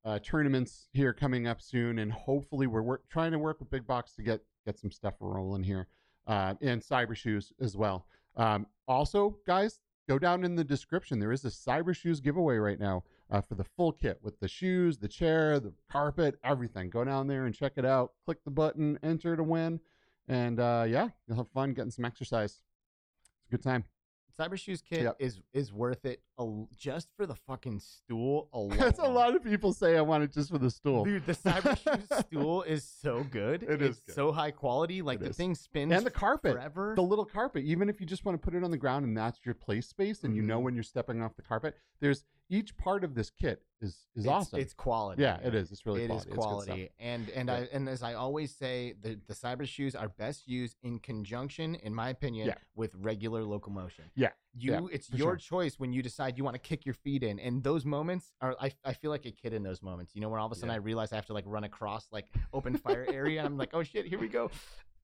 [0.05, 3.86] uh, tournaments here coming up soon, and hopefully we're work, trying to work with Big
[3.86, 5.86] Box to get get some stuff rolling here,
[6.29, 8.07] uh, and Cyber Shoes as well.
[8.37, 11.18] Um, also, guys, go down in the description.
[11.18, 14.49] There is a Cyber Shoes giveaway right now uh, for the full kit with the
[14.49, 16.91] shoes, the chair, the carpet, everything.
[16.91, 18.12] Go down there and check it out.
[18.24, 19.81] Click the button, enter to win,
[20.29, 22.61] and uh, yeah, you'll have fun getting some exercise.
[23.20, 23.85] It's a good time.
[24.39, 25.16] Cyber Shoes kit Yep.
[25.18, 28.76] is is worth it a, just for the fucking stool alone.
[28.78, 31.05] That's a lot of people say I want it just for the stool.
[31.05, 33.62] Dude, the Cyber Shoes stool is so good.
[33.64, 34.14] It is it's good.
[34.14, 35.03] so high quality.
[35.03, 35.36] Like It the is.
[35.36, 36.93] thing spins and the carpet, forever.
[36.95, 37.64] the little carpet.
[37.64, 39.80] Even if you just want to put it on the ground and that's your play
[39.80, 40.64] space, and you know Mhm.
[40.64, 44.26] when you're stepping off the carpet, there's each part of this kit is is it's,
[44.26, 44.59] awesome.
[44.61, 45.22] It's quality.
[45.22, 45.70] yeah, it is.
[45.70, 46.32] It's really It is quality.
[46.32, 46.66] Stuff.
[46.66, 47.55] quality, and and Yeah.
[47.55, 51.74] I and as I always say, the the cyber shoes are best used in conjunction,
[51.76, 52.55] in my opinion, Yeah.
[52.74, 54.05] with regular locomotion.
[54.14, 54.30] Yeah.
[54.55, 54.72] you.
[54.72, 55.36] Yeah, it's your sure.
[55.36, 58.57] choice when you decide you want to kick your feet in, and those moments are.
[58.61, 60.14] I, I feel like a kid in those moments.
[60.14, 60.70] You know, where all of a sudden.
[60.70, 63.70] I realize I have to like run across like open fire area, and I'm like,
[63.74, 64.51] oh shit, here we go.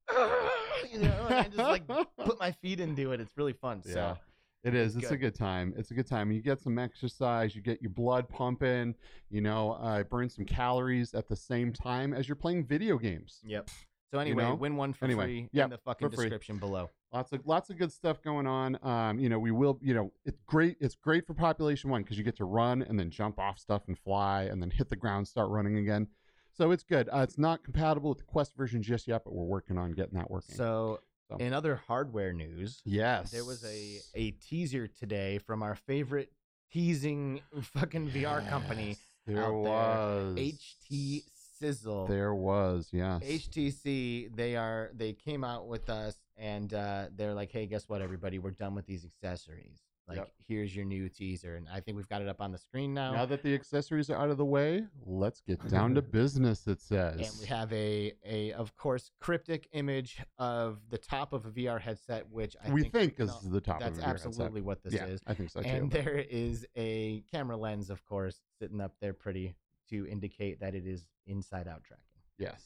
[0.91, 1.87] you know, and I just like
[2.25, 3.21] put my feet into it.
[3.21, 3.81] It's really fun.
[3.85, 3.93] Yeah.
[3.93, 4.17] So
[4.65, 4.95] It is.
[4.95, 5.33] It's It's a good.
[5.33, 5.73] good time.
[5.77, 6.31] It's a good time.
[6.31, 7.55] You get some exercise.
[7.55, 8.95] You get your blood pumping.
[9.29, 13.41] You know, uh, burn some calories at the same time as you're playing video games.
[13.45, 13.69] yep.
[14.11, 14.55] So anyway, know?
[14.55, 16.89] win one for Anyway, free yep, in the fucking description below.
[17.11, 18.77] Lots of lots of good stuff going on.
[18.81, 19.77] Um, you know, we will.
[19.81, 20.77] You know, it's great.
[20.79, 23.83] It's great for population one because you get to run and then jump off stuff
[23.87, 26.07] and fly and then hit the ground, start running again.
[26.51, 27.09] So it's good.
[27.13, 30.17] Uh, it's not compatible with the Quest version just yet, but we're working on getting
[30.17, 30.55] that working.
[30.55, 31.37] So, So.
[31.37, 36.31] in other hardware news, yes, there was a a teaser today from our favorite
[36.71, 39.53] teasing fucking VR company, There out there.
[39.53, 41.23] was HT
[41.59, 42.07] Sizzle.
[42.07, 43.23] There was yes.
[43.23, 48.01] HTC, they are they came out with us and uh, they're like, hey, guess what,
[48.01, 49.79] everybody, we're done with these accessories.
[50.07, 50.31] Like, Yep.
[50.47, 53.11] here's your new teaser, and I think we've got it up on the screen now.
[53.13, 56.67] Now that the accessories are out of the way, let's get down to business.
[56.67, 57.19] It says.
[57.19, 61.81] and we have a a of course cryptic image of the top of a VR
[61.81, 63.79] headset, which I we think, think is no, the top.
[63.79, 64.27] that's of your headset.
[64.27, 65.21] absolutely what this yeah, is.
[65.25, 65.69] I think so too.
[65.69, 69.55] and there is a camera lens, of course, sitting up there pretty
[69.89, 72.05] to indicate that it is inside out tracking.
[72.37, 72.61] Yes.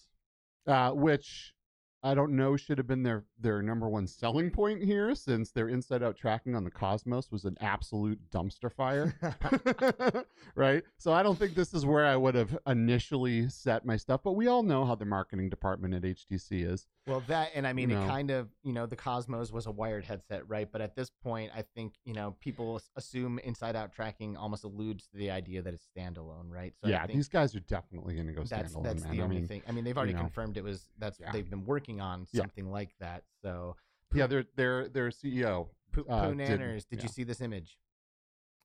[0.67, 1.53] Uh, which
[2.01, 5.67] I don't know should have been their their number one selling point here, since their
[5.67, 9.13] inside out tracking on the Cosmos was an absolute dumpster fire.
[10.55, 10.84] right?
[10.97, 14.34] So I don't think this is where I would have initially set my stuff, but
[14.34, 16.88] we all know how the marketing department at HTC is.
[17.07, 18.01] Well, that and I mean, know.
[18.03, 20.69] it kind of you know the Cosmos was a wired headset, right?
[20.71, 25.07] But at this point, I think you know people assume inside out tracking almost alludes
[25.07, 26.73] to the idea that it's standalone, right?
[26.81, 29.11] So I yeah, think these guys are definitely going to go that's standalone, that's man.
[29.15, 29.63] the I only mean, thing.
[29.67, 30.19] I mean, they've already know.
[30.21, 31.31] confirmed it was that's Yeah.
[31.31, 32.41] they've been working on Yeah.
[32.41, 33.24] something like that.
[33.41, 33.76] So
[34.14, 35.70] yeah, their their their CEO.
[35.91, 37.03] Poo Uh, Poo did- Nanners, did, yeah.
[37.03, 37.80] you see this image?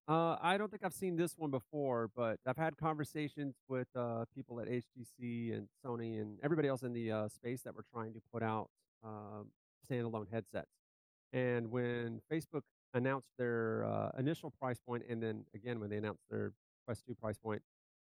[0.07, 4.27] Uh, I don't think I've seen this one before, but I've had conversations with uh,
[4.35, 8.13] people at HTC and Sony and everybody else in the uh, space that were trying
[8.13, 8.69] to put out
[9.03, 9.47] um,
[9.91, 10.69] standalone headsets.
[11.33, 16.23] And when Facebook announced their uh, initial price point, and then again when they announced
[16.31, 16.53] their
[16.85, 17.63] Quest 2 price point,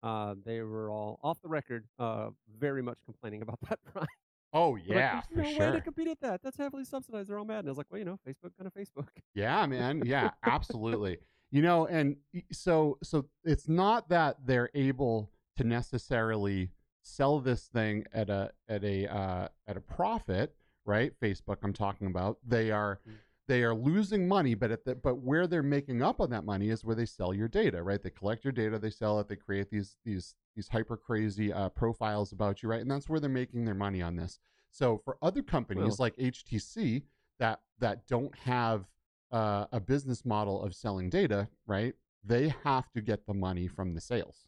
[0.03, 4.07] uh, they were all off the record, uh, very much complaining about that price.
[4.55, 5.67] Oh like, yeah, for There's no sure.
[5.67, 6.41] way to compete at that.
[6.43, 7.29] That's heavily subsidized.
[7.29, 7.61] They're all mad.
[7.61, 9.09] And I was like, well, you know, Facebook kind of Facebook.
[9.35, 10.03] Yeah, man.
[10.07, 11.19] Yeah, absolutely.
[11.51, 12.17] You know, and
[12.53, 16.71] so so it's not that they're able to necessarily
[17.03, 20.55] sell this thing at a at a uh, at a profit,
[20.87, 21.13] right?
[21.21, 22.39] Facebook, I'm talking about.
[22.47, 23.13] They are Mm.
[23.47, 26.71] They are losing money, but at the but where they're making up on that money
[26.71, 28.03] is where they sell your data, right?
[28.03, 31.69] They collect your data, they sell it, they create these these these hyper crazy uh,
[31.71, 32.81] profiles about you, right?
[32.81, 34.39] And that's where they're making their money on this.
[34.71, 37.03] So for other companies Well- like HTC
[37.39, 38.87] that that don't have
[39.31, 41.95] uh, a business model of selling data, right?
[42.23, 44.47] They have to get the money from the sales.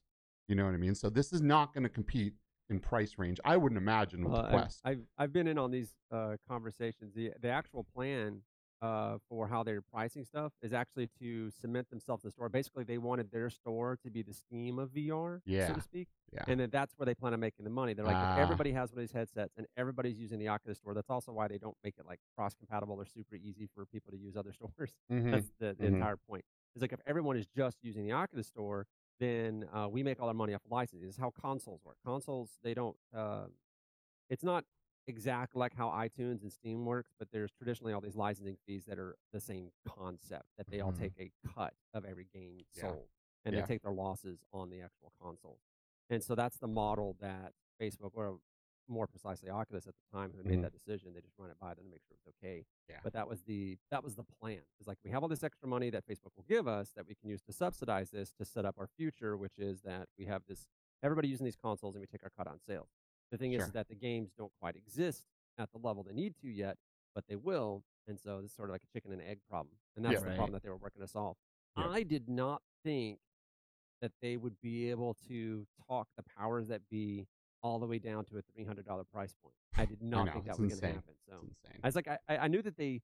[0.49, 0.95] You know what I mean?
[0.95, 2.35] So this is not going to compete
[2.71, 3.41] in price range.
[3.45, 4.81] I wouldn't imagine with the I've- Quest.
[4.85, 7.15] I've, I've been in on these uh, conversations.
[7.15, 8.43] The the actual plan
[8.83, 12.49] uh, for how they're pricing stuff is actually to cement themselves in the store.
[12.49, 16.09] Basically, they wanted their store to be the Steam of VR, so to speak.
[16.33, 16.45] Yeah.
[16.47, 17.95] And then that's where they plan on making the money.
[17.95, 18.35] They're like, Ah.
[18.35, 21.33] if everybody has one of these headsets and everybody's using the Oculus store, that's also
[21.33, 24.37] why they don't make it like cross compatible or super easy for people to use
[24.37, 24.93] other stores.
[25.11, 25.31] Mhm.
[25.31, 25.95] That's the, the Mhm.
[25.95, 26.45] entire point.
[26.75, 28.87] It's like if everyone is just using the Oculus store,
[29.19, 31.97] then uh, we make all our money off of is how consoles work.
[32.05, 32.97] Consoles, they don't.
[33.17, 33.47] Uh,
[34.29, 34.65] it's not
[35.07, 38.99] exact like how iTunes and Steam works, but there's traditionally all these licensing fees that
[38.99, 40.99] are the same concept that they all Mhm.
[40.99, 42.83] take a cut of every game Yeah.
[42.83, 43.09] sold,
[43.45, 43.61] and Yeah.
[43.63, 45.61] they take their losses on the actual console.
[46.11, 48.41] And so that's the model that Facebook, or
[48.89, 50.47] more precisely Oculus at the time, who Mhm.
[50.47, 51.13] made that decision.
[51.13, 52.65] They just run it by them to make sure it's okay.
[52.89, 53.01] Yeah.
[53.03, 54.65] But that was the that was the plan.
[54.79, 57.17] It's like we have all this extra money that Facebook will give us that we
[57.17, 60.45] can use to subsidize this to set up our future, which is that we have
[60.47, 60.69] this
[61.03, 62.89] everybody using these consoles and we take our cut on sales.
[63.31, 63.63] The thing Sure.
[63.67, 65.27] is that the games don't quite exist
[65.59, 66.79] at the level they need to yet,
[67.15, 67.85] but they will.
[68.07, 69.77] And so this is sort of like a chicken and egg problem.
[69.97, 70.21] And that's Yeah.
[70.21, 70.37] the Right.
[70.37, 71.37] problem that they were working to solve.
[71.77, 71.89] Yeah.
[71.89, 73.21] I did not think
[74.01, 77.27] that they would be able to talk the powers that be
[77.63, 79.55] all the way down to a three hundred dollar price point.
[79.75, 81.15] I did not know, think that it's was going to happen.
[81.29, 81.65] So It's.
[81.83, 83.03] I was like, I, I I knew that they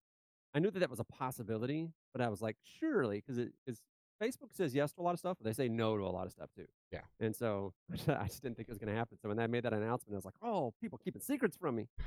[0.54, 3.80] I knew that that was a possibility, but I was like, surely, because it is
[4.22, 6.26] Facebook says yes to a lot of stuff, but they say no to a lot
[6.26, 6.66] of stuff too.
[6.92, 7.00] Yeah.
[7.18, 7.72] And so
[8.08, 9.18] I just didn't think it was going to happen.
[9.20, 11.88] So when I made that announcement, I was like, oh, people keeping secrets from me.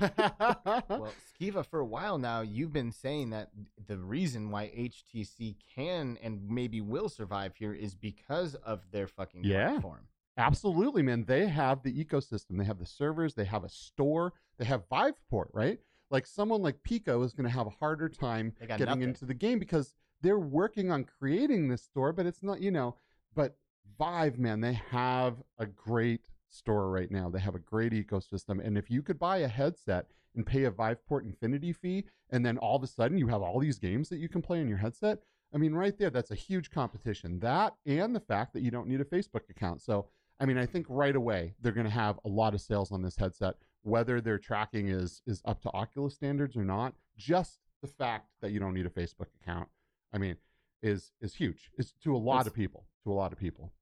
[0.88, 3.50] Well, Skiva, for a while now, you've been saying that
[3.86, 9.44] the reason why HTC can and maybe will survive here is because of their fucking
[9.44, 9.70] Yeah.
[9.72, 10.08] platform.
[10.38, 11.24] Absolutely, man.
[11.24, 12.58] They have the ecosystem.
[12.58, 13.34] They have the servers.
[13.34, 14.32] They have a store.
[14.58, 15.78] They have Viveport, right?
[16.10, 19.02] Like someone like Pico is going to have a harder time getting nothing.
[19.02, 22.96] into the game because they're working on creating this store, but it's not, you know.
[23.34, 23.56] But
[23.98, 27.28] Vive, man, they have a great store right now.
[27.28, 30.70] They have a great ecosystem, and if you could buy a headset and pay a
[30.70, 34.18] Viveport Infinity fee, and then all of a sudden you have all these games that
[34.18, 35.18] you can play on your headset.
[35.54, 37.38] I mean, right there, that's a huge competition.
[37.40, 39.80] That and the fact that you don't need a Facebook account.
[39.80, 40.06] So,
[40.40, 43.02] I mean, I think right away they're going to have a lot of sales on
[43.02, 46.94] this headset, whether their tracking is is up to Oculus standards or not.
[47.16, 49.68] Just the fact that you don't need a Facebook account,
[50.12, 50.36] I mean,
[50.82, 51.70] is is huge.
[51.78, 52.86] It's to a lot It's- of people.
[53.04, 53.72] To a lot of people.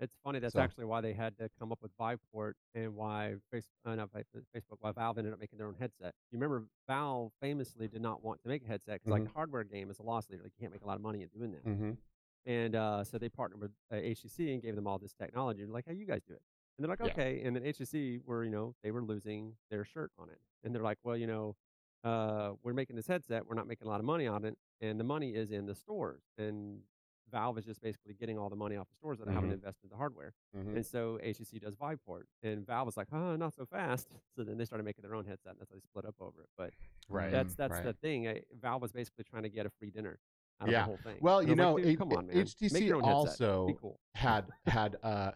[0.00, 0.38] It's funny.
[0.38, 3.96] That's So- actually why they had to come up with Viveport and why face, uh,
[3.96, 6.14] not Facebook, why Valve ended up making their own headset.
[6.30, 9.64] You remember Valve famously did not want to make a headset because, like, a hardware
[9.64, 10.44] game is a loss leader.
[10.44, 11.64] Like, you can't make a lot of money in doing that.
[11.64, 11.92] Mm-hmm.
[12.46, 15.64] And uh, so they partnered with uh, HTC and gave them all this technology.
[15.64, 16.42] They're like, "How you guys do it?"
[16.78, 17.06] And they're like, Yeah.
[17.12, 20.72] "Okay." And then HTC were, you know, they were losing their shirt on it, and
[20.72, 21.56] they're like, "Well, you know,
[22.04, 23.46] uh, we're making this headset.
[23.46, 25.74] We're not making a lot of money on it, and the money is in the
[25.74, 26.80] stores." And
[27.30, 29.54] Valve is just basically getting all the money off the stores that haven't Mhm.
[29.54, 30.32] invested in the hardware.
[30.56, 30.76] Mm-hmm.
[30.76, 34.56] And so HTC does Viveport, and Valve was like, "Oh, not so fast." So then
[34.56, 36.48] they started making their own headset, and that's how they split up over it.
[36.56, 36.72] But
[37.08, 37.30] Right.
[37.30, 37.84] that's that's right.
[37.84, 38.26] the thing.
[38.26, 40.18] eh, Valve was basically trying to get a free dinner
[40.60, 40.80] out Yeah.
[40.80, 41.18] of the whole thing.
[41.20, 42.36] Well, you I know, like, "Dude, come on, man.
[42.36, 43.16] HTC your own headset.
[43.50, 44.00] also cool.
[44.14, 45.32] had had uh,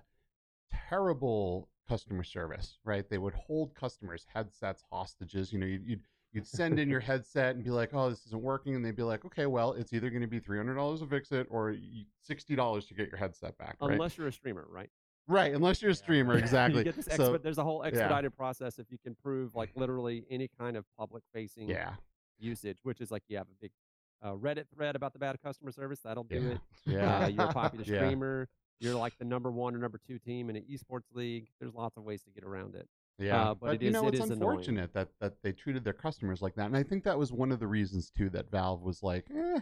[0.70, 3.09] terrible customer service, right?
[3.09, 5.52] They would hold customers' headsets hostages.
[5.52, 6.02] You know, you'd, you'd
[6.33, 9.03] you'd send in your headset and be like, "Oh, this isn't working," and they'd be
[9.03, 11.77] like, "Okay, well, it's either going to be three hundred dollars to fix it or
[12.23, 13.93] sixty dollars to get your headset back." Right?
[13.93, 14.91] Unless you're a streamer, right?
[15.29, 16.79] right, unless you're a streamer, exactly.
[16.79, 20.25] you get this so, there's a whole expedited process if you can prove like literally
[20.31, 21.95] any kind of public facing yeah,
[22.39, 23.71] usage, which is like you have a big
[24.23, 26.01] uh, Reddit thread about the bad customer service.
[26.05, 26.61] That'll do yeah, it.
[26.87, 27.19] yeah.
[27.19, 27.99] Uh, you're a popular Yeah.
[27.99, 28.49] streamer.
[28.81, 31.47] You're like the number one or number two team in an esports league.
[31.61, 32.89] There's lots of ways to get around it.
[33.23, 34.51] Yeah, Uh, but it you is- know it it's is annoying.
[34.59, 37.53] unfortunate that that they treated their customers like that, and I think that was one
[37.53, 39.61] of the reasons too that Valve was like, eh,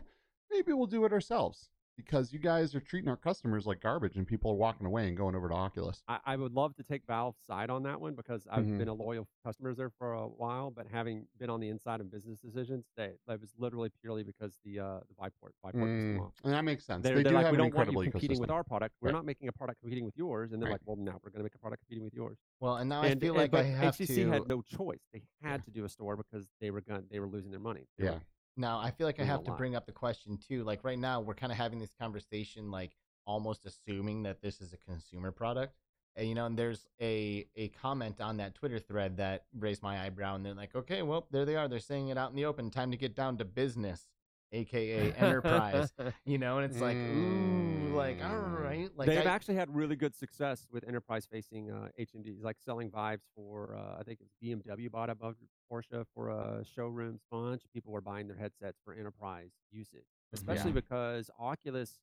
[0.51, 1.69] maybe we'll do it ourselves
[2.05, 5.17] because you guys are treating our customers like garbage, and people are walking away and
[5.17, 6.03] going over to Oculus.
[6.09, 8.79] I, I would love to take Valve's side on that one because I've Mhm.
[8.79, 12.11] been a loyal customer there for a while, but having been on the inside of
[12.11, 16.53] business decisions, they, that was literally purely because the uh, the Viveport Viveport Mm, and
[16.53, 17.03] that makes sense.
[17.03, 18.95] They're, they they're do like, have we don't want you competing with our product.
[19.01, 19.15] We're Right.
[19.15, 20.53] not making a product competing with yours.
[20.53, 20.75] And they're Right.
[20.75, 22.39] like, well, now we're going to make a product competing with yours.
[22.61, 24.31] Well, and now and, I feel and- like but I have HTC to.
[24.31, 25.01] had no choice.
[25.13, 25.65] They had Yeah.
[25.65, 27.87] to do a store because they were going they were losing their money.
[27.99, 28.15] They Yeah.
[28.15, 28.23] were-
[28.61, 30.63] Now I feel like I have to bring up the question too.
[30.65, 32.93] Like right now, we're kind of having this conversation, like
[33.27, 35.75] almost assuming that this is a consumer product.
[36.17, 40.05] And you know, and there's a a comment on that Twitter thread that raised my
[40.05, 41.69] eyebrow, and they're like, "Okay, well, there they are.
[41.69, 42.71] They're saying it out in the open.
[42.71, 44.07] Time to get down to business,
[44.53, 45.93] aka enterprise."
[46.25, 48.91] you know, and it's like, ooh, like all Mm.
[48.97, 52.89] like They've I, actually had really good success with enterprise facing uh, HMDs, like selling
[52.91, 55.35] Vives for, uh, I think it was BMW bought above
[55.71, 57.21] Porsche for showrooms.
[57.31, 60.75] Bunch of people were buying their headsets for enterprise usage, especially Yeah.
[60.75, 61.99] because Oculus,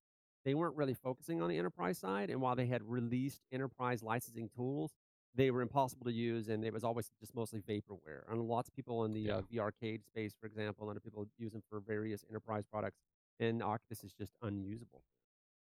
[0.45, 2.29] they weren't really focusing on the enterprise side.
[2.29, 4.91] And while they had released enterprise licensing tools,
[5.35, 8.21] they were impossible to use and it was always just mostly vaporware.
[8.29, 9.35] And lots of people in the Yeah.
[9.37, 12.63] uh, VR arcade space, for example, a lot of people use them for various enterprise
[12.65, 12.97] products.
[13.39, 15.03] And Oculus is just unusable.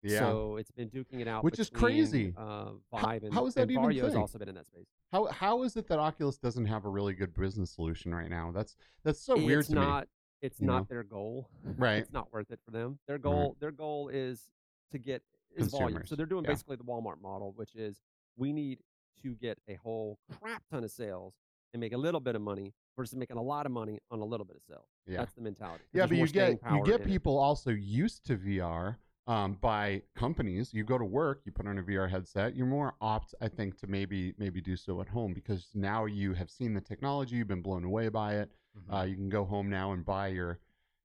[0.03, 0.19] Yeah.
[0.19, 2.32] So it's been duking it out, Which is crazy.
[2.38, 4.86] Uh, How- and, how is that and even Varjo has also been in that space.
[5.11, 8.52] how how is it that Oculus doesn't have a really good business solution right now?
[8.52, 9.82] That's that's so weird it's to me.
[9.82, 10.07] not.
[10.44, 10.86] It's you not know?
[10.90, 11.49] their goal.
[11.80, 11.95] Right.
[11.98, 12.99] It's not worth it for them.
[13.07, 13.56] Their goal.
[13.60, 14.52] Their goal is
[14.91, 15.23] to get
[15.56, 15.88] is volume.
[15.88, 16.52] Consumers, So they're doing yeah.
[16.52, 17.99] basically the Walmart model, which is
[18.38, 18.84] we need
[19.24, 21.34] to get a whole crap ton of sales
[21.74, 24.26] and make a little bit of money versus making a lot of money on a
[24.26, 24.86] little bit of sales.
[25.08, 25.18] Yeah.
[25.18, 25.84] That's the mentality.
[25.94, 27.08] Yeah, but you get you get in it.
[27.08, 28.96] people also used to VR
[29.28, 30.74] um, by companies.
[30.74, 32.56] You go to work, you put on a VR headset.
[32.56, 36.34] You're more opt, I think, to maybe maybe do so at home because now you
[36.34, 38.52] have seen the technology, you've been blown away by it.
[38.78, 39.00] Mhm.
[39.00, 40.60] Uh, you can go home now and buy your,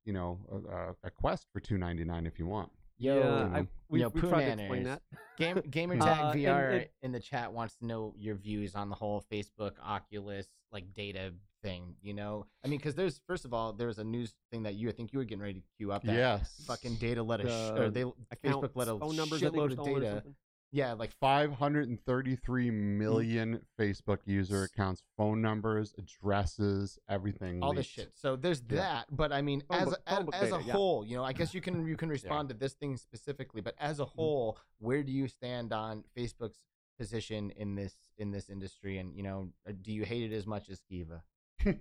[0.05, 2.70] you know, a, a, a Quest for two ninety nine if you want.
[3.01, 5.01] Yo, yeah, I, we, yo, we tried to explain that.
[5.39, 8.74] Game Gamer Uh, Tag and VR it- in the chat wants to know your views
[8.74, 11.32] on the whole Facebook Oculus like data
[11.62, 11.94] thing.
[12.02, 14.90] You know, I mean, because there's first of all, there's a news thing that you
[14.90, 16.02] I think you were getting ready to queue up.
[16.02, 16.62] That yes.
[16.66, 19.56] fucking data let a sh- or they Accounts, Facebook let a phone numbers, I think,
[19.56, 20.35] were shitload of stolen data something.
[20.72, 27.60] Yeah, like 533 million Facebook user accounts, phone numbers, addresses, everything.
[27.62, 28.12] all this shit.
[28.14, 28.76] So there's Yeah.
[28.76, 30.72] that, but I mean, Phone as book- a, phone book as a yeah.
[30.72, 33.74] whole, you know, I guess you can you can respond to this thing specifically, but
[33.78, 34.14] as a Mm-hmm.
[34.16, 36.64] whole, where do you stand on Facebook's
[36.98, 38.98] position in this in this industry?
[38.98, 41.22] And you know, uh, do you hate it as much as Skiva?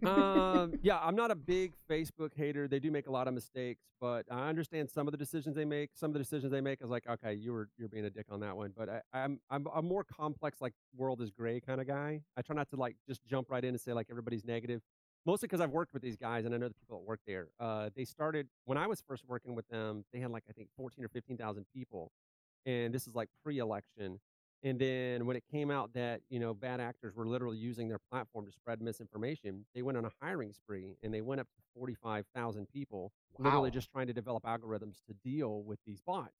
[0.05, 2.67] Um, yeah, I'm not a big Facebook hater.
[2.67, 5.65] They do make a lot of mistakes, but I understand some of the decisions they
[5.65, 5.91] make.
[5.95, 8.25] Some of the decisions they make is like, okay, you were you're being a dick
[8.29, 8.73] on that one.
[8.75, 12.21] But I, I'm I'm a more complex, like world is gray kind of guy.
[12.37, 14.81] I try not to like just jump right in and say like everybody's negative.
[15.25, 17.49] Mostly because I've worked with these guys and I know the people that work there.
[17.59, 20.05] Uh, they started when I was first working with them.
[20.13, 22.11] They had like I think 14 or 15 thousand people,
[22.65, 24.19] and this is like pre-election.
[24.61, 27.99] And then when it came out that you know bad actors were literally using their
[28.11, 31.61] platform to spread misinformation, they went on a hiring spree and they went up to
[31.73, 36.33] forty five thousand people, literally just trying to develop algorithms to deal with these bots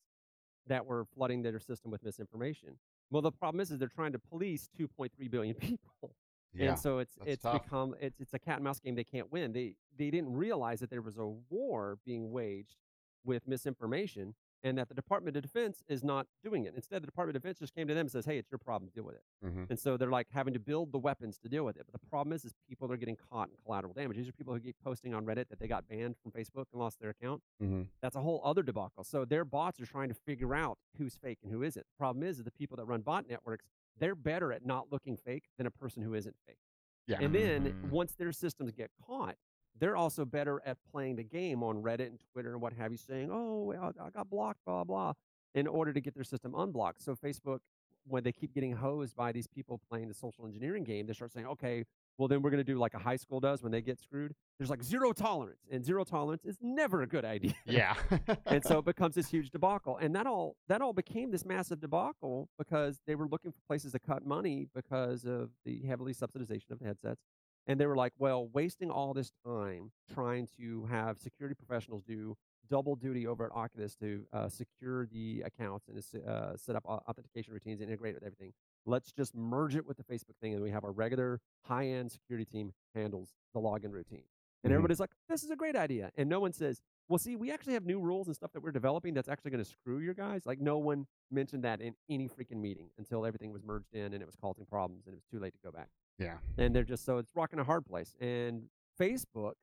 [0.68, 2.78] that were flooding their system with misinformation.
[3.10, 6.14] Well, the problem is, is they're trying to police two point three billion people,
[6.54, 6.72] Yeah.
[6.72, 7.64] and so it's it's tough.
[7.64, 9.54] become it's it's a cat and mouse game they can't win.
[9.54, 12.76] They they didn't realize that there was a war being waged
[13.24, 16.74] with misinformation and that the Department of Defense is not doing it.
[16.76, 18.92] Instead, the Department of Defense just came to them and says, "Hey, it's your problem.
[18.94, 19.70] Deal with it." Mhm.
[19.70, 21.86] And so they're like having to build the weapons to deal with it.
[21.86, 24.18] But the problem is, is people are getting caught in collateral damage.
[24.18, 26.80] These are people who keep posting on Reddit that they got banned from Facebook and
[26.80, 27.42] lost their account.
[27.62, 27.88] Mhm.
[28.02, 29.04] That's a whole other debacle.
[29.04, 31.86] So their bots are trying to figure out who's fake and who isn't.
[31.86, 33.66] The problem is, is the people that run bot networks,
[33.98, 36.60] they're better at not looking fake than a person who isn't fake.
[37.08, 37.20] Yeah.
[37.22, 37.90] And then Mhm.
[37.90, 39.38] once their systems get caught,
[39.80, 42.98] they're also better at playing the game on Reddit and Twitter and what have you,
[42.98, 45.14] saying, "Oh, I got blocked, blah blah,"
[45.56, 47.02] in order to get their system unblocked.
[47.02, 47.60] So Facebook,
[48.06, 51.32] when they keep getting hosed by these people playing the social engineering game, they start
[51.32, 51.86] saying, "Okay,
[52.18, 54.36] well then we're going to do like a high school does when they get screwed.
[54.58, 57.96] There's like zero tolerance, and zero tolerance is never a good idea." yeah.
[58.46, 61.80] and so it becomes this huge debacle and that all that all became this massive
[61.80, 66.72] debacle because they were looking for places to cut money because of the heavily subsidization
[66.72, 67.22] of the headsets
[67.70, 72.36] and they were like well wasting all this time trying to have security professionals do
[72.70, 76.84] double duty over at oculus to uh, secure the accounts and to uh, set up
[76.86, 78.52] authentication routines and integrate with everything
[78.86, 82.46] let's just merge it with the facebook thing and we have our regular high-end security
[82.46, 84.24] team handles the login routine
[84.64, 84.76] and Mhm.
[84.76, 87.74] everybody's like this is a great idea and no one says well, see, we actually
[87.74, 90.46] have new rules and stuff that we're developing that's actually going to screw your guys.
[90.46, 94.22] Like, no one mentioned that in any freaking meeting until everything was merged in and
[94.22, 95.90] it was causing problems and it was too late to go back.
[96.20, 96.38] Yeah.
[96.58, 98.14] And they're just so it's rocking a hard place.
[98.20, 98.64] And
[99.00, 99.54] Facebook,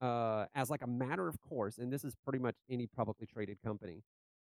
[0.00, 3.58] uh, as like a matter of course, and this is pretty much any publicly traded
[3.62, 4.02] company,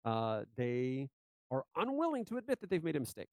[0.05, 1.09] uh, they
[1.51, 3.29] are unwilling to admit that they've made a mistake.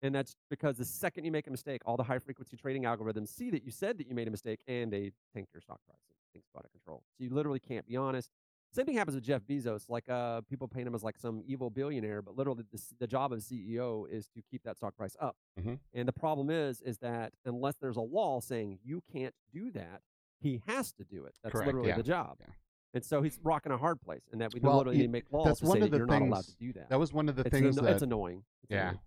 [0.00, 3.28] And that's because the second you make a mistake, all the high frequency trading algorithms
[3.28, 5.98] see that you said that you made a mistake and they tank your stock price
[6.08, 7.02] and things out of control.
[7.18, 8.30] So you literally can't be honest.
[8.72, 9.88] Same thing happens with Jeff Bezos.
[9.88, 13.32] Like uh, people paint him as like some evil billionaire, but literally the, the job
[13.32, 15.36] of CEO is to keep that stock price up.
[15.58, 15.78] Mhm.
[15.94, 20.02] And the problem is, is that unless there's a law saying you can't do that,
[20.40, 21.34] he has to do it.
[21.42, 22.36] That's Correct, literally yeah, the job.
[22.40, 22.46] yeah.
[22.94, 25.46] And so he's rocking a hard place, and that we Well, literally to make laws
[25.46, 26.88] that's to one say of that the you're not allowed to things- do that.
[26.90, 28.44] That was one of the it's, things anno- that it's annoying.
[28.64, 28.80] It's Yeah.
[28.90, 29.00] annoying.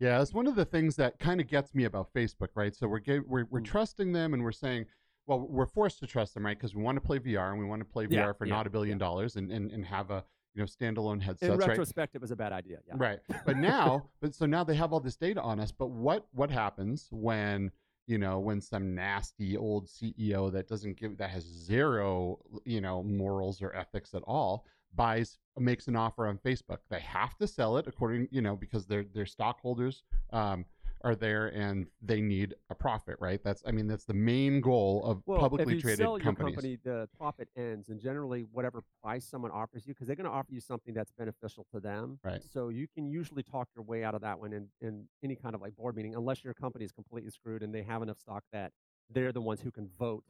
[0.00, 2.74] Yeah, it's one of the things that kind of gets me about Facebook, right?
[2.74, 3.64] So we're ga- we're, we're Mm.
[3.64, 4.86] trusting them, and we're saying,
[5.28, 6.56] well, we're forced to trust them, right?
[6.56, 8.54] Because we want to play VR, and we want to play Yeah, VR for yeah,
[8.54, 10.24] not a billion dollars, and, and and have a
[10.54, 11.68] you know standalone In headsets, right?
[11.68, 12.78] retrospect, it was a bad idea.
[12.86, 12.94] Yeah.
[12.96, 13.18] Right.
[13.44, 15.70] But now, but so now they have all this data on us.
[15.70, 17.70] But what what happens when
[18.06, 23.02] you know when some nasty old CEO that doesn't give that has zero you know
[23.02, 24.64] morals or ethics at all
[24.94, 26.78] buys makes an offer on Facebook?
[26.88, 30.64] They have to sell it according you know because their their stockholders um,
[31.02, 33.42] are there and they need a profit, right?
[33.42, 36.38] That's I mean that's the main goal of Well, publicly if you traded sell companies.
[36.38, 40.28] your company, the profit ends, and generally, whatever price someone offers you, because they're going
[40.28, 42.18] to offer you something that's beneficial to them.
[42.24, 42.42] Right.
[42.52, 45.54] So you can usually talk your way out of that one in, in any kind
[45.54, 48.44] of like board meeting, unless your company is completely screwed and they have enough stock
[48.52, 48.72] that
[49.10, 50.24] they're the ones who can vote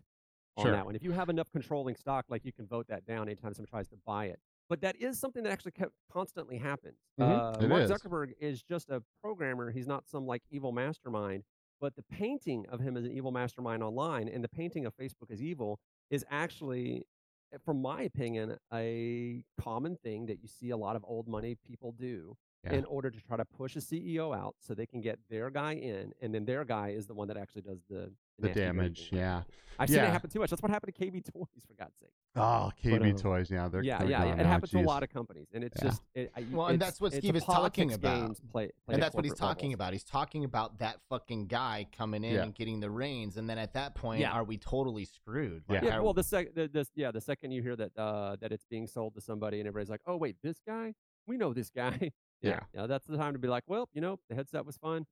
[0.56, 0.72] on Sure.
[0.72, 0.94] that one.
[0.96, 3.88] If you have enough controlling stock, like you can vote that down anytime someone tries
[3.88, 4.40] to buy it.
[4.68, 6.98] But that is something that actually kept, constantly happens.
[7.18, 7.90] Mhm, Uh, Mark is.
[7.90, 9.70] Zuckerberg is just a programmer.
[9.70, 11.44] He's not some like evil mastermind.
[11.80, 15.30] But the painting of him as an evil mastermind online and the painting of Facebook
[15.30, 15.78] as evil
[16.10, 17.06] is actually,
[17.52, 21.54] eh, from my opinion, a common thing that you see a lot of old money
[21.54, 22.74] people do Yeah.
[22.74, 25.74] in order to try to push a CEO out so they can get their guy
[25.74, 28.10] in, and then their guy is the one that actually does the
[28.40, 29.18] the damage, raging.
[29.18, 29.42] yeah.
[29.80, 30.50] I've seen it happen too much.
[30.50, 32.10] That's what happened to KB Toys, for God's sake.
[32.36, 34.82] Oh, KB um, Toys, yeah, they're yeah, they're yeah, gone it now, happens to a
[34.82, 35.88] lot of companies, and it's Yeah.
[35.88, 38.26] just it, I- Well, and that's what Steve is talking about.
[38.26, 39.74] games play, and that's what he's talking levels.
[39.74, 39.92] about.
[39.92, 42.42] He's talking about that fucking guy coming in Yeah.
[42.42, 44.32] and getting the reins, and then at that point, Yeah.
[44.32, 45.62] are we totally screwed?
[45.70, 45.80] Yeah.
[45.84, 48.50] Yeah, are- well, the sec, the, the, yeah, the second you hear that uh, that
[48.52, 50.94] it's being sold to somebody, and everybody's like, "Oh, wait, this guy?
[51.26, 52.10] we know this guy.
[52.42, 52.60] Yeah.
[52.72, 55.06] You know, that's the time to be like, well, you know, the headset was fun.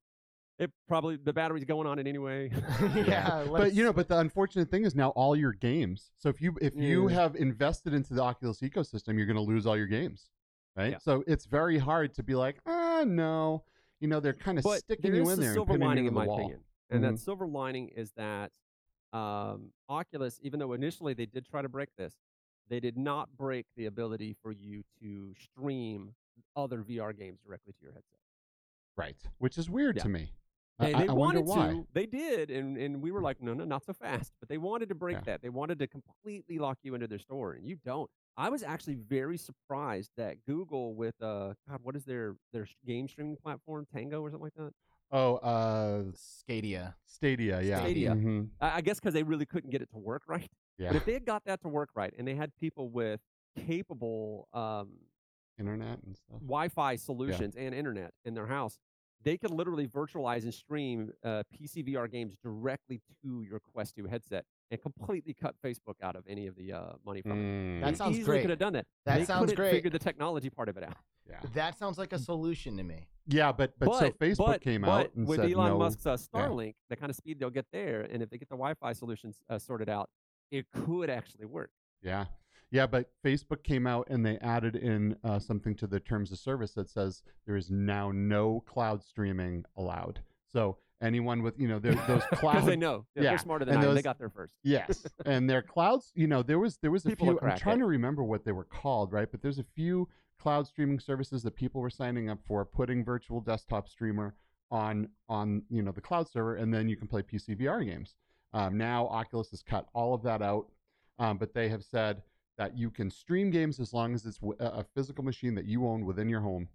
[0.58, 2.50] It probably the battery's going on it anyway.
[2.94, 6.10] yeah, but you know, but the unfortunate thing is now all your games.
[6.16, 7.14] So if you if you Yeah.
[7.14, 10.30] have invested into the Oculus ecosystem, you're going to lose all your games,
[10.76, 10.92] right?
[10.92, 10.98] Yeah.
[10.98, 13.64] So it's very hard to be like, ah, no,
[14.00, 15.86] you know, they're kind of but sticking you is in a there and silver pinning
[15.88, 16.38] lining in my wall.
[16.38, 17.10] opinion, and Mhm.
[17.12, 18.50] that silver lining is that
[19.12, 22.14] um, Oculus, even though initially they did try to break this,
[22.68, 26.14] they did not break the ability for you to stream
[26.54, 28.18] other VR games directly to your headset.
[28.96, 30.02] Right, which is weird Yeah.
[30.04, 30.32] to me.
[30.78, 31.68] I, They, I- they I wanted why.
[31.68, 31.86] to.
[31.94, 34.32] They did, and, and we were like, no, no, not so fast.
[34.40, 35.22] But they wanted to break Yeah.
[35.26, 35.42] that.
[35.42, 38.10] They wanted to completely lock you into their store, and you don't.
[38.36, 43.08] I was actually very surprised that Google, with uh, God, what is their their game
[43.08, 44.72] streaming platform, Tango or something like that?
[45.10, 46.94] Oh, uh, Scadia.
[47.06, 48.10] Stadia, yeah, Stadia.
[48.10, 48.48] Mhm.
[48.60, 50.50] I, I guess because they really couldn't get it to work right.
[50.78, 53.20] yeah, But if they had got that to work right, and they had people with
[53.66, 54.90] capable um,
[55.58, 56.40] internet and stuff.
[56.40, 58.78] Wi-Fi solutions and internet in their house,
[59.22, 64.06] they could literally virtualize and stream uh, PC VR games directly to your Quest 2
[64.06, 67.34] headset and completely cut Facebook out of any of the uh, money from it.
[67.44, 68.40] Mm, That They sounds easily great.
[68.42, 68.86] could have done that.
[69.04, 69.70] That they sounds couldn't great.
[69.72, 70.96] Figure the technology part of it out.
[71.28, 73.08] yeah, That sounds like a solution to me.
[73.26, 75.78] yeah, but but, so Facebook but, came but out and with said Elon no.
[75.78, 78.54] Musk's uh, Starlink, the kind of speed they'll get there, and if they get the
[78.56, 80.08] Wi-Fi solutions uh, sorted out,
[80.52, 81.70] it could actually work.
[82.02, 82.26] Yeah.
[82.70, 86.38] Yeah, but Facebook came out and they added in uh, something to the terms of
[86.38, 90.20] service that says there is now no cloud streaming allowed.
[90.52, 93.76] So anyone with, you know, those clouds cloud they know Yeah, yeah, they're smarter than
[93.76, 93.94] and I am.
[93.94, 94.54] They got there first.
[94.62, 97.40] Yes, and their clouds, you know, there was there was a People few.
[97.40, 97.80] I'm trying it.
[97.80, 99.30] to remember what they were called, right?
[99.30, 100.08] But there's a few
[100.40, 104.34] cloud streaming services that people were signing up for, putting virtual desktop streamer
[104.70, 108.16] on on you know the cloud server, and then you can play PC VR games.
[108.52, 110.66] Um, now Oculus has cut all of that out,
[111.18, 112.22] um, but they have said
[112.58, 116.04] that you can stream games as long as it's a physical machine that you own
[116.04, 116.68] within your home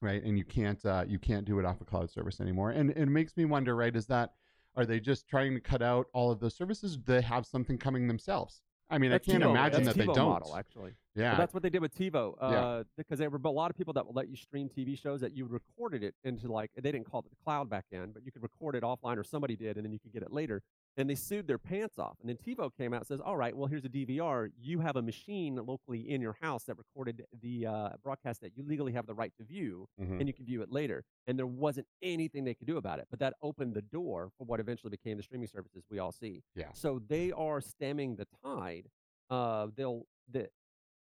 [0.00, 2.90] right and you can't uh, you can't do it off a cloud service anymore and,
[2.90, 4.32] and it makes me wonder right is that
[4.76, 7.76] are they just trying to cut out all of those services do they have something
[7.76, 9.50] coming themselves i mean That's i can't TiVo.
[9.50, 10.92] imagine that they don't Model, actually.
[11.14, 12.34] yeah Well, that's what they did with TiVo.
[12.40, 12.82] Uh, Yeah.
[12.96, 15.36] Because there were a lot of people that would let you stream TV shows that
[15.36, 18.32] you recorded it into like they didn't call it the cloud back then, but you
[18.32, 20.62] could record it offline or somebody did, and then you could get it later.
[20.96, 22.16] And they sued their pants off.
[22.20, 24.50] And then TiVo came out and says, "All right, well here's a DVR.
[24.60, 28.64] You have a machine locally in your house that recorded the uh, broadcast that you
[28.64, 30.18] legally have the right to view, Mhm.
[30.18, 33.06] and you can view it later." And there wasn't anything they could do about it.
[33.08, 36.42] But that opened the door for what eventually became the streaming services we all see.
[36.54, 36.72] Yeah.
[36.72, 38.90] So they are stemming the tide.
[39.30, 40.50] Uh, they'll that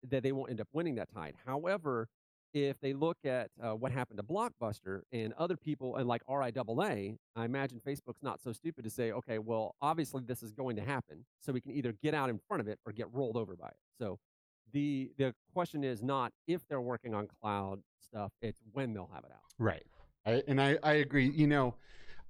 [0.02, 1.34] that they won't end up winning that tide.
[1.44, 2.08] However,
[2.52, 7.16] if they look at uh, what happened to Blockbuster and other people and like RIAA,
[7.36, 10.82] I imagine Facebook's not so stupid to say, okay, well, obviously this is going to
[10.82, 13.54] happen, so we can either get out in front of it or get rolled over
[13.56, 13.76] by it.
[13.98, 14.18] So
[14.72, 19.24] the the question is not if they're working on cloud stuff; it's when they'll have
[19.24, 19.40] it out.
[19.58, 19.84] right
[20.26, 21.74] I, and I, I agree you know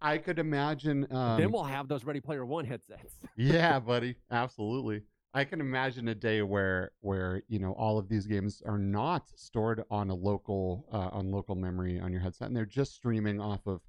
[0.00, 3.14] i could imagine um, then we'll have those Ready Player One headsets.
[3.36, 5.02] yeah buddy absolutely
[5.34, 9.28] i can imagine a day where where you know all of these games are not
[9.36, 13.40] stored on a local uh, on local memory on your headset and they're just streaming
[13.40, 13.80] off of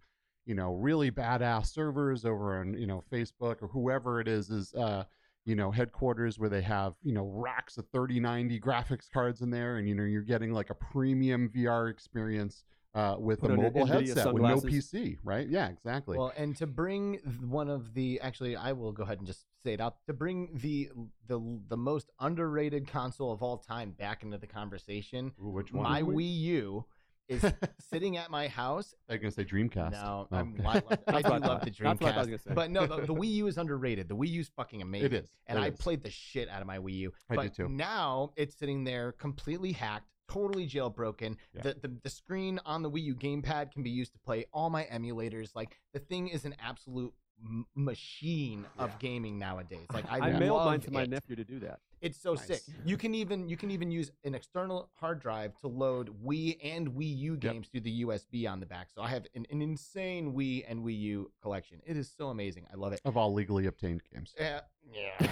[0.46, 4.74] you know really badass servers over on you know facebook or whoever it is is
[4.74, 5.04] uh
[5.46, 9.78] you know headquarters where they have you know racks of 3090 graphics cards in there
[9.78, 12.64] and you know you're getting like a premium vr experience
[12.96, 16.66] uh, with Put a mobile headset with no pc right yeah exactly Well, and to
[16.66, 17.16] bring
[17.48, 19.98] one of the actually, I will go ahead and just say it out.
[20.08, 20.90] To bring the
[21.28, 25.84] the the most underrated console of all time back into the conversation, Ooh, which one
[25.84, 26.86] my Wii U
[27.28, 27.46] is
[27.92, 28.96] sitting at my house.
[29.08, 30.56] i'm gonna say dreamcast No, Oh, I'm.
[30.66, 31.66] I, love, I do love thought.
[31.66, 32.54] the That's what I was Dreamcast, gonna say.
[32.56, 34.08] but no, the, the Wii U is underrated.
[34.10, 35.06] The Wii U's fucking amazing.
[35.06, 35.30] It is.
[35.46, 35.78] and It I is.
[35.78, 37.12] played the shit out of my Wii U.
[37.30, 37.70] I but did too.
[37.70, 41.36] Now it's sitting there completely hacked, totally jailbroken.
[41.54, 41.62] Yeah.
[41.64, 44.70] The, the the screen on the Wii U gamepad can be used to play all
[44.70, 45.56] my emulators.
[45.56, 48.96] Like the thing is an absolute m- machine of Yeah.
[49.00, 49.88] gaming nowadays.
[49.94, 51.10] Like I, I mailed mine to my it.
[51.10, 51.80] nephew to do that.
[52.02, 52.48] It's so Nice.
[52.48, 52.62] sick.
[52.86, 56.88] You can even you can even use an external hard drive to load Wii and
[56.92, 57.42] Wii U Yep.
[57.42, 58.88] games through the USB on the back.
[58.96, 61.82] So I have an, an insane Wii and Wii U collection.
[61.86, 62.68] It is so amazing.
[62.72, 63.02] I love it.
[63.04, 64.62] of all legally obtained games Yeah.
[64.94, 65.12] Yeah.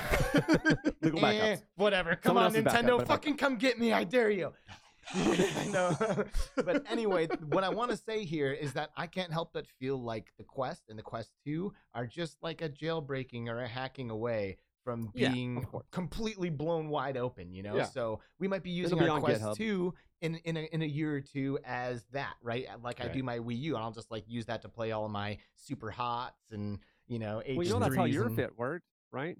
[1.02, 1.64] Legal Eh, backups.
[1.78, 2.12] whatever.
[2.16, 3.08] Come Someone on, else's backup, Nintendo.
[3.08, 3.94] fucking come get me.
[3.94, 4.54] I dare you.
[5.70, 5.96] no.
[6.56, 10.02] but anyway, what I want to say here is that I can't help but feel
[10.02, 14.10] like the Quest and the Quest 2 are just like a jailbreaking or a hacking
[14.10, 15.86] away from being course.
[15.92, 17.76] completely blown wide open, you know?
[17.76, 17.86] Yeah.
[17.86, 19.56] So we might be using our Quest GitHub.
[19.56, 22.66] 2 in, in, a, in a year or two as that, right?
[22.72, 24.92] Uh, like I do my Wii U, and I'll just like use that to play
[24.92, 27.58] all of my super hots and, you know, H3s.
[27.58, 29.38] Well, you know that's how your and- fit worked, right?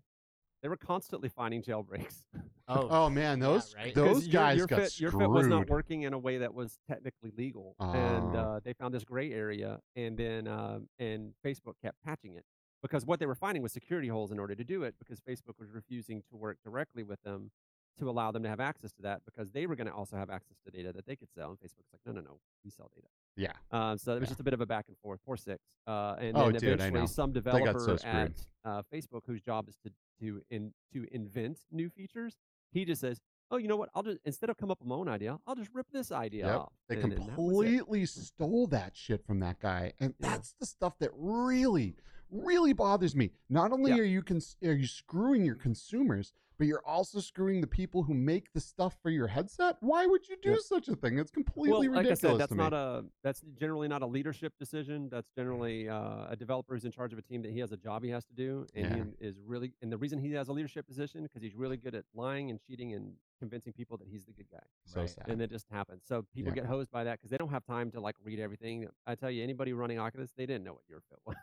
[0.62, 2.26] They were constantly finding jailbreaks.
[2.68, 5.14] Oh, Oh man, Yeah, those those your- guys your got fit, screwed.
[5.14, 8.40] YUR fit was not working in a way that was technically legal, and Oh.
[8.40, 12.44] uh, they found this gray area, and then um, and Facebook kept patching it
[12.82, 15.58] because what they were finding was security holes in order to do it because Facebook
[15.60, 17.52] was refusing to work directly with them
[18.00, 20.30] to allow them to have access to that because they were going to also have
[20.30, 22.90] access to data that they could sell, and Facebook's like, no, no, no, we sell
[22.96, 23.08] data.
[23.36, 23.52] Yeah.
[23.72, 24.32] Um, so it was Yeah.
[24.32, 25.20] just a bit of a back and forth.
[25.26, 25.60] Poor Cix.
[25.86, 28.32] Uh, and Oh, then dude, eventually, some developer so at
[28.66, 32.36] uh, Facebook, whose job is to to in to invent new features,
[32.72, 33.22] he just says,
[33.52, 33.90] "Oh, you know what?
[33.94, 36.48] I'll just instead of come up with my own idea, I'll just rip this idea
[36.48, 36.56] Yep.
[36.56, 40.30] off." They And then that completely stole that shit from that guy, and Yeah.
[40.32, 41.96] that's the stuff that really,
[42.32, 43.32] really bothers me.
[43.50, 44.00] Not only Yeah.
[44.00, 48.14] are you cons- are you screwing your consumers, but you're also screwing the people who
[48.14, 49.78] make the stuff for your headset.
[49.82, 50.56] Why would you do Yeah.
[50.62, 51.20] such a thing?
[51.20, 52.64] It's completely Well, completely like I ridiculous said, that's to me.
[52.64, 55.10] not a that's generally not a leadership decision.
[55.10, 57.78] That's generally uh, a developer who's in charge of a team that he has a
[57.78, 60.54] job he has to do, and he is really and the reason he has a
[60.54, 64.26] leadership position because he's really good at lying and cheating and convincing people that he's
[64.26, 64.64] the good guy.
[64.86, 65.10] so Right.
[65.10, 65.26] sad.
[65.30, 66.02] and it just happens.
[66.06, 66.62] So people Yeah.
[66.62, 68.88] get hosed by that because they don't have time to like read everything.
[69.06, 71.36] I tell you, anybody running Oculus, they didn't know what YUR fit was.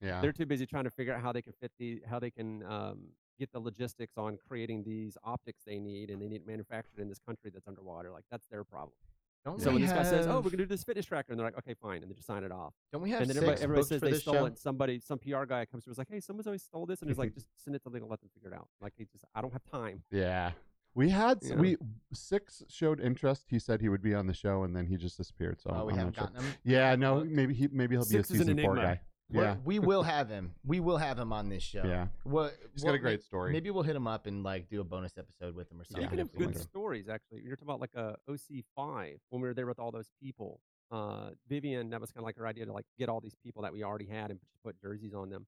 [0.00, 0.20] yeah.
[0.20, 2.62] They're too busy trying to figure out how they can fit the how they can
[2.62, 3.08] um,
[3.42, 7.08] get the logistics on creating these optics they need, and they need it manufactured in
[7.08, 8.10] this country that's underwater.
[8.10, 8.92] Like that's their problem.
[9.44, 11.46] don't So when this guy says, "Oh, we're gonna do this fitness tracker," and they're
[11.46, 12.72] like, "Okay, fine," and they just sign it off.
[12.92, 14.44] don't we have and then Cix everybody, everybody booked says they stole show?
[14.46, 14.58] it.
[14.58, 17.18] Somebody, some PR guy comes to us like, "Hey, someone's always stole this," and he's
[17.18, 19.40] like, "Just send it to legal, let them figure it out." Like he just, I
[19.40, 20.04] don't have time.
[20.12, 20.52] Yeah.
[20.94, 21.56] We had Yeah.
[21.56, 21.76] we
[22.12, 23.46] Cix showed interest.
[23.48, 25.60] He said he would be on the show, and then he just disappeared.
[25.60, 26.24] So Oh, I'm we not haven't sure.
[26.28, 26.52] gotten him.
[26.64, 29.00] Yeah, no, maybe he maybe he'll Cix be a season four guy.
[29.32, 30.54] We're- Yeah, we will have him.
[30.64, 31.82] We will have him on this show.
[31.84, 32.08] yeah.
[32.24, 33.52] What, He's got a great story.
[33.52, 36.02] Maybe we'll hit him up and like do a bonus episode with him or something.
[36.08, 39.18] Speaking Yeah, of if we good like- stories, actually, you're talking about like a OC5
[39.30, 40.60] when we were there with all those people.
[40.90, 43.62] Uh, Vivian, that was kind of like her idea to like get all these people
[43.62, 45.46] that we already had and just put jerseys on them.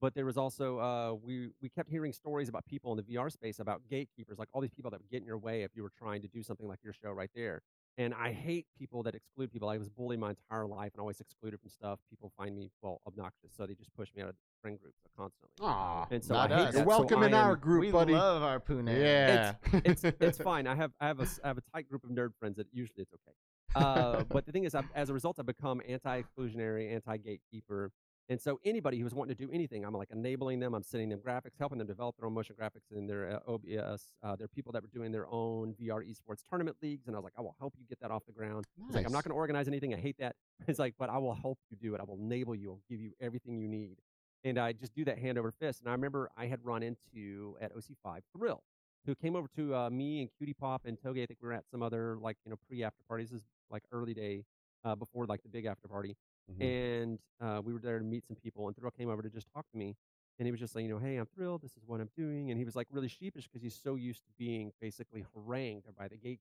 [0.00, 3.30] But there was also uh, we we kept hearing stories about people in the VR
[3.30, 5.82] space about gatekeepers, like all these people that would get in your way if you
[5.82, 7.60] were trying to do something like your show right there.
[7.98, 9.68] And I hate people that exclude people.
[9.68, 11.98] I was bullied my entire life and always excluded from stuff.
[12.08, 15.50] People find me well obnoxious, so they just push me out of friend groups constantly.
[15.60, 16.72] Aw, And so Not I hate us.
[16.74, 16.78] that.
[16.78, 18.14] you're So welcome I in our am- group, we buddy.
[18.14, 18.88] love our Pune.
[18.88, 19.54] yeah,
[19.84, 20.66] it's it's fine.
[20.66, 22.68] I have I have a s- I have a tight group of nerd friends that
[22.72, 23.34] usually it's okay.
[23.74, 27.92] Uh, but the thing is, I've, as a result, I've become anti-exclusionary, anti-gatekeeper,
[28.30, 30.72] and so anybody who's wanting to do anything, I'm like enabling them.
[30.72, 34.14] I'm sending them graphics, helping them develop their own motion graphics in their uh, OBS.
[34.22, 37.18] Uh, there are people that were doing their own VR esports tournament leagues, and I
[37.18, 38.66] was like, I will help you get that off the ground.
[38.86, 39.92] He's like, I'm not going to organize anything.
[39.94, 40.36] I hate that.
[40.68, 42.00] It's like, but I will help you do it.
[42.00, 42.70] I will enable you.
[42.70, 43.96] I'll give you everything you need.
[44.44, 45.80] And I just do that hand over fist.
[45.80, 48.62] And I remember I had run into at OC5 Thrill,
[49.06, 51.22] who came over to uh, me and Cutie Pop and Toge.
[51.22, 53.30] I think we were at some other like you know pre after parties.
[53.30, 54.44] This is like early day
[54.84, 56.16] uh, before like the big after party,
[56.58, 56.62] Mhm.
[56.64, 58.66] and uh, we were there to meet some people.
[58.66, 59.96] And Thrill came over to just talk to me,
[60.38, 61.62] and he was just like, you know, hey, I'm thrilled.
[61.62, 62.50] This is what I'm doing.
[62.50, 66.08] And he was like really sheepish because he's so used to being basically harangued by
[66.08, 66.40] the gatekeepers.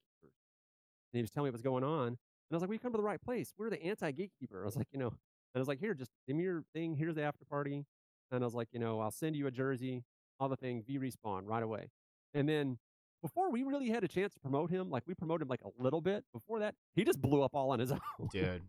[1.12, 2.18] And he was telling me what's going on, and
[2.52, 3.54] I was like, we come to the right place.
[3.58, 4.62] We're the anti gatekeeper.
[4.62, 6.96] I was like, you know, and I was like, here, just give me your thing.
[6.96, 7.86] Here's the after party.
[8.32, 10.04] And I was like, you know, I'll send you a jersey,
[10.40, 11.90] all the thing, V respawn right away.
[12.36, 12.78] And then
[13.24, 15.82] before we really had a chance to promote him, like we promoted him like a
[15.82, 16.24] little bit.
[16.32, 18.30] Before that, he just blew up all on his own.
[18.32, 18.62] dude.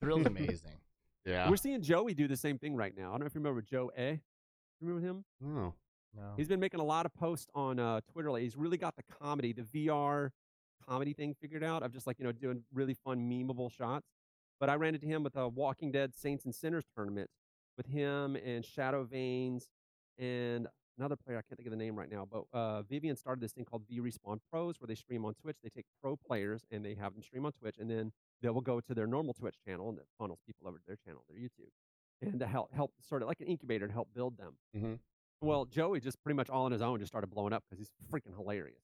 [0.00, 0.78] Thrill's amazing.
[1.28, 1.48] Yeah.
[1.50, 3.08] We're seeing Joey do the same thing right now.
[3.08, 4.20] I don't know if you remember Joe A.
[4.80, 5.24] Remember him?
[5.44, 5.74] Oh.
[6.16, 6.32] No.
[6.36, 8.30] He's been making a lot of posts on uh, Twitter.
[8.30, 8.44] Lately.
[8.44, 10.30] He's really got the comedy, the VR
[10.88, 14.06] comedy thing figured out of just like you know doing really fun memeable shots.
[14.58, 17.30] But I ran into him with a Walking Dead Saints and Sinners tournament
[17.76, 19.68] with him and Shadow Veins
[20.18, 20.66] and
[20.98, 21.38] another player.
[21.38, 22.26] I can't think of the name right now.
[22.30, 25.56] But uh, Vivian started this thing called V Respawn Pros, where they stream on Twitch.
[25.62, 28.12] They take pro players and they have them stream on Twitch, and then
[28.42, 30.96] they will go to their normal Twitch channel and it funnels people over to their
[31.04, 31.70] channel, their YouTube,
[32.22, 34.54] and to help help sort of like an incubator to help build them.
[34.76, 34.98] Mhm.
[35.40, 37.92] Well, Joey just pretty much all on his own just started blowing up because he's
[38.12, 38.82] freaking hilarious.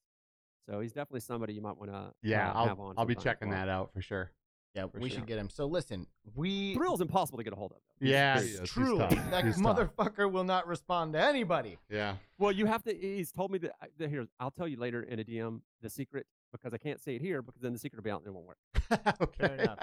[0.69, 2.95] So he's definitely somebody you might want to Yeah, uh, have I'll on.
[2.97, 4.31] I'll be checking that out for sure.
[4.73, 5.19] yeah, for we sure.
[5.19, 5.49] should get him.
[5.49, 7.77] So listen, we Thrill's impossible to get a hold of.
[7.99, 8.07] Though.
[8.07, 8.59] Yeah, It's he is.
[8.61, 8.97] He's true.
[8.97, 9.11] tough.
[9.31, 9.77] That He's tough.
[9.95, 11.77] motherfucker will not respond to anybody.
[11.89, 12.15] Yeah.
[12.39, 12.93] Well, you have to.
[12.93, 13.73] He's told me that.
[13.81, 16.25] I- that Here, I'll tell you later in a DM the secret
[16.61, 18.33] because I can't say it here because then the secret will be out and it
[18.33, 18.57] won't work.
[19.21, 19.47] okay.
[19.47, 19.79] Fair enough.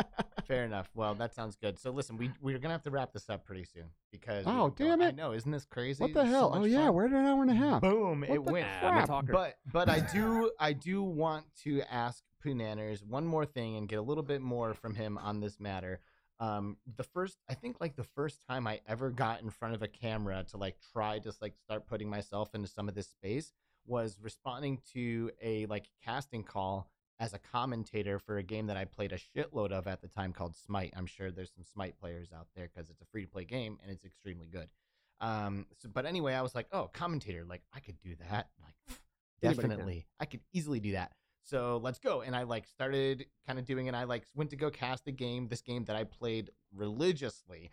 [0.47, 0.90] Fair enough.
[0.94, 1.78] Well, that sounds good.
[1.78, 4.85] So listen, we we're gonna have to wrap this up pretty soon because Oh, could
[4.85, 5.16] go- damn I it.
[5.16, 6.03] know, isn't this crazy?
[6.03, 6.53] What the It's so hell?
[6.55, 6.94] oh yeah, fun.
[6.94, 7.82] we're at an hour and a half.
[7.82, 8.20] Boom!
[8.20, 8.66] What it went.
[8.82, 9.07] I'm a crap?
[9.07, 9.32] talker.
[9.32, 13.99] But but I do I do want to ask Poonanners one more thing and get
[13.99, 16.01] a little bit more from him on this matter.
[16.40, 19.82] Um, the first I think like the first time I ever got in front of
[19.82, 23.53] a camera to like try to like start putting myself into some of this space
[23.86, 26.88] was responding to a like casting call
[27.20, 30.32] as a commentator for a game that I played a shitload of at the time
[30.32, 30.92] called Smite.
[30.96, 33.78] I'm sure there's some Smite players out there because it's a free to play game
[33.82, 34.68] and it's extremely good.
[35.20, 38.48] Um, so, but anyway, I was like, oh, commentator, like I could do that.
[38.60, 38.74] Like,
[39.40, 39.54] can.
[39.54, 41.12] definitely, I could easily do that.
[41.44, 42.22] So let's go.
[42.22, 43.94] And I like started kind of doing it.
[43.94, 47.70] I like went to go cast the game, this game that I played religiously.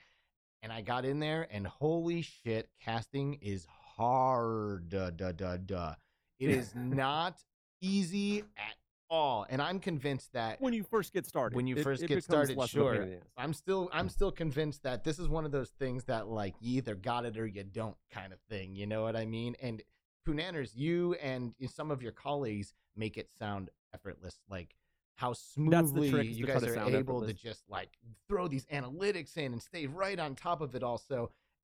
[0.62, 3.66] And I got in there and holy shit, casting is
[4.00, 4.90] hard.
[4.90, 5.94] Duh, duh, duh, duh.
[6.40, 7.38] It is not
[7.82, 8.76] easy at
[9.10, 9.46] all.
[9.50, 11.56] And I'm convinced that when you first get started.
[11.56, 13.04] when you it- first it get started, less of a pain sure.
[13.04, 13.24] in the ass.
[13.38, 14.12] I'm still I'm mm.
[14.12, 17.38] still convinced that this is one of those things that like you either got it
[17.38, 18.76] or you don't kind of thing.
[18.76, 19.56] You know what I mean?
[19.62, 19.82] And
[20.28, 24.38] Poonanners, you and some of your colleagues make it sound effortless.
[24.50, 24.76] Like
[25.16, 27.90] how smoothly trick, you guys are able to just like
[28.28, 31.02] throw these analytics in and stay right on top of it all.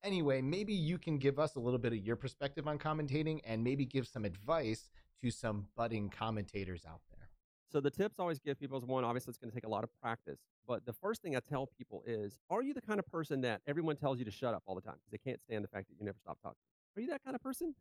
[0.06, 3.64] Anyway, maybe you can give us a little bit of your perspective on commentating and
[3.64, 4.88] maybe give some advice
[5.20, 7.28] to some budding commentators out there.
[7.72, 9.70] So the tips I always give people is one, obviously it's going to take a
[9.70, 10.38] lot of practice.
[10.68, 13.62] But the first thing I tell people is, are you the kind of person that
[13.66, 15.88] everyone tells you to shut up all the time because they can't stand the fact
[15.88, 16.58] that you never stop talking?
[16.96, 17.74] Are you that kind of person?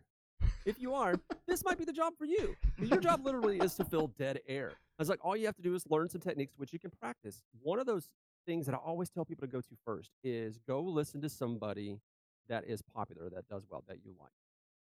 [0.65, 2.57] If you are, this might be the job for you.
[2.79, 4.71] Your job literally is to fill dead air.
[4.71, 6.91] I was like, all you have to do is learn some techniques which you can
[6.91, 7.43] practice.
[7.63, 8.09] One of those
[8.47, 12.01] things that I always tell people to go to first is go listen to somebody
[12.49, 14.33] that is popular, that does well, that you like.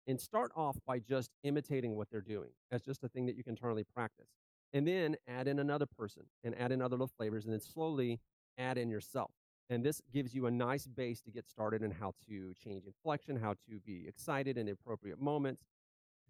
[0.06, 2.50] And start off by just imitating what they're doing.
[2.70, 4.28] That's just a thing that you can internally practice.
[4.72, 8.20] And then add in another person and add in other little flavors and then slowly
[8.56, 9.30] add in yourself.
[9.68, 13.36] And this gives you a nice base to get started in how to change inflection,
[13.36, 15.62] how to be excited in appropriate moments.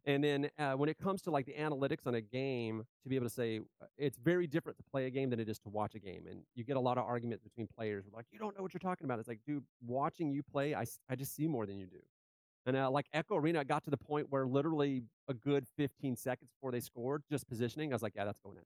[0.07, 3.17] And then uh, when it comes to like the analytics on a game, to be
[3.17, 5.69] able to say uh, it's very different to play a game than it is to
[5.69, 6.25] watch a game.
[6.29, 8.81] And you get a lot of arguments between players like, you don't know what you're
[8.81, 9.19] talking about.
[9.19, 12.01] It's like, dude, watching you play, I, I just see more than you do.
[12.67, 16.17] And uh, like Echo Arena I got to the point where literally a good 15
[16.17, 18.65] seconds before they scored, just positioning, I was like, yeah, that's going in.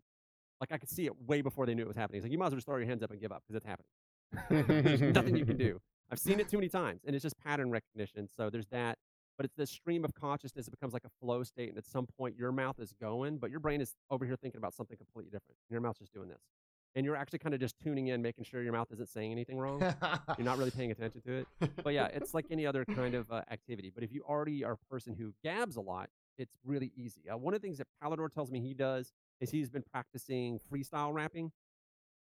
[0.60, 2.18] Like I could see it way before they knew it was happening.
[2.18, 3.62] It's like, you might as well just throw your hands up and give up because
[3.62, 4.86] it's happening.
[4.98, 5.80] There's nothing you can do.
[6.10, 8.28] I've seen it too many times, and it's just pattern recognition.
[8.36, 8.98] So there's that.
[9.36, 10.68] But it's this stream of consciousness.
[10.68, 13.50] It becomes like a flow state, and at some point, your mouth is going, but
[13.50, 15.58] your brain is over here thinking about something completely different.
[15.68, 16.40] And your mouth's just doing this,
[16.94, 19.58] and you're actually kind of just tuning in, making sure your mouth isn't saying anything
[19.58, 19.80] wrong.
[20.38, 21.48] You're not really paying attention to it.
[21.82, 23.90] But yeah, it's like any other kind of uh, activity.
[23.92, 27.28] But if you already are a person who gabs a lot, it's really easy.
[27.28, 30.60] Uh, one of the things that Palador tells me he does is he's been practicing
[30.72, 31.50] freestyle rapping.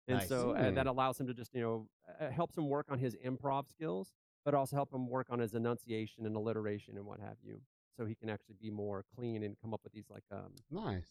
[0.07, 0.27] And Nice.
[0.27, 1.87] so uh, that allows him to just, you know,
[2.19, 4.13] uh, helps him work on his improv skills,
[4.45, 7.59] but also help him work on his enunciation and alliteration and what have you.
[7.97, 11.07] So he can actually be more clean and come up with these like um, nice.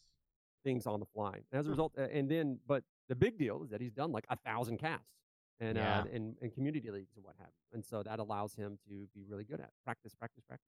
[0.65, 1.41] things on the fly.
[1.53, 4.11] And as a result, uh, and then, but the big deal is that he's done
[4.11, 5.05] like a thousand casts
[5.61, 6.01] and Yeah.
[6.01, 7.75] uh, in, in community leagues and what have you.
[7.75, 10.67] And so that allows him to be really good at practice, practice, practice.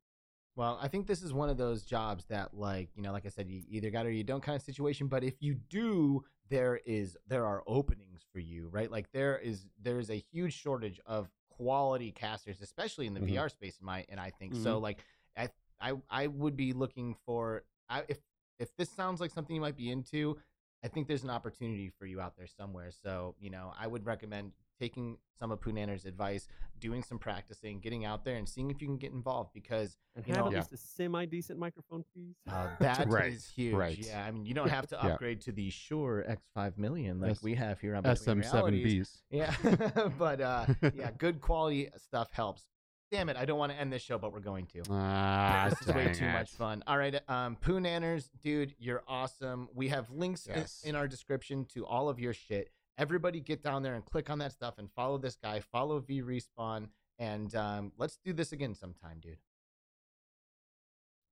[0.57, 3.29] Well, I think this is one of those jobs that, like, you know, like I
[3.29, 5.07] said, you either got it or you don't kind of situation.
[5.07, 8.91] But if you do, there is there are openings for you, right?
[8.91, 11.31] Like there is there is a huge shortage of
[11.61, 13.35] quality casters, especially in the Mhm.
[13.35, 13.79] VR space.
[13.81, 14.75] In my and I think so.
[14.75, 14.83] Mm-hmm.
[14.83, 15.05] Like
[15.37, 15.49] I
[15.81, 18.19] I I would be looking for I, if
[18.59, 20.39] if this sounds like something you might be into,
[20.85, 22.91] I think there's an opportunity for you out there somewhere.
[22.91, 26.49] So you know, I would recommend taking some of Poonanner's advice,
[26.81, 30.27] doing some practicing, getting out there, and seeing if you can get involved because And
[30.27, 30.59] You have know- at Yeah.
[30.61, 32.35] least a semi decent microphone, please.
[32.49, 33.75] uh, that is Right, huge.
[33.75, 33.97] right.
[33.99, 35.13] Yeah, I mean, you don't have to Yeah.
[35.13, 39.23] upgrade to the Shure X5 million like S- we have here on Between SM7Bs.
[39.31, 39.55] Yeah,
[40.19, 42.67] but uh, yeah, good quality stuff helps.
[43.13, 44.83] Damn it, I don't want to end this show, but we're going to.
[44.91, 46.33] Ah, this is way dang too it.
[46.33, 46.83] much fun.
[46.87, 49.69] All right, um, Poo Nanners, dude, you're awesome.
[49.75, 52.71] We have links in- in, our description to all of your shit.
[53.01, 56.21] Everybody get down there and click on that stuff and follow this guy, follow V
[56.21, 59.39] Respawn, and um, let's do this again sometime, dude.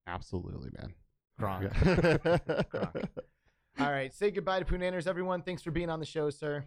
[0.07, 0.95] Absolutely, man.
[1.39, 1.65] Gronk.
[1.65, 2.59] Yeah.
[2.73, 3.09] Gronk.
[3.81, 5.43] All right, say goodbye to poonanners everyone.
[5.43, 6.65] Thanks for being on the show, sir.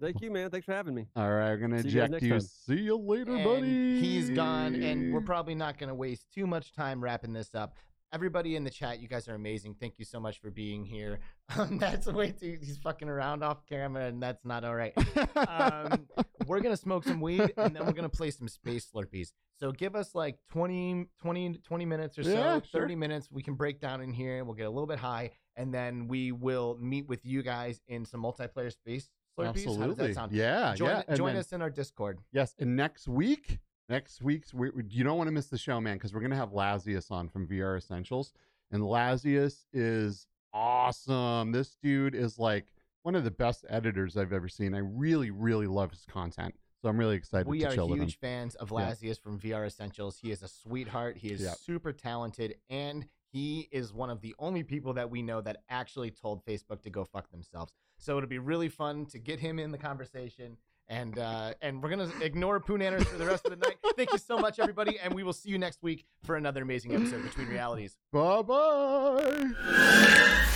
[0.00, 0.48] Thank you, man.
[0.48, 1.08] Thanks for having me.
[1.14, 2.40] All right, I'm gonna See eject next you.
[2.40, 4.00] See you later, And buddy.
[4.00, 7.76] He's gone, and we're probably not going to waste too much time wrapping this up.
[8.16, 9.76] Everybody in the chat, you guys are amazing.
[9.78, 11.18] Thank you so much for being here.
[11.58, 12.58] Um, that's a way too.
[12.60, 14.92] He's fucking around off camera, and that's not all right.
[15.36, 16.06] Um,
[16.46, 19.28] we're gonna smoke some weed, and then we're gonna play some space slurpies.
[19.60, 22.80] So give us like 20, 20, 20 minutes or so, Yeah, sure.
[22.80, 23.28] 30 minutes.
[23.30, 24.38] We can break down in here.
[24.38, 27.80] and We'll get a little bit high, and then we will meet with you guys
[27.86, 29.44] in some multiplayer space slurpies.
[29.46, 30.06] How does Absolutely.
[30.08, 30.32] that sound?
[30.32, 31.14] Yeah, join yeah.
[31.14, 32.18] join then- us in our Discord.
[32.32, 33.58] Yes, and next week,
[33.88, 36.50] next week's we, you don't want to miss the show, man, because we're gonna have
[36.50, 38.32] Lazius on from VR Essentials,
[38.70, 41.52] and Lazius is awesome.
[41.52, 42.72] This dude is like
[43.02, 44.74] one of the best editors I've ever seen.
[44.74, 48.00] I really, really love his content, so I'm really excited We to are chill with
[48.00, 48.06] him.
[48.06, 48.90] huge fans of Yeah.
[48.92, 50.18] Lazius from VR Essentials.
[50.18, 51.16] He is a sweetheart.
[51.18, 51.54] He is Yeah.
[51.54, 56.10] super talented, and he is one of the only people that we know that actually
[56.10, 57.72] told Facebook to go fuck themselves.
[57.98, 60.56] So it'll be really fun to get him in the conversation
[60.88, 63.76] And uh, and we're gonna ignore Poonanners for the rest of the night.
[63.96, 66.94] Thank you so much, everybody, and we will see you next week for another amazing
[66.94, 67.96] episode between realities.
[68.12, 70.52] Bye bye.